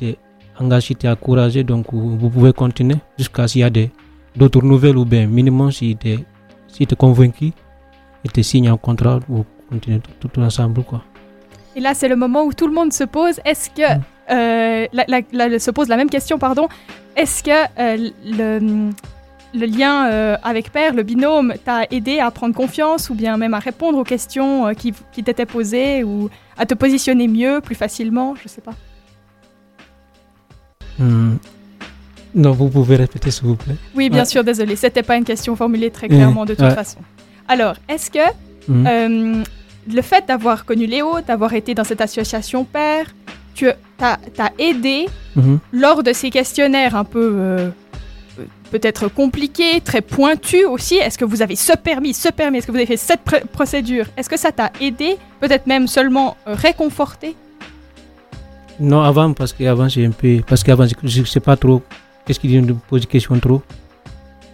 engagent, 0.60 0.90
ils 0.90 0.96
te 0.96 1.06
encouragent. 1.06 1.56
Donc 1.64 1.86
vous, 1.92 2.30
pouvez 2.30 2.52
continuer 2.52 2.96
jusqu'à 3.18 3.48
s'il 3.48 3.62
y 3.62 3.64
a 3.64 3.70
d'autres 4.36 4.62
nouvelles 4.62 4.96
ou 4.96 5.04
bien 5.04 5.26
minimum 5.26 5.72
si 5.72 5.96
tu 5.96 6.08
es, 6.10 6.18
si 6.68 6.86
t'es 6.86 6.96
convaincu, 6.96 7.52
ils 8.24 8.30
te 8.32 8.40
signent 8.42 8.68
un 8.68 8.76
contrat. 8.76 9.18
Vous 9.28 9.44
continuez 9.68 10.00
tout, 10.20 10.28
tout 10.28 10.40
ensemble. 10.40 10.82
Quoi. 10.84 11.02
Et 11.76 11.80
là, 11.80 11.94
c'est 11.94 12.08
le 12.08 12.16
moment 12.16 12.44
où 12.44 12.52
tout 12.52 12.66
le 12.66 12.72
monde 12.74 12.92
se 12.92 13.04
pose 13.04 13.40
est-ce 13.44 13.70
que. 13.70 13.82
euh, 14.30 14.86
la- 14.92 15.04
la- 15.08 15.48
la- 15.48 15.58
se 15.58 15.70
pose 15.70 15.88
la 15.88 15.96
même 15.96 16.10
question, 16.10 16.38
pardon. 16.38 16.68
Est-ce 17.16 17.42
que 17.42 17.50
euh, 17.50 18.10
le, 18.24 18.90
le 19.52 19.66
lien 19.66 20.06
euh, 20.08 20.36
avec 20.44 20.70
Père, 20.70 20.94
le 20.94 21.02
binôme, 21.02 21.54
t'a 21.64 21.82
aidé 21.90 22.20
à 22.20 22.30
prendre 22.30 22.54
confiance 22.54 23.10
ou 23.10 23.14
bien 23.16 23.36
même 23.36 23.54
à 23.54 23.58
répondre 23.58 23.98
aux 23.98 24.04
questions 24.04 24.72
qui, 24.74 24.94
qui 25.10 25.24
t'étaient 25.24 25.46
posées 25.46 26.04
ou 26.04 26.30
à 26.56 26.66
te 26.66 26.74
positionner 26.74 27.26
mieux, 27.26 27.60
plus 27.60 27.74
facilement 27.74 28.34
Je 28.40 28.46
sais 28.48 28.60
pas. 28.60 28.74
Hmm. 31.00 31.36
Non, 32.34 32.52
vous 32.52 32.68
pouvez 32.68 32.94
répéter 32.96 33.30
s'il 33.32 33.46
vous 33.46 33.56
plaît. 33.56 33.74
Oui, 33.96 34.08
bien 34.08 34.20
Ouais. 34.20 34.24
sûr, 34.24 34.44
désolé. 34.44 34.76
C'était 34.76 35.02
pas 35.02 35.16
une 35.16 35.24
question 35.24 35.56
formulée 35.56 35.90
très 35.90 36.06
clairement 36.08 36.44
de 36.44 36.54
toute 36.54 36.64
ouais. 36.64 36.74
façon. 36.74 36.98
Alors, 37.48 37.74
est-ce 37.88 38.10
que 38.10 38.18
Mhm. 38.68 38.86
euh, 38.86 39.42
le 39.92 40.02
fait 40.02 40.24
d'avoir 40.28 40.64
connu 40.64 40.86
Léo, 40.86 41.20
d'avoir 41.26 41.54
été 41.54 41.74
dans 41.74 41.82
cette 41.84 42.00
association 42.00 42.64
Père, 42.64 43.06
tu 43.54 43.68
as, 44.00 44.18
aidé 44.58 45.06
Mhm. 45.36 45.58
lors 45.72 46.02
de 46.04 46.12
ces 46.12 46.30
questionnaires 46.30 46.94
un 46.94 47.04
peu 47.04 47.32
euh, 47.34 47.70
euh, 48.38 48.44
peut-être 48.70 49.08
compliqués, 49.08 49.80
très 49.80 50.00
pointus 50.00 50.64
aussi 50.66 50.94
Est-ce 50.96 51.18
que 51.18 51.24
vous 51.24 51.42
avez 51.42 51.56
ce 51.56 51.72
permis, 51.76 52.14
ce 52.14 52.28
permis 52.30 52.58
Est-ce 52.58 52.66
que 52.68 52.72
vous 52.72 52.78
avez 52.78 52.86
fait 52.86 52.96
cette 52.96 53.24
pr- 53.26 53.44
procédure? 53.46 54.06
Est-ce 54.16 54.30
que 54.30 54.38
ça 54.38 54.52
t'a 54.52 54.70
aidé 54.80 55.16
Peut-être 55.40 55.66
même 55.66 55.88
seulement 55.88 56.36
euh, 56.46 56.54
réconforté? 56.54 57.34
Non, 58.80 59.02
avant, 59.02 59.32
parce 59.34 59.52
qu'avant, 59.52 59.88
j'ai 59.88 60.06
un 60.06 60.10
peu. 60.10 60.40
Parce 60.46 60.62
qu'avant, 60.62 60.86
je 61.04 61.20
ne 61.20 61.26
sais 61.26 61.40
pas 61.40 61.56
trop. 61.56 61.82
Qu'est-ce 62.24 62.40
qu'il 62.40 62.58
nous 62.64 62.74
pose 62.88 63.02
des 63.02 63.06
questions 63.06 63.38
trop. 63.38 63.62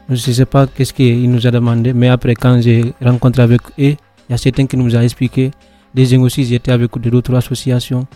Je 0.08 0.14
ne 0.14 0.34
sais 0.34 0.46
pas 0.46 0.66
qu'est-ce 0.66 0.92
qu'il 0.92 1.30
nous 1.30 1.46
a 1.46 1.50
demandé. 1.50 1.92
Mais 1.92 2.08
après, 2.08 2.34
quand 2.34 2.60
j'ai 2.60 2.92
rencontré 3.00 3.42
avec 3.42 3.60
eux, 3.78 3.94
il 3.94 3.96
y 4.30 4.34
a 4.34 4.36
certains 4.36 4.66
qui 4.66 4.76
nous 4.76 4.94
ont 4.96 5.00
expliqué. 5.00 5.52
Des 5.94 6.14
uns 6.14 6.20
aussi, 6.22 6.44
j'étais 6.44 6.72
avec 6.72 6.90
d'autres 6.98 7.34
associations, 7.34 8.06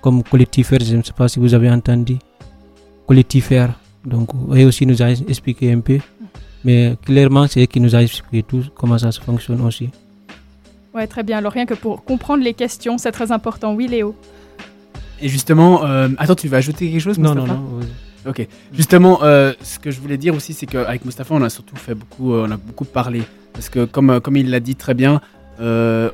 comme 0.00 0.22
Collectifère, 0.22 0.80
je 0.82 0.96
ne 0.96 1.02
sais 1.02 1.12
pas 1.12 1.28
si 1.28 1.38
vous 1.38 1.52
avez 1.54 1.70
entendu. 1.70 2.16
Collectifère. 3.06 3.74
Donc, 4.04 4.30
eux 4.52 4.64
aussi 4.64 4.86
nous 4.86 5.02
a 5.02 5.10
expliqué 5.10 5.72
un 5.72 5.80
peu. 5.80 5.98
Mais 6.64 6.96
clairement, 7.04 7.46
c'est 7.46 7.62
eux 7.62 7.66
qui 7.66 7.80
nous 7.80 7.94
a 7.94 8.02
expliqué 8.02 8.42
tout, 8.42 8.64
comment 8.74 8.98
ça 8.98 9.12
se 9.12 9.20
fonctionne 9.20 9.60
aussi. 9.60 9.90
Ouais, 10.94 11.06
très 11.06 11.22
bien. 11.22 11.38
Alors 11.38 11.52
rien 11.52 11.66
que 11.66 11.74
pour 11.74 12.04
comprendre 12.04 12.42
les 12.42 12.54
questions, 12.54 12.98
c'est 12.98 13.12
très 13.12 13.30
important. 13.30 13.74
Oui, 13.74 13.86
Léo. 13.86 14.14
Et 15.20 15.28
justement, 15.28 15.84
euh, 15.84 16.08
attends, 16.18 16.34
tu 16.34 16.48
vas 16.48 16.58
ajouter 16.58 16.90
quelque 16.90 17.00
chose 17.00 17.18
Non, 17.18 17.34
Mustapha 17.34 17.54
non, 17.54 17.62
non, 17.80 17.80
Ok. 18.26 18.46
Justement, 18.72 19.20
euh, 19.22 19.52
ce 19.62 19.78
que 19.78 19.90
je 19.90 20.00
voulais 20.00 20.18
dire 20.18 20.34
aussi, 20.34 20.52
c'est 20.52 20.66
qu'avec 20.66 21.04
Mustapha, 21.04 21.34
on 21.34 21.42
a 21.42 21.50
surtout 21.50 21.76
fait 21.76 21.94
beaucoup, 21.94 22.34
euh, 22.34 22.46
on 22.46 22.50
a 22.50 22.56
beaucoup 22.56 22.84
parlé. 22.84 23.22
Parce 23.52 23.68
que, 23.68 23.84
comme, 23.84 24.20
comme 24.20 24.36
il 24.36 24.50
l'a 24.50 24.60
dit 24.60 24.76
très 24.76 24.94
bien, 24.94 25.20
un, 25.60 26.10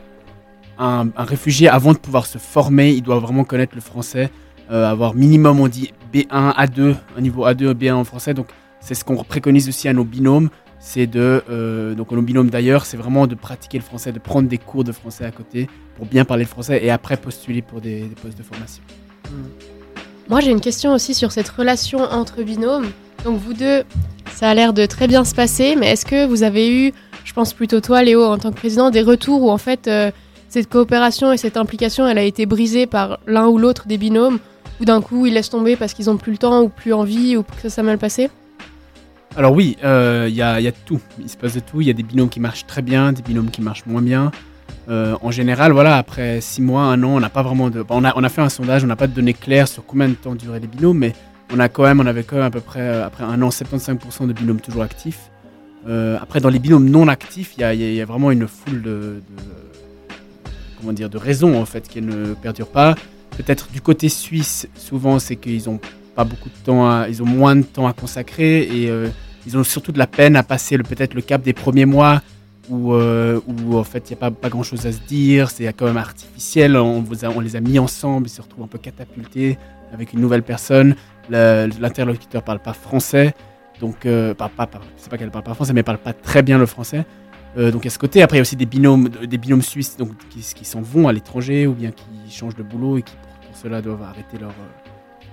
un 0.78 1.24
réfugié, 1.24 1.68
avant 1.68 1.92
de 1.92 1.98
pouvoir 1.98 2.26
se 2.26 2.38
former, 2.38 2.90
il 2.92 3.02
doit 3.02 3.18
vraiment 3.18 3.44
connaître 3.44 3.74
le 3.74 3.80
français, 3.80 4.30
avoir 4.70 5.14
minimum, 5.14 5.60
on 5.60 5.68
dit 5.68 5.92
B1, 6.12 6.54
A2, 6.56 6.94
un 7.18 7.20
niveau 7.20 7.46
A2, 7.46 7.74
B1 7.74 7.92
en 7.92 8.04
français. 8.04 8.32
Donc, 8.32 8.46
c'est 8.80 8.94
ce 8.94 9.04
qu'on 9.04 9.22
préconise 9.24 9.68
aussi 9.68 9.88
à 9.88 9.92
nos 9.92 10.04
binômes. 10.04 10.48
C'est 10.86 11.06
de, 11.06 11.42
euh, 11.48 11.94
donc 11.94 12.10
nos 12.10 12.20
binômes 12.20 12.50
d'ailleurs, 12.50 12.84
c'est 12.84 12.98
vraiment 12.98 13.26
de 13.26 13.34
pratiquer 13.34 13.78
le 13.78 13.82
français, 13.82 14.12
de 14.12 14.18
prendre 14.18 14.50
des 14.50 14.58
cours 14.58 14.84
de 14.84 14.92
français 14.92 15.24
à 15.24 15.30
côté 15.30 15.66
pour 15.96 16.04
bien 16.04 16.26
parler 16.26 16.44
le 16.44 16.48
français 16.48 16.84
et 16.84 16.90
après 16.90 17.16
postuler 17.16 17.62
pour 17.62 17.80
des, 17.80 18.10
postes 18.22 18.36
de 18.36 18.42
formation. 18.42 18.82
Moi, 20.28 20.40
j'ai 20.40 20.50
une 20.50 20.60
question 20.60 20.92
aussi 20.92 21.14
sur 21.14 21.32
cette 21.32 21.48
relation 21.48 22.00
entre 22.00 22.42
binômes. 22.42 22.90
Donc, 23.24 23.40
vous 23.40 23.54
deux, 23.54 23.82
ça 24.30 24.50
a 24.50 24.54
l'air 24.54 24.74
de 24.74 24.84
très 24.84 25.08
bien 25.08 25.24
se 25.24 25.34
passer, 25.34 25.74
mais 25.74 25.86
est-ce 25.86 26.04
que 26.04 26.26
vous 26.26 26.42
avez 26.42 26.70
eu, 26.70 26.92
je 27.24 27.32
pense 27.32 27.54
plutôt 27.54 27.80
toi, 27.80 28.02
Léo, 28.02 28.22
en 28.22 28.36
tant 28.36 28.50
que 28.50 28.56
président, 28.56 28.90
des 28.90 29.02
retours 29.02 29.40
où 29.40 29.50
en 29.50 29.58
fait 29.58 29.88
euh, 29.88 30.10
cette 30.50 30.68
coopération 30.68 31.32
et 31.32 31.38
cette 31.38 31.56
implication, 31.56 32.06
elle 32.06 32.18
a 32.18 32.24
été 32.24 32.44
brisée 32.44 32.86
par 32.86 33.20
l'un 33.26 33.48
ou 33.48 33.56
l'autre 33.56 33.88
des 33.88 33.96
binômes, 33.96 34.38
ou 34.82 34.84
d'un 34.84 35.00
coup 35.00 35.24
ils 35.24 35.32
laissent 35.32 35.50
tomber 35.50 35.76
parce 35.76 35.94
qu'ils 35.94 36.10
ont 36.10 36.18
plus 36.18 36.32
le 36.32 36.38
temps 36.38 36.62
ou 36.62 36.68
plus 36.68 36.92
envie 36.92 37.38
ou 37.38 37.42
que 37.42 37.62
ça 37.62 37.70
s'est 37.70 37.82
mal 37.82 37.96
passé? 37.96 38.28
Alors 39.36 39.52
oui, 39.52 39.76
euh, 39.82 40.26
il 40.28 40.34
y, 40.34 40.42
a, 40.42 40.72
tout. 40.72 41.00
Il 41.18 41.28
se 41.28 41.36
passe 41.36 41.54
de 41.54 41.60
tout. 41.60 41.80
Il 41.80 41.88
y 41.88 41.90
a 41.90 41.92
des 41.92 42.04
binômes 42.04 42.28
qui 42.28 42.38
marchent 42.38 42.66
très 42.66 42.82
bien, 42.82 43.12
des 43.12 43.22
binômes 43.22 43.50
qui 43.50 43.62
marchent 43.62 43.86
moins 43.86 44.02
bien. 44.02 44.30
Euh, 44.88 45.16
en 45.22 45.30
général, 45.30 45.72
voilà, 45.72 45.96
après 45.96 46.40
six 46.40 46.62
mois, 46.62 46.82
un 46.84 47.02
an, 47.02 47.16
on 47.16 47.20
n'a 47.20 47.30
pas 47.30 47.42
vraiment 47.42 47.68
de. 47.68 47.84
on, 47.88 48.04
a, 48.04 48.12
on 48.16 48.22
a 48.22 48.28
fait 48.28 48.42
un 48.42 48.48
sondage, 48.48 48.84
on 48.84 48.86
n'a 48.86 48.96
pas 48.96 49.08
de 49.08 49.12
données 49.12 49.34
claires 49.34 49.66
sur 49.66 49.84
combien 49.84 50.08
de 50.08 50.14
temps 50.14 50.36
duraient 50.36 50.60
les 50.60 50.68
binômes, 50.68 50.98
mais 50.98 51.14
on 51.52 51.58
a 51.58 51.68
quand 51.68 51.82
même, 51.82 52.00
on 52.00 52.06
avait 52.06 52.22
quand 52.22 52.36
même 52.36 52.44
à 52.44 52.50
peu 52.50 52.60
près 52.60 52.80
euh, 52.80 53.06
après 53.06 53.24
un 53.24 53.42
an 53.42 53.48
75% 53.48 54.28
de 54.28 54.32
binômes 54.32 54.60
toujours 54.60 54.82
actifs. 54.82 55.30
Après, 55.86 56.40
dans 56.40 56.48
les 56.48 56.58
binômes 56.58 56.88
non 56.88 57.08
actifs, 57.08 57.56
il 57.58 57.60
y 57.60 58.00
a, 58.00 58.04
vraiment 58.06 58.30
une 58.30 58.48
foule 58.48 58.80
de, 58.80 58.90
de- 58.90 60.14
comment 60.80 60.94
dire 60.94 61.10
de 61.10 61.18
raisons 61.18 61.60
en 61.60 61.66
fait 61.66 61.86
qui 61.88 62.00
ne 62.00 62.32
perdurent 62.32 62.70
pas. 62.72 62.94
Peut-être 63.36 63.68
du 63.70 63.82
côté 63.82 64.08
suisse, 64.08 64.66
souvent 64.76 65.18
c'est 65.18 65.36
qu'ils 65.36 65.68
ont 65.68 65.80
pas 66.14 66.24
beaucoup 66.24 66.48
de 66.48 66.64
temps, 66.64 66.88
à- 66.90 67.08
ils 67.08 67.22
ont 67.22 67.26
moins 67.26 67.56
de 67.56 67.62
temps 67.62 67.86
à 67.86 67.92
consacrer 67.92 68.62
et 68.62 68.88
euh, 68.90 69.08
ils 69.46 69.56
ont 69.58 69.64
surtout 69.64 69.92
de 69.92 69.98
la 69.98 70.06
peine 70.06 70.36
à 70.36 70.42
passer 70.42 70.78
peut-être 70.78 71.14
le 71.14 71.22
cap 71.22 71.42
des 71.42 71.52
premiers 71.52 71.84
mois 71.86 72.22
où, 72.70 72.94
euh, 72.94 73.40
où 73.46 73.76
en 73.76 73.84
fait 73.84 74.08
il 74.08 74.12
n'y 74.14 74.18
a 74.18 74.20
pas, 74.20 74.30
pas 74.30 74.48
grand 74.48 74.62
chose 74.62 74.86
à 74.86 74.92
se 74.92 75.00
dire, 75.00 75.50
c'est 75.50 75.70
quand 75.74 75.84
même 75.86 75.98
artificiel, 75.98 76.76
on, 76.76 77.00
vous 77.02 77.24
a- 77.24 77.28
on 77.28 77.40
les 77.40 77.56
a 77.56 77.60
mis 77.60 77.78
ensemble, 77.78 78.26
ils 78.26 78.30
se 78.30 78.40
retrouvent 78.40 78.64
un 78.64 78.68
peu 78.68 78.78
catapultés 78.78 79.58
avec 79.92 80.12
une 80.14 80.20
nouvelle 80.20 80.42
personne, 80.42 80.96
l'interlocuteur 81.28 82.42
parle 82.42 82.58
pas 82.60 82.72
français, 82.72 83.34
donc 83.80 84.06
euh, 84.06 84.34
pas, 84.34 84.48
parle- 84.48 84.68
c'est 84.96 85.10
pas 85.10 85.18
qu'elle 85.18 85.30
parle 85.30 85.44
pas 85.44 85.54
français, 85.54 85.72
mais 85.72 85.80
elle 85.80 85.84
parle 85.84 85.98
pas 85.98 86.12
très 86.12 86.42
bien 86.42 86.58
le 86.58 86.66
français. 86.66 87.04
Euh, 87.56 87.70
donc 87.70 87.86
à 87.86 87.90
ce 87.90 87.98
côté, 87.98 88.22
après 88.22 88.36
il 88.36 88.38
y 88.38 88.40
a 88.40 88.42
aussi 88.42 88.56
des 88.56 88.66
binômes, 88.66 89.08
des 89.08 89.38
binômes 89.38 89.62
suisses 89.62 89.96
donc, 89.96 90.10
qui, 90.30 90.64
s'en 90.64 90.80
vont 90.80 91.06
à 91.06 91.12
l'étranger 91.12 91.66
ou 91.66 91.72
bien 91.74 91.90
qui 91.92 92.32
changent 92.34 92.56
de 92.56 92.62
boulot 92.64 92.98
et 92.98 93.02
qui 93.02 93.14
pour, 93.14 93.56
cela 93.56 93.80
doivent 93.80 94.02
arrêter 94.02 94.38
leur, 94.40 94.50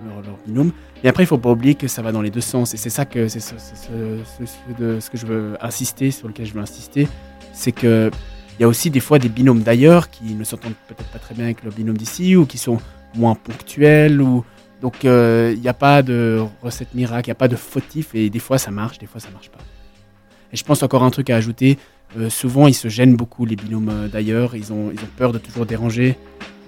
leur, 0.05 0.21
leur 0.21 0.37
binôme. 0.45 0.71
Et 1.03 1.07
après 1.07 1.23
il 1.23 1.27
faut 1.27 1.37
pas 1.37 1.51
oublier 1.51 1.75
que 1.75 1.87
ça 1.87 2.01
va 2.01 2.11
dans 2.11 2.21
les 2.21 2.29
deux 2.29 2.41
sens 2.41 2.73
et 2.73 2.77
c'est 2.77 2.89
ça 2.89 3.05
que 3.05 3.27
c'est 3.27 3.39
ce, 3.39 5.09
que 5.09 5.17
je 5.17 5.25
veux 5.25 5.57
insister, 5.61 6.11
sur 6.11 6.27
lequel 6.27 6.45
je 6.45 6.53
veux 6.53 6.61
insister, 6.61 7.07
c'est 7.53 7.71
que 7.71 8.11
il 8.59 8.61
y 8.61 8.65
a 8.65 8.67
aussi 8.67 8.89
des 8.89 8.99
fois 8.99 9.17
des 9.17 9.29
binômes 9.29 9.61
d'ailleurs 9.61 10.09
qui 10.09 10.35
ne 10.35 10.43
s'entendent 10.43 10.75
peut-être 10.87 11.09
pas 11.09 11.19
très 11.19 11.33
bien 11.33 11.45
avec 11.45 11.63
le 11.63 11.71
binôme 11.71 11.97
d'ici 11.97 12.35
ou 12.35 12.45
qui 12.45 12.57
sont 12.57 12.79
moins 13.15 13.35
ponctuels 13.35 14.21
ou 14.21 14.45
donc 14.81 15.05
euh, 15.05 15.53
il 15.55 15.61
n'y 15.61 15.67
a 15.67 15.73
pas 15.73 16.01
de 16.01 16.43
recette 16.61 16.93
miracle, 16.93 17.27
il 17.27 17.29
n'y 17.29 17.33
a 17.33 17.35
pas 17.35 17.47
de 17.47 17.55
fautif 17.55 18.13
et 18.15 18.29
des 18.29 18.39
fois 18.39 18.57
ça 18.57 18.71
marche, 18.71 18.97
des 18.97 19.05
fois 19.05 19.19
ça 19.19 19.29
marche 19.29 19.49
pas. 19.49 19.59
Et 20.51 20.57
je 20.57 20.63
pense 20.63 20.83
encore 20.83 21.03
un 21.03 21.11
truc 21.11 21.29
à 21.29 21.35
ajouter. 21.35 21.77
Euh, 22.17 22.29
souvent, 22.29 22.67
ils 22.67 22.73
se 22.73 22.87
gênent 22.87 23.15
beaucoup, 23.15 23.45
les 23.45 23.55
binômes 23.55 23.89
euh, 23.89 24.07
d'ailleurs. 24.07 24.55
Ils 24.55 24.73
ont, 24.73 24.91
ils 24.91 24.99
ont 24.99 25.09
peur 25.17 25.31
de 25.31 25.37
toujours 25.37 25.65
déranger. 25.65 26.17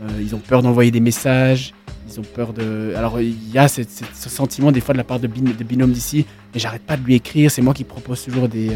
euh, 0.02 0.08
ils 0.22 0.36
ont 0.36 0.40
peur 0.40 0.62
d'envoyer 0.62 0.92
des 0.92 1.00
messages. 1.00 1.74
Ils 2.10 2.20
ont 2.20 2.24
peur 2.24 2.54
de. 2.54 2.94
Alors, 2.96 3.20
il 3.20 3.52
y 3.52 3.58
a 3.58 3.68
ce 3.68 3.84
sentiment, 4.14 4.72
des 4.72 4.82
fois, 4.82 4.94
de 4.94 4.98
la 4.98 5.04
part 5.04 5.20
de, 5.20 5.28
de 5.28 5.64
binômes 5.64 5.92
d'ici. 5.92 6.26
Mais 6.54 6.60
j'arrête 6.60 6.84
pas 6.84 6.98
de 6.98 7.04
lui 7.04 7.16
écrire. 7.16 7.50
C'est 7.50 7.62
moi 7.62 7.74
qui 7.74 7.84
propose 7.84 8.24
toujours 8.24 8.50
des, 8.50 8.72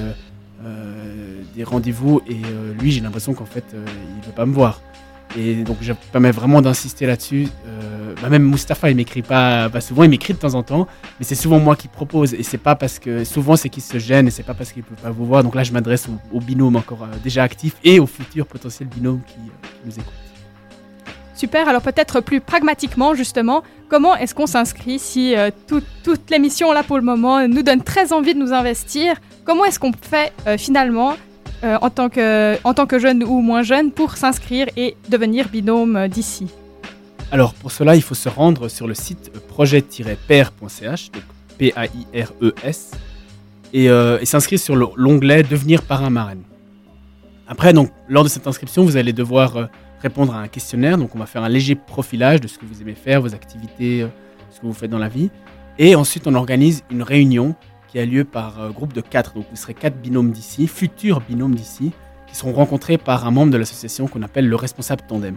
des 1.55 1.63
rendez-vous. 1.63 2.21
Et 2.27 2.37
lui, 2.79 2.91
j'ai 2.91 3.01
l'impression 3.01 3.33
qu'en 3.33 3.45
fait, 3.45 3.65
il 3.73 4.25
veut 4.25 4.33
pas 4.33 4.45
me 4.45 4.53
voir. 4.53 4.81
Et 5.35 5.63
donc, 5.63 5.77
je 5.81 5.93
permets 6.11 6.31
vraiment 6.31 6.61
d'insister 6.61 7.05
là-dessus. 7.05 7.47
Euh, 7.67 8.13
bah, 8.21 8.29
même 8.29 8.43
Mustapha, 8.49 8.89
il 8.89 8.95
m'écrit 8.95 9.21
pas. 9.21 9.69
souvent, 9.81 10.03
il 10.03 10.09
m'écrit 10.09 10.33
de 10.33 10.39
temps 10.39 10.53
en 10.55 10.63
temps. 10.63 10.87
Mais 11.19 11.25
c'est 11.25 11.35
souvent 11.35 11.59
moi 11.59 11.75
qui 11.75 11.87
propose. 11.87 12.33
Et 12.33 12.43
c'est 12.43 12.57
pas 12.57 12.75
parce 12.75 12.97
que. 12.97 13.23
Souvent, 13.23 13.55
c'est 13.55 13.69
qu'il 13.69 13.83
se 13.83 13.99
gêne 13.99 14.27
et 14.27 14.31
c'est 14.31 14.43
pas 14.43 14.53
parce 14.53 14.71
qu'il 14.71 14.83
peut 14.83 14.95
pas 14.95 15.11
vous 15.11 15.25
voir. 15.25 15.43
Donc 15.43 15.53
là, 15.53 15.63
je 15.63 15.71
m'adresse 15.73 16.07
aux 16.33 16.39
binômes 16.39 16.77
encore 16.77 17.03
euh, 17.03 17.15
déjà 17.23 17.43
actifs 17.43 17.75
et 17.83 17.99
aux 17.99 18.07
futurs 18.07 18.47
potentiels 18.47 18.87
binômes 18.87 19.21
qui, 19.27 19.35
euh, 19.37 19.67
qui 19.67 19.87
nous 19.87 19.93
écoutent. 19.93 20.13
Super, 21.35 21.69
alors 21.69 21.83
peut-être 21.83 22.19
plus 22.19 22.41
pragmatiquement 22.41 23.13
justement, 23.13 23.61
comment 23.89 24.15
est-ce 24.15 24.33
qu'on 24.33 24.47
s'inscrit 24.47 24.97
si 24.97 25.35
tout- 25.67 25.83
toute 26.03 26.31
l'émission 26.31 26.71
là 26.73 26.81
pour 26.81 26.97
le 26.97 27.03
moment 27.03 27.47
nous 27.47 27.61
donne 27.61 27.83
très 27.83 28.11
envie 28.11 28.33
de 28.33 28.39
nous 28.39 28.53
investir? 28.53 29.13
Comment 29.45 29.63
est-ce 29.65 29.79
qu'on 29.79 29.91
fait 29.93 30.33
finalement 30.57 31.15
euh, 31.63 31.77
en, 31.81 31.89
tant 31.89 32.09
que, 32.09 32.99
jeune 32.99 33.23
ou 33.23 33.41
moins 33.41 33.63
jeune 33.63 33.91
pour 33.91 34.15
s'inscrire 34.17 34.67
et 34.77 34.95
devenir 35.09 35.49
binôme 35.49 36.07
d'ici 36.07 36.47
Alors 37.31 37.53
pour 37.53 37.71
cela, 37.71 37.95
il 37.95 38.01
faut 38.01 38.15
se 38.15 38.29
rendre 38.29 38.67
sur 38.69 38.87
le 38.87 38.93
site 38.93 39.31
projet-pair.ch, 39.49 41.11
donc 41.11 41.23
P-A-I-R-E-S, 41.57 42.91
et, 43.73 43.89
euh, 43.89 44.19
et 44.21 44.25
s'inscrire 44.25 44.59
sur 44.59 44.75
le- 44.75 44.87
l'onglet 44.95 45.43
Devenir 45.43 45.81
parrain 45.83 46.09
marraine. 46.09 46.43
Après, 47.47 47.73
donc, 47.73 47.91
lors 48.09 48.23
de 48.23 48.29
cette 48.29 48.45
inscription, 48.47 48.83
vous 48.83 48.97
allez 48.97 49.13
devoir 49.13 49.57
euh, 49.57 49.65
répondre 50.01 50.33
à 50.35 50.39
un 50.39 50.47
questionnaire. 50.47 50.97
Donc, 50.97 51.15
on 51.15 51.19
va 51.19 51.25
faire 51.25 51.43
un 51.43 51.49
léger 51.49 51.75
profilage 51.75 52.41
de 52.41 52.47
ce 52.47 52.57
que 52.57 52.65
vous 52.65 52.81
aimez 52.81 52.93
faire, 52.95 53.21
vos 53.21 53.33
activités, 53.33 54.05
ce 54.51 54.59
que 54.59 54.65
vous 54.65 54.73
faites 54.73 54.91
dans 54.91 54.97
la 54.99 55.07
vie. 55.09 55.29
Et 55.79 55.95
ensuite, 55.95 56.27
on 56.27 56.35
organise 56.35 56.83
une 56.91 57.03
réunion 57.03 57.55
a 57.99 58.05
lieu 58.05 58.23
par 58.23 58.59
euh, 58.59 58.69
groupe 58.69 58.93
de 58.93 59.01
quatre. 59.01 59.33
Donc, 59.33 59.45
vous 59.49 59.55
serez 59.55 59.73
quatre 59.73 59.97
binômes 59.97 60.31
d'ici, 60.31 60.67
futurs 60.67 61.21
binômes 61.21 61.55
d'ici, 61.55 61.91
qui 62.27 62.35
seront 62.35 62.53
rencontrés 62.53 62.97
par 62.97 63.25
un 63.25 63.31
membre 63.31 63.51
de 63.51 63.57
l'association 63.57 64.07
qu'on 64.07 64.21
appelle 64.21 64.47
le 64.47 64.55
responsable 64.55 65.01
tandem. 65.07 65.35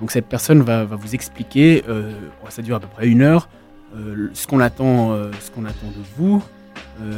Donc 0.00 0.10
cette 0.10 0.26
personne 0.26 0.60
va, 0.60 0.84
vous 0.84 1.14
expliquer, 1.14 1.82
euh, 1.88 2.12
ça 2.50 2.60
dure 2.60 2.76
à 2.76 2.80
peu 2.80 2.86
près 2.86 3.08
une 3.08 3.22
heure, 3.22 3.48
euh, 3.96 4.28
ce 4.34 4.46
qu'on 4.46 4.60
attend, 4.60 5.16
ce 5.40 5.50
qu'on 5.50 5.64
attend 5.64 5.86
de 5.86 6.02
vous, 6.18 6.42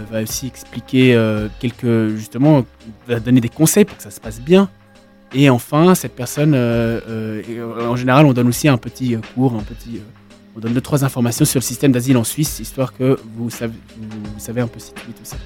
va 0.09 0.23
aussi 0.23 0.47
expliquer 0.47 1.19
quelques, 1.59 2.15
justement, 2.15 2.65
va 3.09 3.19
donner 3.19 3.41
des 3.41 3.49
conseils 3.49 3.85
pour 3.85 3.97
que 3.97 4.03
ça 4.05 4.13
se 4.13 4.21
passe 4.21 4.41
bien. 4.41 4.71
Et 5.35 5.51
enfin, 5.51 5.97
cette 5.97 6.15
personne, 6.15 6.55
en 6.55 7.97
général, 7.97 8.27
on 8.27 8.33
donne 8.33 8.47
aussi 8.47 8.69
un 8.69 8.79
petit 8.79 9.17
cours, 9.35 9.55
un 9.55 9.65
petit, 9.65 10.01
on 10.59 10.61
donne 10.61 10.75
deux 10.75 10.81
trois 10.81 11.05
informations 11.05 11.45
sur 11.45 11.61
le 11.61 11.65
système 11.65 11.93
d'asile 11.93 12.17
en 12.17 12.25
Suisse, 12.25 12.59
histoire 12.59 12.93
que 12.93 13.17
vous 13.37 13.49
savez, 13.49 13.75
vous, 13.97 14.09
vous 14.37 14.61
un 14.61 14.67
peu 14.67 14.81
situer 14.81 15.13
tout 15.13 15.25
ça. 15.25 15.37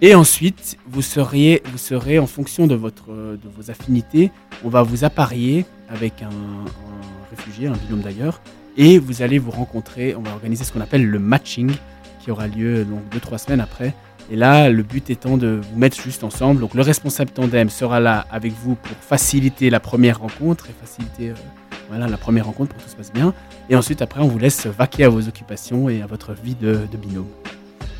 Et 0.00 0.14
ensuite, 0.14 0.78
vous 0.88 1.02
seriez, 1.02 1.62
vous 1.70 1.76
serez 1.76 2.18
en 2.18 2.26
fonction 2.26 2.66
de, 2.66 2.74
votre, 2.74 3.10
de 3.10 3.48
vos 3.54 3.70
affinités, 3.70 4.30
on 4.64 4.70
va 4.70 4.82
vous 4.82 5.04
apparier 5.04 5.66
avec 5.90 6.22
un, 6.22 6.28
un 6.28 7.36
réfugié, 7.36 7.66
un 7.66 7.74
binôme 7.74 8.00
d'ailleurs, 8.00 8.40
et 8.78 8.98
vous 8.98 9.20
allez 9.20 9.38
vous 9.38 9.50
rencontrer, 9.50 10.14
on 10.14 10.22
va 10.22 10.30
organiser 10.30 10.64
ce 10.64 10.72
qu'on 10.72 10.80
appelle 10.80 11.04
le 11.04 11.18
matching, 11.18 11.70
qui 12.24 12.30
aura 12.30 12.46
lieu 12.46 12.86
donc 12.86 13.00
2-3 13.14 13.44
semaines 13.44 13.60
après. 13.60 13.94
Et 14.30 14.36
là, 14.36 14.70
le 14.70 14.82
but 14.82 15.10
étant 15.10 15.36
de 15.36 15.60
vous 15.62 15.78
mettre 15.78 16.00
juste 16.00 16.24
ensemble. 16.24 16.60
Donc 16.60 16.72
le 16.74 16.82
responsable 16.82 17.30
tandem 17.30 17.68
sera 17.68 18.00
là 18.00 18.26
avec 18.30 18.52
vous 18.52 18.76
pour 18.76 18.96
faciliter 18.98 19.68
la 19.68 19.80
première 19.80 20.20
rencontre 20.20 20.68
et 20.70 20.72
faciliter 20.80 21.30
euh, 21.30 21.34
voilà, 21.88 22.06
la 22.06 22.16
première 22.16 22.46
rencontre 22.46 22.70
pour 22.70 22.78
que 22.78 22.84
tout 22.84 22.90
se 22.90 22.96
passe 22.96 23.12
bien. 23.12 23.34
Et 23.70 23.76
ensuite, 23.76 24.02
après, 24.02 24.20
on 24.20 24.26
vous 24.26 24.38
laisse 24.38 24.66
vaquer 24.66 25.04
à 25.04 25.08
vos 25.08 25.28
occupations 25.28 25.88
et 25.88 26.02
à 26.02 26.06
votre 26.06 26.32
vie 26.32 26.56
de, 26.56 26.80
binôme. 27.00 27.28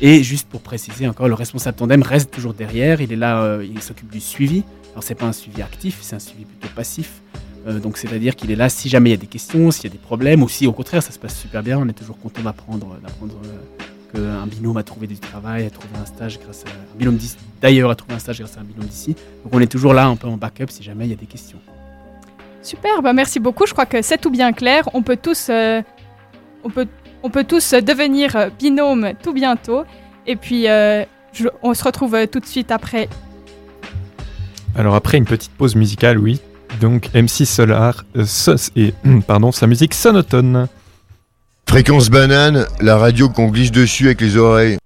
Et 0.01 0.21
juste 0.21 0.49
pour 0.49 0.59
préciser 0.59 1.07
encore, 1.07 1.29
le 1.29 1.33
responsable 1.33 1.77
tandem 1.77 2.03
reste 2.03 2.29
toujours 2.29 2.53
derrière. 2.53 2.99
Il 2.99 3.13
est 3.13 3.15
là, 3.15 3.41
euh, 3.41 3.65
il 3.65 3.81
s'occupe 3.81 4.11
du 4.11 4.19
suivi. 4.19 4.65
Alors 4.91 5.03
c'est 5.03 5.15
pas 5.15 5.27
un 5.27 5.31
suivi 5.31 5.61
actif, 5.61 5.99
c'est 6.01 6.15
un 6.15 6.19
suivi 6.19 6.43
plutôt 6.43 6.67
passif. 6.75 7.21
Euh, 7.67 7.79
donc 7.79 7.97
c'est-à-dire 7.97 8.35
qu'il 8.35 8.51
est 8.51 8.55
là 8.55 8.67
si 8.67 8.89
jamais 8.89 9.11
il 9.11 9.13
y 9.13 9.15
a 9.15 9.19
des 9.19 9.27
questions, 9.27 9.71
s'il 9.71 9.85
y 9.85 9.87
a 9.87 9.91
des 9.91 9.97
problèmes, 9.97 10.43
ou 10.43 10.49
si 10.49 10.67
au 10.67 10.73
contraire 10.73 11.01
ça 11.03 11.11
se 11.11 11.19
passe 11.19 11.39
super 11.39 11.63
bien, 11.63 11.77
on 11.77 11.87
est 11.87 11.93
toujours 11.93 12.17
content 12.17 12.41
d'apprendre, 12.41 12.97
d'apprendre 13.01 13.35
euh, 13.45 14.41
qu'un 14.41 14.47
binôme 14.47 14.75
a 14.75 14.83
trouvé 14.83 15.07
du 15.07 15.19
travail, 15.19 15.67
a 15.67 15.69
trouvé 15.69 15.93
un 16.01 16.05
stage 16.05 16.37
grâce 16.39 16.65
à 16.65 16.69
un 16.69 16.97
binôme 16.97 17.15
d'ici. 17.15 17.37
D'ailleurs, 17.61 17.91
a 17.91 17.95
trouvé 17.95 18.15
un 18.15 18.19
stage 18.19 18.39
grâce 18.39 18.57
à 18.57 18.61
un 18.61 18.63
binôme 18.65 18.87
d'ici. 18.87 19.15
Donc 19.43 19.53
on 19.53 19.61
est 19.61 19.71
toujours 19.71 19.93
là 19.93 20.07
un 20.07 20.17
peu 20.17 20.27
en 20.27 20.35
backup 20.35 20.65
si 20.69 20.83
jamais 20.83 21.05
il 21.05 21.11
y 21.11 21.13
a 21.13 21.17
des 21.17 21.27
questions. 21.27 21.59
Super, 22.63 23.01
bah 23.01 23.13
merci 23.13 23.39
beaucoup. 23.39 23.65
Je 23.65 23.73
crois 23.73 23.85
que 23.85 24.01
c'est 24.01 24.17
tout 24.19 24.29
bien 24.29 24.53
clair. 24.53 24.87
On 24.93 25.01
peut 25.01 25.17
tous, 25.17 25.47
euh, 25.49 25.81
on 26.63 26.69
peut, 26.69 26.87
on 27.23 27.29
peut 27.29 27.43
tous 27.43 27.73
devenir 27.73 28.35
euh, 28.35 28.49
binôme 28.57 29.13
tout 29.21 29.33
bientôt. 29.33 29.83
Et 30.27 30.35
puis, 30.35 30.67
euh, 30.69 31.03
je- 31.33 31.47
on 31.63 31.73
se 31.73 31.83
retrouve 31.83 32.27
tout 32.27 32.39
de 32.39 32.45
suite 32.45 32.71
après. 32.71 33.09
Alors 34.77 34.95
après 34.95 35.17
une 35.17 35.25
petite 35.25 35.51
pause 35.51 35.75
musicale, 35.75 36.17
oui. 36.17 36.39
Donc 36.79 37.09
MC 37.13 37.45
Solar 37.45 38.03
euh, 38.15 38.25
so- 38.25 38.55
et 38.75 38.93
pardon 39.27 39.51
sa 39.51 39.67
musique 39.67 39.93
sonotone. 39.93 40.67
Fréquence 41.67 42.09
banane, 42.09 42.65
la 42.81 42.97
radio 42.97 43.29
qu'on 43.29 43.47
glisse 43.47 43.71
dessus 43.71 44.05
avec 44.05 44.21
les 44.21 44.37
oreilles. 44.37 44.77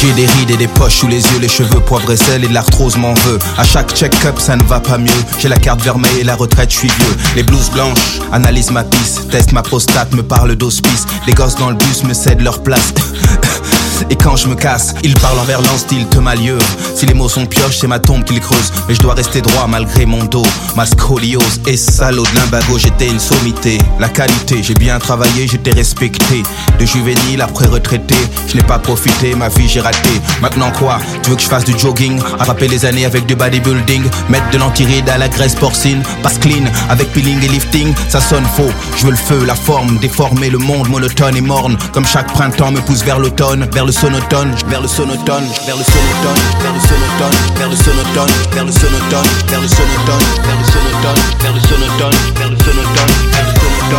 J'ai 0.00 0.12
des 0.12 0.26
rides 0.26 0.50
et 0.50 0.56
des 0.56 0.68
poches 0.68 0.96
sous 0.96 1.08
les 1.08 1.22
yeux, 1.22 1.38
les 1.40 1.48
cheveux 1.48 1.80
poivre 1.80 2.10
et 2.12 2.16
sel 2.16 2.44
et 2.44 2.48
l'arthrose 2.48 2.96
m'en 2.96 3.14
veut. 3.14 3.38
À 3.56 3.64
chaque 3.64 3.94
check-up, 3.94 4.38
ça 4.38 4.56
ne 4.56 4.62
va 4.64 4.80
pas 4.80 4.98
mieux. 4.98 5.10
J'ai 5.38 5.48
la 5.48 5.56
carte 5.56 5.82
vermeille 5.82 6.20
et 6.20 6.24
la 6.24 6.36
retraite, 6.36 6.70
je 6.70 6.78
suis 6.78 6.88
vieux. 6.88 7.16
Les 7.34 7.42
blouses 7.42 7.70
blanches 7.70 8.20
analysent 8.32 8.70
ma 8.70 8.84
pisse, 8.84 9.26
teste 9.30 9.52
ma 9.52 9.62
prostate, 9.62 10.12
me 10.14 10.22
parle 10.22 10.54
d'hospice. 10.54 11.06
Les 11.26 11.32
gosses 11.32 11.56
dans 11.56 11.70
le 11.70 11.76
bus 11.76 12.04
me 12.04 12.14
cèdent 12.14 12.42
leur 12.42 12.62
place. 12.62 12.92
Et 14.10 14.16
quand 14.16 14.36
je 14.36 14.48
me 14.48 14.54
casse, 14.54 14.94
ils 15.02 15.14
parlent 15.14 15.38
envers 15.38 15.60
l'an 15.62 15.76
style 15.76 16.06
te 16.08 16.18
malieux. 16.18 16.58
Si 16.94 17.06
les 17.06 17.14
mots 17.14 17.28
sont 17.28 17.46
pioches, 17.46 17.78
c'est 17.78 17.86
ma 17.86 17.98
tombe 17.98 18.24
qu'ils 18.24 18.40
creusent. 18.40 18.72
Mais 18.88 18.94
je 18.94 19.00
dois 19.00 19.14
rester 19.14 19.40
droit 19.40 19.66
malgré 19.66 20.06
mon 20.06 20.24
dos. 20.24 20.46
Ma 20.76 20.86
scoliose 20.86 21.60
et 21.66 21.76
salaud 21.76 22.24
de 22.24 22.38
l'imbago, 22.38 22.78
j'étais 22.78 23.08
une 23.08 23.20
sommité. 23.20 23.78
La 23.98 24.08
qualité, 24.08 24.62
j'ai 24.62 24.74
bien 24.74 24.98
travaillé, 24.98 25.46
j'étais 25.48 25.72
respecté. 25.72 26.42
De 26.78 26.84
juvénile 26.84 27.40
après 27.40 27.66
retraité, 27.66 28.16
je 28.48 28.56
n'ai 28.56 28.62
pas 28.62 28.78
profité, 28.78 29.34
ma 29.34 29.48
vie 29.48 29.68
j'ai 29.68 29.80
raté. 29.80 30.10
Maintenant 30.42 30.70
quoi? 30.72 30.98
Tu 31.22 31.30
veux 31.30 31.36
que 31.36 31.42
je 31.42 31.48
fasse 31.48 31.64
du 31.64 31.78
jogging? 31.78 32.20
Attraper 32.38 32.68
les 32.68 32.84
années 32.84 33.04
avec 33.04 33.26
du 33.26 33.34
bodybuilding 33.34 34.04
Mettre 34.28 34.50
de 34.50 34.58
l'antiride 34.58 35.08
à 35.08 35.18
la 35.18 35.28
graisse 35.28 35.54
porcine 35.54 36.02
Passe 36.22 36.38
clean 36.38 36.64
avec 36.90 37.10
peeling 37.12 37.42
et 37.42 37.48
lifting 37.48 37.94
Ça 38.08 38.20
sonne 38.20 38.44
faux, 38.44 38.70
je 38.96 39.04
veux 39.04 39.12
le 39.12 39.16
feu, 39.16 39.44
la 39.44 39.54
forme 39.54 39.98
Déformer 39.98 40.50
le 40.50 40.58
monde 40.58 40.88
monotone 40.88 41.36
et 41.36 41.40
morne 41.40 41.76
Comme 41.92 42.06
chaque 42.06 42.32
printemps 42.32 42.70
me 42.70 42.80
pousse 42.80 43.02
vers 43.02 43.18
l'automne 43.18 43.66
Vers 43.72 43.85
le 43.86 43.92
sonotone, 43.92 44.52
vers 44.66 44.80
le 44.80 44.88
sonotone 44.88 45.44
Vers 45.64 45.76
le 45.76 45.84
sonotone, 45.84 46.34
vers 46.60 46.72
le 46.74 46.80
sonotone 46.80 47.36
Vers 47.56 47.68
le 47.68 47.76
sonotone, 47.76 48.30
vers 48.52 48.64
le 48.64 48.72
sonotone 48.72 49.28
Vers 49.48 49.60
le 49.60 49.68
sonotone, 49.68 50.16
vers 50.50 50.60
le 50.60 50.70
sonotone 50.70 51.14
Vers 51.40 51.52
le 51.52 51.60
sonotone, 51.60 52.10
vers 52.32 52.50
le 52.50 52.56
sonotone 52.58 53.12
Vers 53.30 53.46
le 53.46 53.54
sonotone, 53.54 53.94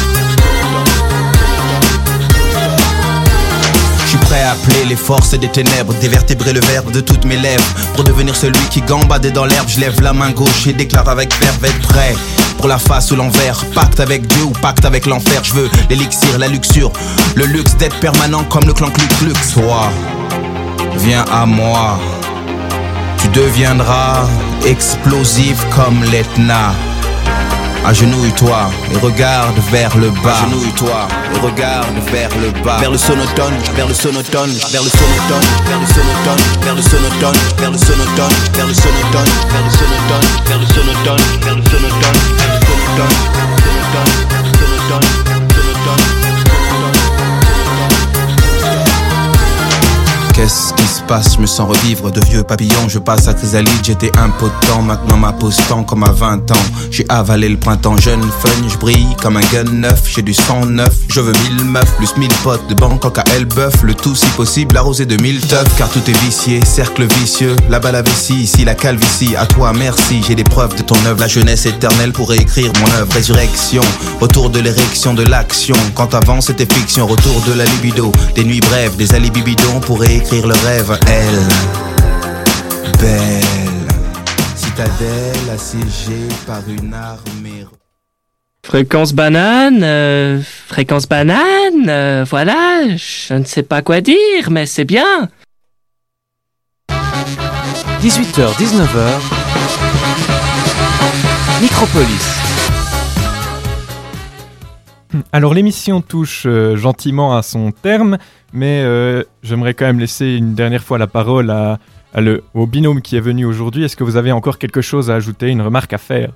Je 4.02 4.08
suis 4.08 4.18
prêt 4.18 4.42
à 4.42 4.52
appeler 4.52 4.84
les 4.84 4.96
forces 4.96 5.30
des 5.30 5.48
ténèbres, 5.48 5.94
dévertébrer 5.94 6.52
le 6.52 6.60
verbe 6.60 6.92
de 6.92 7.00
toutes 7.00 7.24
mes 7.24 7.36
lèvres. 7.36 7.64
Pour 7.94 8.04
devenir 8.04 8.36
celui 8.36 8.60
qui 8.70 8.80
gambade 8.82 9.26
dans 9.32 9.46
l'herbe, 9.46 9.68
je 9.68 9.80
lève 9.80 10.00
la 10.02 10.12
main 10.12 10.30
gauche 10.30 10.66
et 10.66 10.72
déclare 10.72 11.08
avec 11.08 11.34
verve 11.40 11.64
être 11.64 11.88
prêt. 11.88 12.14
Pour 12.56 12.68
la 12.68 12.78
face 12.78 13.10
ou 13.10 13.16
l'envers. 13.16 13.64
Pacte 13.74 14.00
avec 14.00 14.26
Dieu 14.26 14.44
ou 14.44 14.50
pacte 14.50 14.84
avec 14.84 15.06
l'enfer. 15.06 15.42
Je 15.44 15.54
veux 15.54 15.70
l'élixir, 15.90 16.38
la 16.38 16.48
luxure, 16.48 16.92
le 17.34 17.46
luxe 17.46 17.76
d'être 17.76 17.98
permanent 18.00 18.44
comme 18.44 18.64
le 18.64 18.72
clan 18.72 18.90
Cluc 18.90 19.08
Cluc. 19.18 19.36
Toi, 19.52 19.90
viens 20.98 21.24
à 21.32 21.46
moi. 21.46 21.98
Tu 23.18 23.28
deviendras 23.28 24.26
explosif 24.66 25.64
comme 25.74 26.02
l'Etna. 26.04 26.72
Agenouille-toi 27.84 28.70
et 28.92 28.96
regarde 28.98 29.58
vers 29.70 29.94
le 29.98 30.08
bas. 30.10 30.38
Agenouille-toi 30.46 31.06
et 31.34 31.38
regarde 31.38 31.96
vers 32.10 32.30
le 32.40 32.50
bas. 32.64 32.78
Vers 32.78 32.90
le 32.90 32.96
sonotone, 32.96 33.54
vers 33.76 33.86
le 33.86 33.94
sonotone, 33.94 34.50
vers 34.72 34.82
le 34.82 34.88
sonotone, 34.88 35.44
vers 35.68 35.80
le 35.80 35.86
sonotone, 35.86 36.40
vers 36.62 36.74
le 36.74 36.82
sonotone, 36.82 37.36
vers 37.58 37.70
le 37.70 37.78
sonotone, 37.78 38.28
vers 38.56 38.66
le 38.66 38.74
sonotone, 38.74 39.26
vers 39.44 39.66
le 39.66 39.68
sonotone, 39.68 39.68
vers 39.68 39.68
le 39.68 39.76
sonotone, 39.76 40.24
vers 40.46 40.58
le 40.58 40.66
sonotone, 40.66 41.20
vers 41.42 41.54
le 41.54 41.60
sonotone, 41.60 43.04
sonotone, 43.64 44.24
sonotone, 44.90 45.13
Qu'est-ce 50.34 50.74
qui 50.74 50.82
se 50.82 51.00
passe? 51.02 51.36
Je 51.36 51.40
me 51.40 51.46
sens 51.46 51.68
revivre 51.68 52.10
de 52.10 52.20
vieux 52.20 52.42
papillons. 52.42 52.88
Je 52.88 52.98
passe 52.98 53.28
à 53.28 53.34
chrysalide, 53.34 53.70
j'étais 53.84 54.10
impotent. 54.18 54.82
Maintenant 54.82 55.16
ma 55.16 55.32
pose 55.32 55.56
tend 55.68 55.84
comme 55.84 56.02
à 56.02 56.10
20 56.10 56.50
ans. 56.50 56.66
J'ai 56.90 57.06
avalé 57.08 57.48
le 57.48 57.56
printemps 57.56 57.96
jeune, 57.98 58.20
fun. 58.40 58.48
Je 58.68 58.76
brille 58.76 59.06
comme 59.22 59.36
un 59.36 59.46
gun 59.52 59.70
neuf. 59.70 60.02
J'ai 60.12 60.22
du 60.22 60.34
sang 60.34 60.66
neuf. 60.66 60.92
Je 61.08 61.20
veux 61.20 61.32
mille 61.44 61.64
meufs, 61.64 61.96
plus 61.98 62.16
mille 62.16 62.34
potes 62.42 62.66
de 62.68 62.74
Bangkok 62.74 63.16
à 63.18 63.24
Elbeuf. 63.36 63.84
Le 63.84 63.94
tout 63.94 64.16
si 64.16 64.26
possible 64.30 64.76
arrosé 64.76 65.06
de 65.06 65.16
mille 65.22 65.40
teufs. 65.40 65.72
Car 65.78 65.88
tout 65.88 66.02
est 66.08 66.24
vicié, 66.24 66.60
cercle 66.64 67.06
vicieux. 67.20 67.54
Là-bas 67.70 67.92
la 67.92 68.02
vessie, 68.02 68.42
ici 68.42 68.64
la 68.64 68.74
calvitie. 68.74 69.36
À 69.36 69.46
toi 69.46 69.72
merci, 69.72 70.20
j'ai 70.26 70.34
des 70.34 70.42
preuves 70.42 70.74
de 70.74 70.82
ton 70.82 70.96
œuvre. 71.06 71.20
La 71.20 71.28
jeunesse 71.28 71.64
éternelle 71.64 72.12
pour 72.12 72.30
réécrire 72.30 72.72
mon 72.80 72.92
œuvre. 72.98 73.12
Résurrection, 73.12 73.82
retour 74.20 74.50
de 74.50 74.58
l'érection 74.58 75.14
de 75.14 75.22
l'action. 75.22 75.76
Quand 75.94 76.12
avant 76.12 76.40
c'était 76.40 76.66
fiction, 76.66 77.06
retour 77.06 77.40
de 77.46 77.52
la 77.52 77.64
libido. 77.66 78.10
Des 78.34 78.42
nuits 78.42 78.60
brèves, 78.60 78.96
des 78.96 79.14
alibis 79.14 79.42
bidons 79.42 79.78
pour 79.78 80.00
réécrire 80.00 80.23
le 80.32 80.66
rêve. 80.66 80.98
Elle, 81.06 81.48
belle, 83.00 83.42
citadelle 84.56 85.50
assiégée 85.52 86.28
par 86.46 86.62
une 86.68 86.94
armée. 86.94 87.66
Fréquence 88.64 89.12
banane, 89.12 89.82
euh, 89.82 90.40
fréquence 90.66 91.06
banane, 91.06 91.88
euh, 91.88 92.24
voilà, 92.28 92.96
je 92.96 93.34
ne 93.34 93.44
sais 93.44 93.62
pas 93.62 93.82
quoi 93.82 94.00
dire, 94.00 94.50
mais 94.50 94.66
c'est 94.66 94.86
bien. 94.86 95.28
18h, 98.00 98.54
19h. 98.58 99.20
Micropolis. 101.60 102.44
Alors 105.32 105.54
l'émission 105.54 106.00
touche 106.00 106.44
euh, 106.46 106.76
gentiment 106.76 107.36
à 107.36 107.42
son 107.42 107.70
terme, 107.70 108.18
mais 108.54 108.82
euh, 108.84 109.24
j'aimerais 109.42 109.74
quand 109.74 109.84
même 109.84 109.98
laisser 109.98 110.36
une 110.36 110.54
dernière 110.54 110.82
fois 110.82 110.96
la 110.96 111.08
parole 111.08 111.52
au 112.54 112.66
binôme 112.68 113.02
qui 113.02 113.16
est 113.16 113.20
venu 113.20 113.44
aujourd'hui. 113.44 113.82
Est-ce 113.82 113.96
que 113.96 114.04
vous 114.04 114.16
avez 114.16 114.30
encore 114.30 114.58
quelque 114.58 114.80
chose 114.80 115.10
à 115.10 115.16
ajouter, 115.16 115.48
une 115.48 115.60
remarque 115.60 115.92
à 115.92 115.98
faire? 115.98 116.32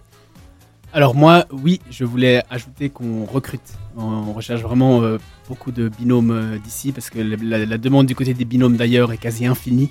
Alors 0.93 1.15
moi, 1.15 1.47
oui, 1.53 1.81
je 1.91 2.05
voulais 2.05 2.43
ajouter 2.51 2.91
qu'on 2.91 3.25
recrute. 3.25 3.79
On 3.97 4.33
recherche 4.33 4.63
vraiment 4.63 5.01
euh, 5.03 5.19
beaucoup 5.49 5.71
de 5.71 5.89
binômes 5.89 6.33
euh, 6.33 6.59
d'ici 6.59 6.91
parce 6.91 7.09
que 7.09 7.21
la, 7.21 7.79
demande 7.79 8.07
du 8.07 8.17
côté 8.17 8.35
des 8.35 8.45
binômes 8.45 8.77
d'ailleurs 8.77 9.13
est 9.13 9.19
quasi 9.19 9.47
infinie. 9.47 9.91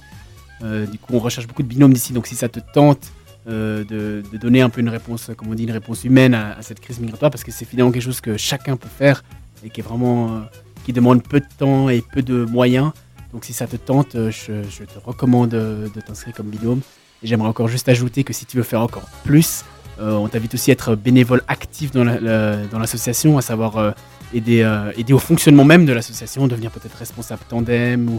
Du 0.61 0.97
coup, 0.97 1.13
on 1.13 1.19
recherche 1.19 1.47
beaucoup 1.47 1.63
de 1.63 1.67
binômes 1.67 1.93
d'ici. 1.93 2.11
Donc 2.11 2.27
si 2.27 2.35
ça 2.35 2.49
te 2.49 2.59
tente 2.59 3.13
de, 3.45 4.23
donner 4.41 4.61
un 4.61 4.69
peu 4.69 4.81
une 4.81 4.89
réponse, 4.89 5.31
comme 5.37 5.49
on 5.49 5.53
dit, 5.53 5.63
une 5.63 5.71
réponse 5.71 6.03
humaine 6.03 6.33
à, 6.33 6.57
cette 6.61 6.81
crise 6.81 6.99
migratoire, 6.99 7.31
parce 7.31 7.45
que 7.45 7.51
c'est 7.51 7.63
finalement 7.63 7.91
quelque 7.91 8.03
chose 8.03 8.19
que 8.19 8.35
chacun 8.35 8.75
peut 8.75 8.89
faire 8.89 9.23
et 9.63 9.69
qui 9.69 9.79
est 9.81 9.83
vraiment 9.83 10.41
qui 10.87 10.93
demande 10.93 11.21
peu 11.21 11.41
de 11.41 11.45
temps 11.57 11.89
et 11.89 12.01
peu 12.01 12.21
de 12.21 12.45
moyens. 12.45 12.91
Donc 13.33 13.43
si 13.43 13.51
ça 13.51 13.67
te 13.67 13.75
tente, 13.75 14.15
euh, 14.15 14.31
je, 14.31 14.83
te 14.85 14.99
recommande 15.05 15.53
euh, 15.53 15.89
de 15.93 15.99
t'inscrire 15.99 16.33
comme 16.33 16.45
binôme. 16.47 16.79
Et 17.21 17.27
j'aimerais 17.27 17.49
encore 17.49 17.67
juste 17.67 17.89
ajouter 17.89 18.23
que 18.23 18.31
si 18.31 18.45
tu 18.45 18.55
veux 18.55 18.63
faire 18.63 18.79
encore 18.81 19.03
plus, 19.25 19.65
euh, 19.99 20.13
on 20.13 20.29
t'invite 20.29 20.53
aussi 20.53 20.71
à 20.71 20.73
être 20.73 20.95
bénévole 20.95 21.41
actif 21.49 21.91
dans 21.91 22.05
la- 22.05 22.21
la- 22.21 22.65
dans 22.67 22.79
l'association, 22.79 23.37
à 23.37 23.41
savoir 23.41 23.95
aider, 24.33 24.59
aider 24.95 25.11
au 25.11 25.19
fonctionnement 25.19 25.65
même 25.65 25.85
de 25.85 25.91
l'association, 25.91 26.47
devenir 26.47 26.71
peut-être 26.71 26.95
responsable 26.95 27.41
tandem 27.49 28.09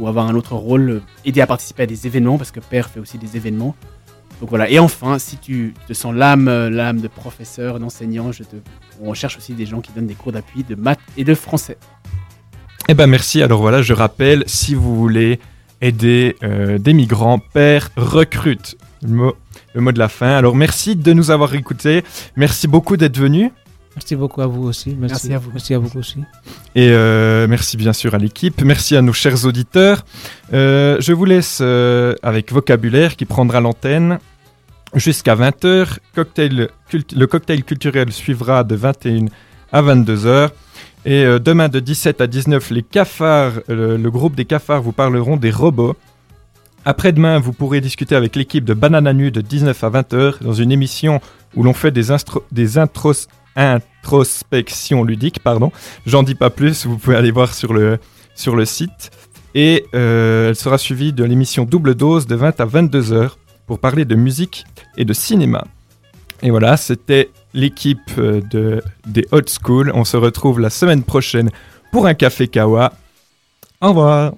ou, 0.00 0.08
avoir 0.08 0.26
un 0.26 0.34
autre 0.34 0.56
rôle, 0.56 1.02
aider 1.24 1.40
à 1.40 1.46
participer 1.46 1.84
à 1.84 1.86
des 1.86 2.08
événements, 2.08 2.38
parce 2.38 2.50
que 2.50 2.58
Père 2.60 2.88
fait 2.90 2.98
aussi 2.98 3.18
des 3.18 3.36
événements. 3.36 3.76
Donc 4.40 4.50
voilà. 4.50 4.68
Et 4.68 4.78
enfin, 4.80 5.18
si 5.18 5.36
tu 5.38 5.74
te 5.88 5.92
sens 5.94 6.12
l'âme, 6.14 6.50
l'âme 6.68 7.00
de 7.00 7.08
professeur, 7.08 7.78
d'enseignant, 7.78 8.30
te, 8.30 8.56
on 9.00 9.14
cherche 9.14 9.36
aussi 9.38 9.54
des 9.54 9.66
gens 9.66 9.80
qui 9.80 9.92
donnent 9.92 10.06
des 10.06 10.14
cours 10.14 10.32
d'appui 10.32 10.64
de 10.64 10.74
maths 10.74 11.00
et 11.16 11.24
de 11.24 11.34
français. 11.34 11.78
Eh 12.88 12.94
ben 12.94 13.06
merci. 13.06 13.42
Alors 13.42 13.60
voilà, 13.60 13.82
je 13.82 13.92
rappelle, 13.92 14.44
si 14.46 14.74
vous 14.74 14.96
voulez 14.96 15.40
aider 15.80 16.36
euh, 16.42 16.78
des 16.78 16.92
migrants, 16.92 17.38
Père 17.38 17.90
recrute. 17.96 18.76
Le 19.02 19.08
mot, 19.08 19.34
le 19.74 19.80
mot 19.80 19.92
de 19.92 19.98
la 19.98 20.08
fin. 20.08 20.30
Alors 20.36 20.54
merci 20.56 20.96
de 20.96 21.12
nous 21.12 21.30
avoir 21.30 21.54
écoutés. 21.54 22.04
Merci 22.36 22.66
beaucoup 22.68 22.96
d'être 22.96 23.18
venu. 23.18 23.50
Merci 23.96 24.14
beaucoup 24.14 24.42
à 24.42 24.46
vous 24.46 24.62
aussi. 24.64 24.90
Merci, 24.98 25.28
Merci 25.28 25.32
à 25.34 25.38
vous. 25.38 25.50
Merci 25.52 25.74
à 25.74 25.78
vous 25.78 25.98
aussi. 25.98 26.18
Et 26.74 26.90
euh, 26.90 27.46
merci 27.48 27.76
bien 27.76 27.92
sûr 27.92 28.14
à 28.14 28.18
l'équipe. 28.18 28.62
Merci 28.62 28.94
à 28.96 29.02
nos 29.02 29.12
chers 29.14 29.44
auditeurs. 29.46 30.04
Euh, 30.52 30.96
je 31.00 31.12
vous 31.12 31.24
laisse 31.24 31.58
euh, 31.62 32.14
avec 32.22 32.52
Vocabulaire 32.52 33.16
qui 33.16 33.24
prendra 33.24 33.60
l'antenne 33.60 34.18
jusqu'à 34.94 35.34
20h. 35.34 35.98
Cocktail 36.14 36.68
cult- 36.90 37.16
le 37.16 37.26
cocktail 37.26 37.64
culturel 37.64 38.12
suivra 38.12 38.64
de 38.64 38.76
21 38.76 39.26
à 39.72 39.82
22h. 39.82 40.50
Et 41.06 41.24
euh, 41.24 41.38
demain 41.38 41.68
de 41.68 41.78
17 41.78 42.20
à 42.20 42.26
19, 42.26 42.70
les 42.70 42.82
cafards, 42.82 43.52
le 43.68 44.08
groupe 44.08 44.34
des 44.34 44.44
cafards 44.44 44.82
vous 44.82 44.92
parleront 44.92 45.36
des 45.36 45.50
robots. 45.50 45.94
Après-demain, 46.84 47.38
vous 47.38 47.52
pourrez 47.52 47.80
discuter 47.80 48.14
avec 48.16 48.36
l'équipe 48.36 48.64
de 48.64 48.74
Banana 48.74 49.12
Nu 49.12 49.30
de 49.30 49.40
19 49.40 49.84
à 49.84 49.90
20h 49.90 50.42
dans 50.42 50.52
une 50.52 50.72
émission 50.72 51.20
où 51.54 51.62
l'on 51.62 51.72
fait 51.72 51.92
des, 51.92 52.08
des 52.52 52.78
intros. 52.78 53.28
J'en 56.06 56.22
dis 56.22 56.34
pas 56.34 56.50
plus, 56.50 56.86
vous 56.86 56.98
pouvez 56.98 57.16
aller 57.16 57.30
voir 57.30 57.54
sur 57.54 57.72
le, 57.72 57.98
sur 58.34 58.56
le 58.56 58.64
site. 58.64 59.10
Et 59.54 59.86
euh, 59.94 60.50
elle 60.50 60.56
sera 60.56 60.76
suivie 60.76 61.12
de 61.12 61.24
l'émission 61.24 61.64
Double 61.64 61.94
Dose 61.94 62.26
de 62.26 62.34
20 62.34 62.60
à 62.60 62.64
22 62.64 63.12
heures 63.12 63.38
pour 63.66 63.78
parler 63.78 64.04
de 64.04 64.14
musique 64.14 64.64
et 64.96 65.04
de 65.04 65.12
cinéma. 65.12 65.64
Et 66.42 66.50
voilà, 66.50 66.76
c'était 66.76 67.30
l'équipe 67.56 67.98
euh, 68.18 68.40
de, 68.40 68.82
des 69.06 69.26
Hot 69.32 69.48
School. 69.60 69.90
On 69.94 70.04
se 70.04 70.16
retrouve 70.16 70.60
la 70.60 70.70
semaine 70.70 71.02
prochaine 71.02 71.50
pour 71.90 72.06
un 72.06 72.14
café 72.14 72.46
Kawa. 72.46 72.92
Au 73.80 73.88
revoir 73.88 74.32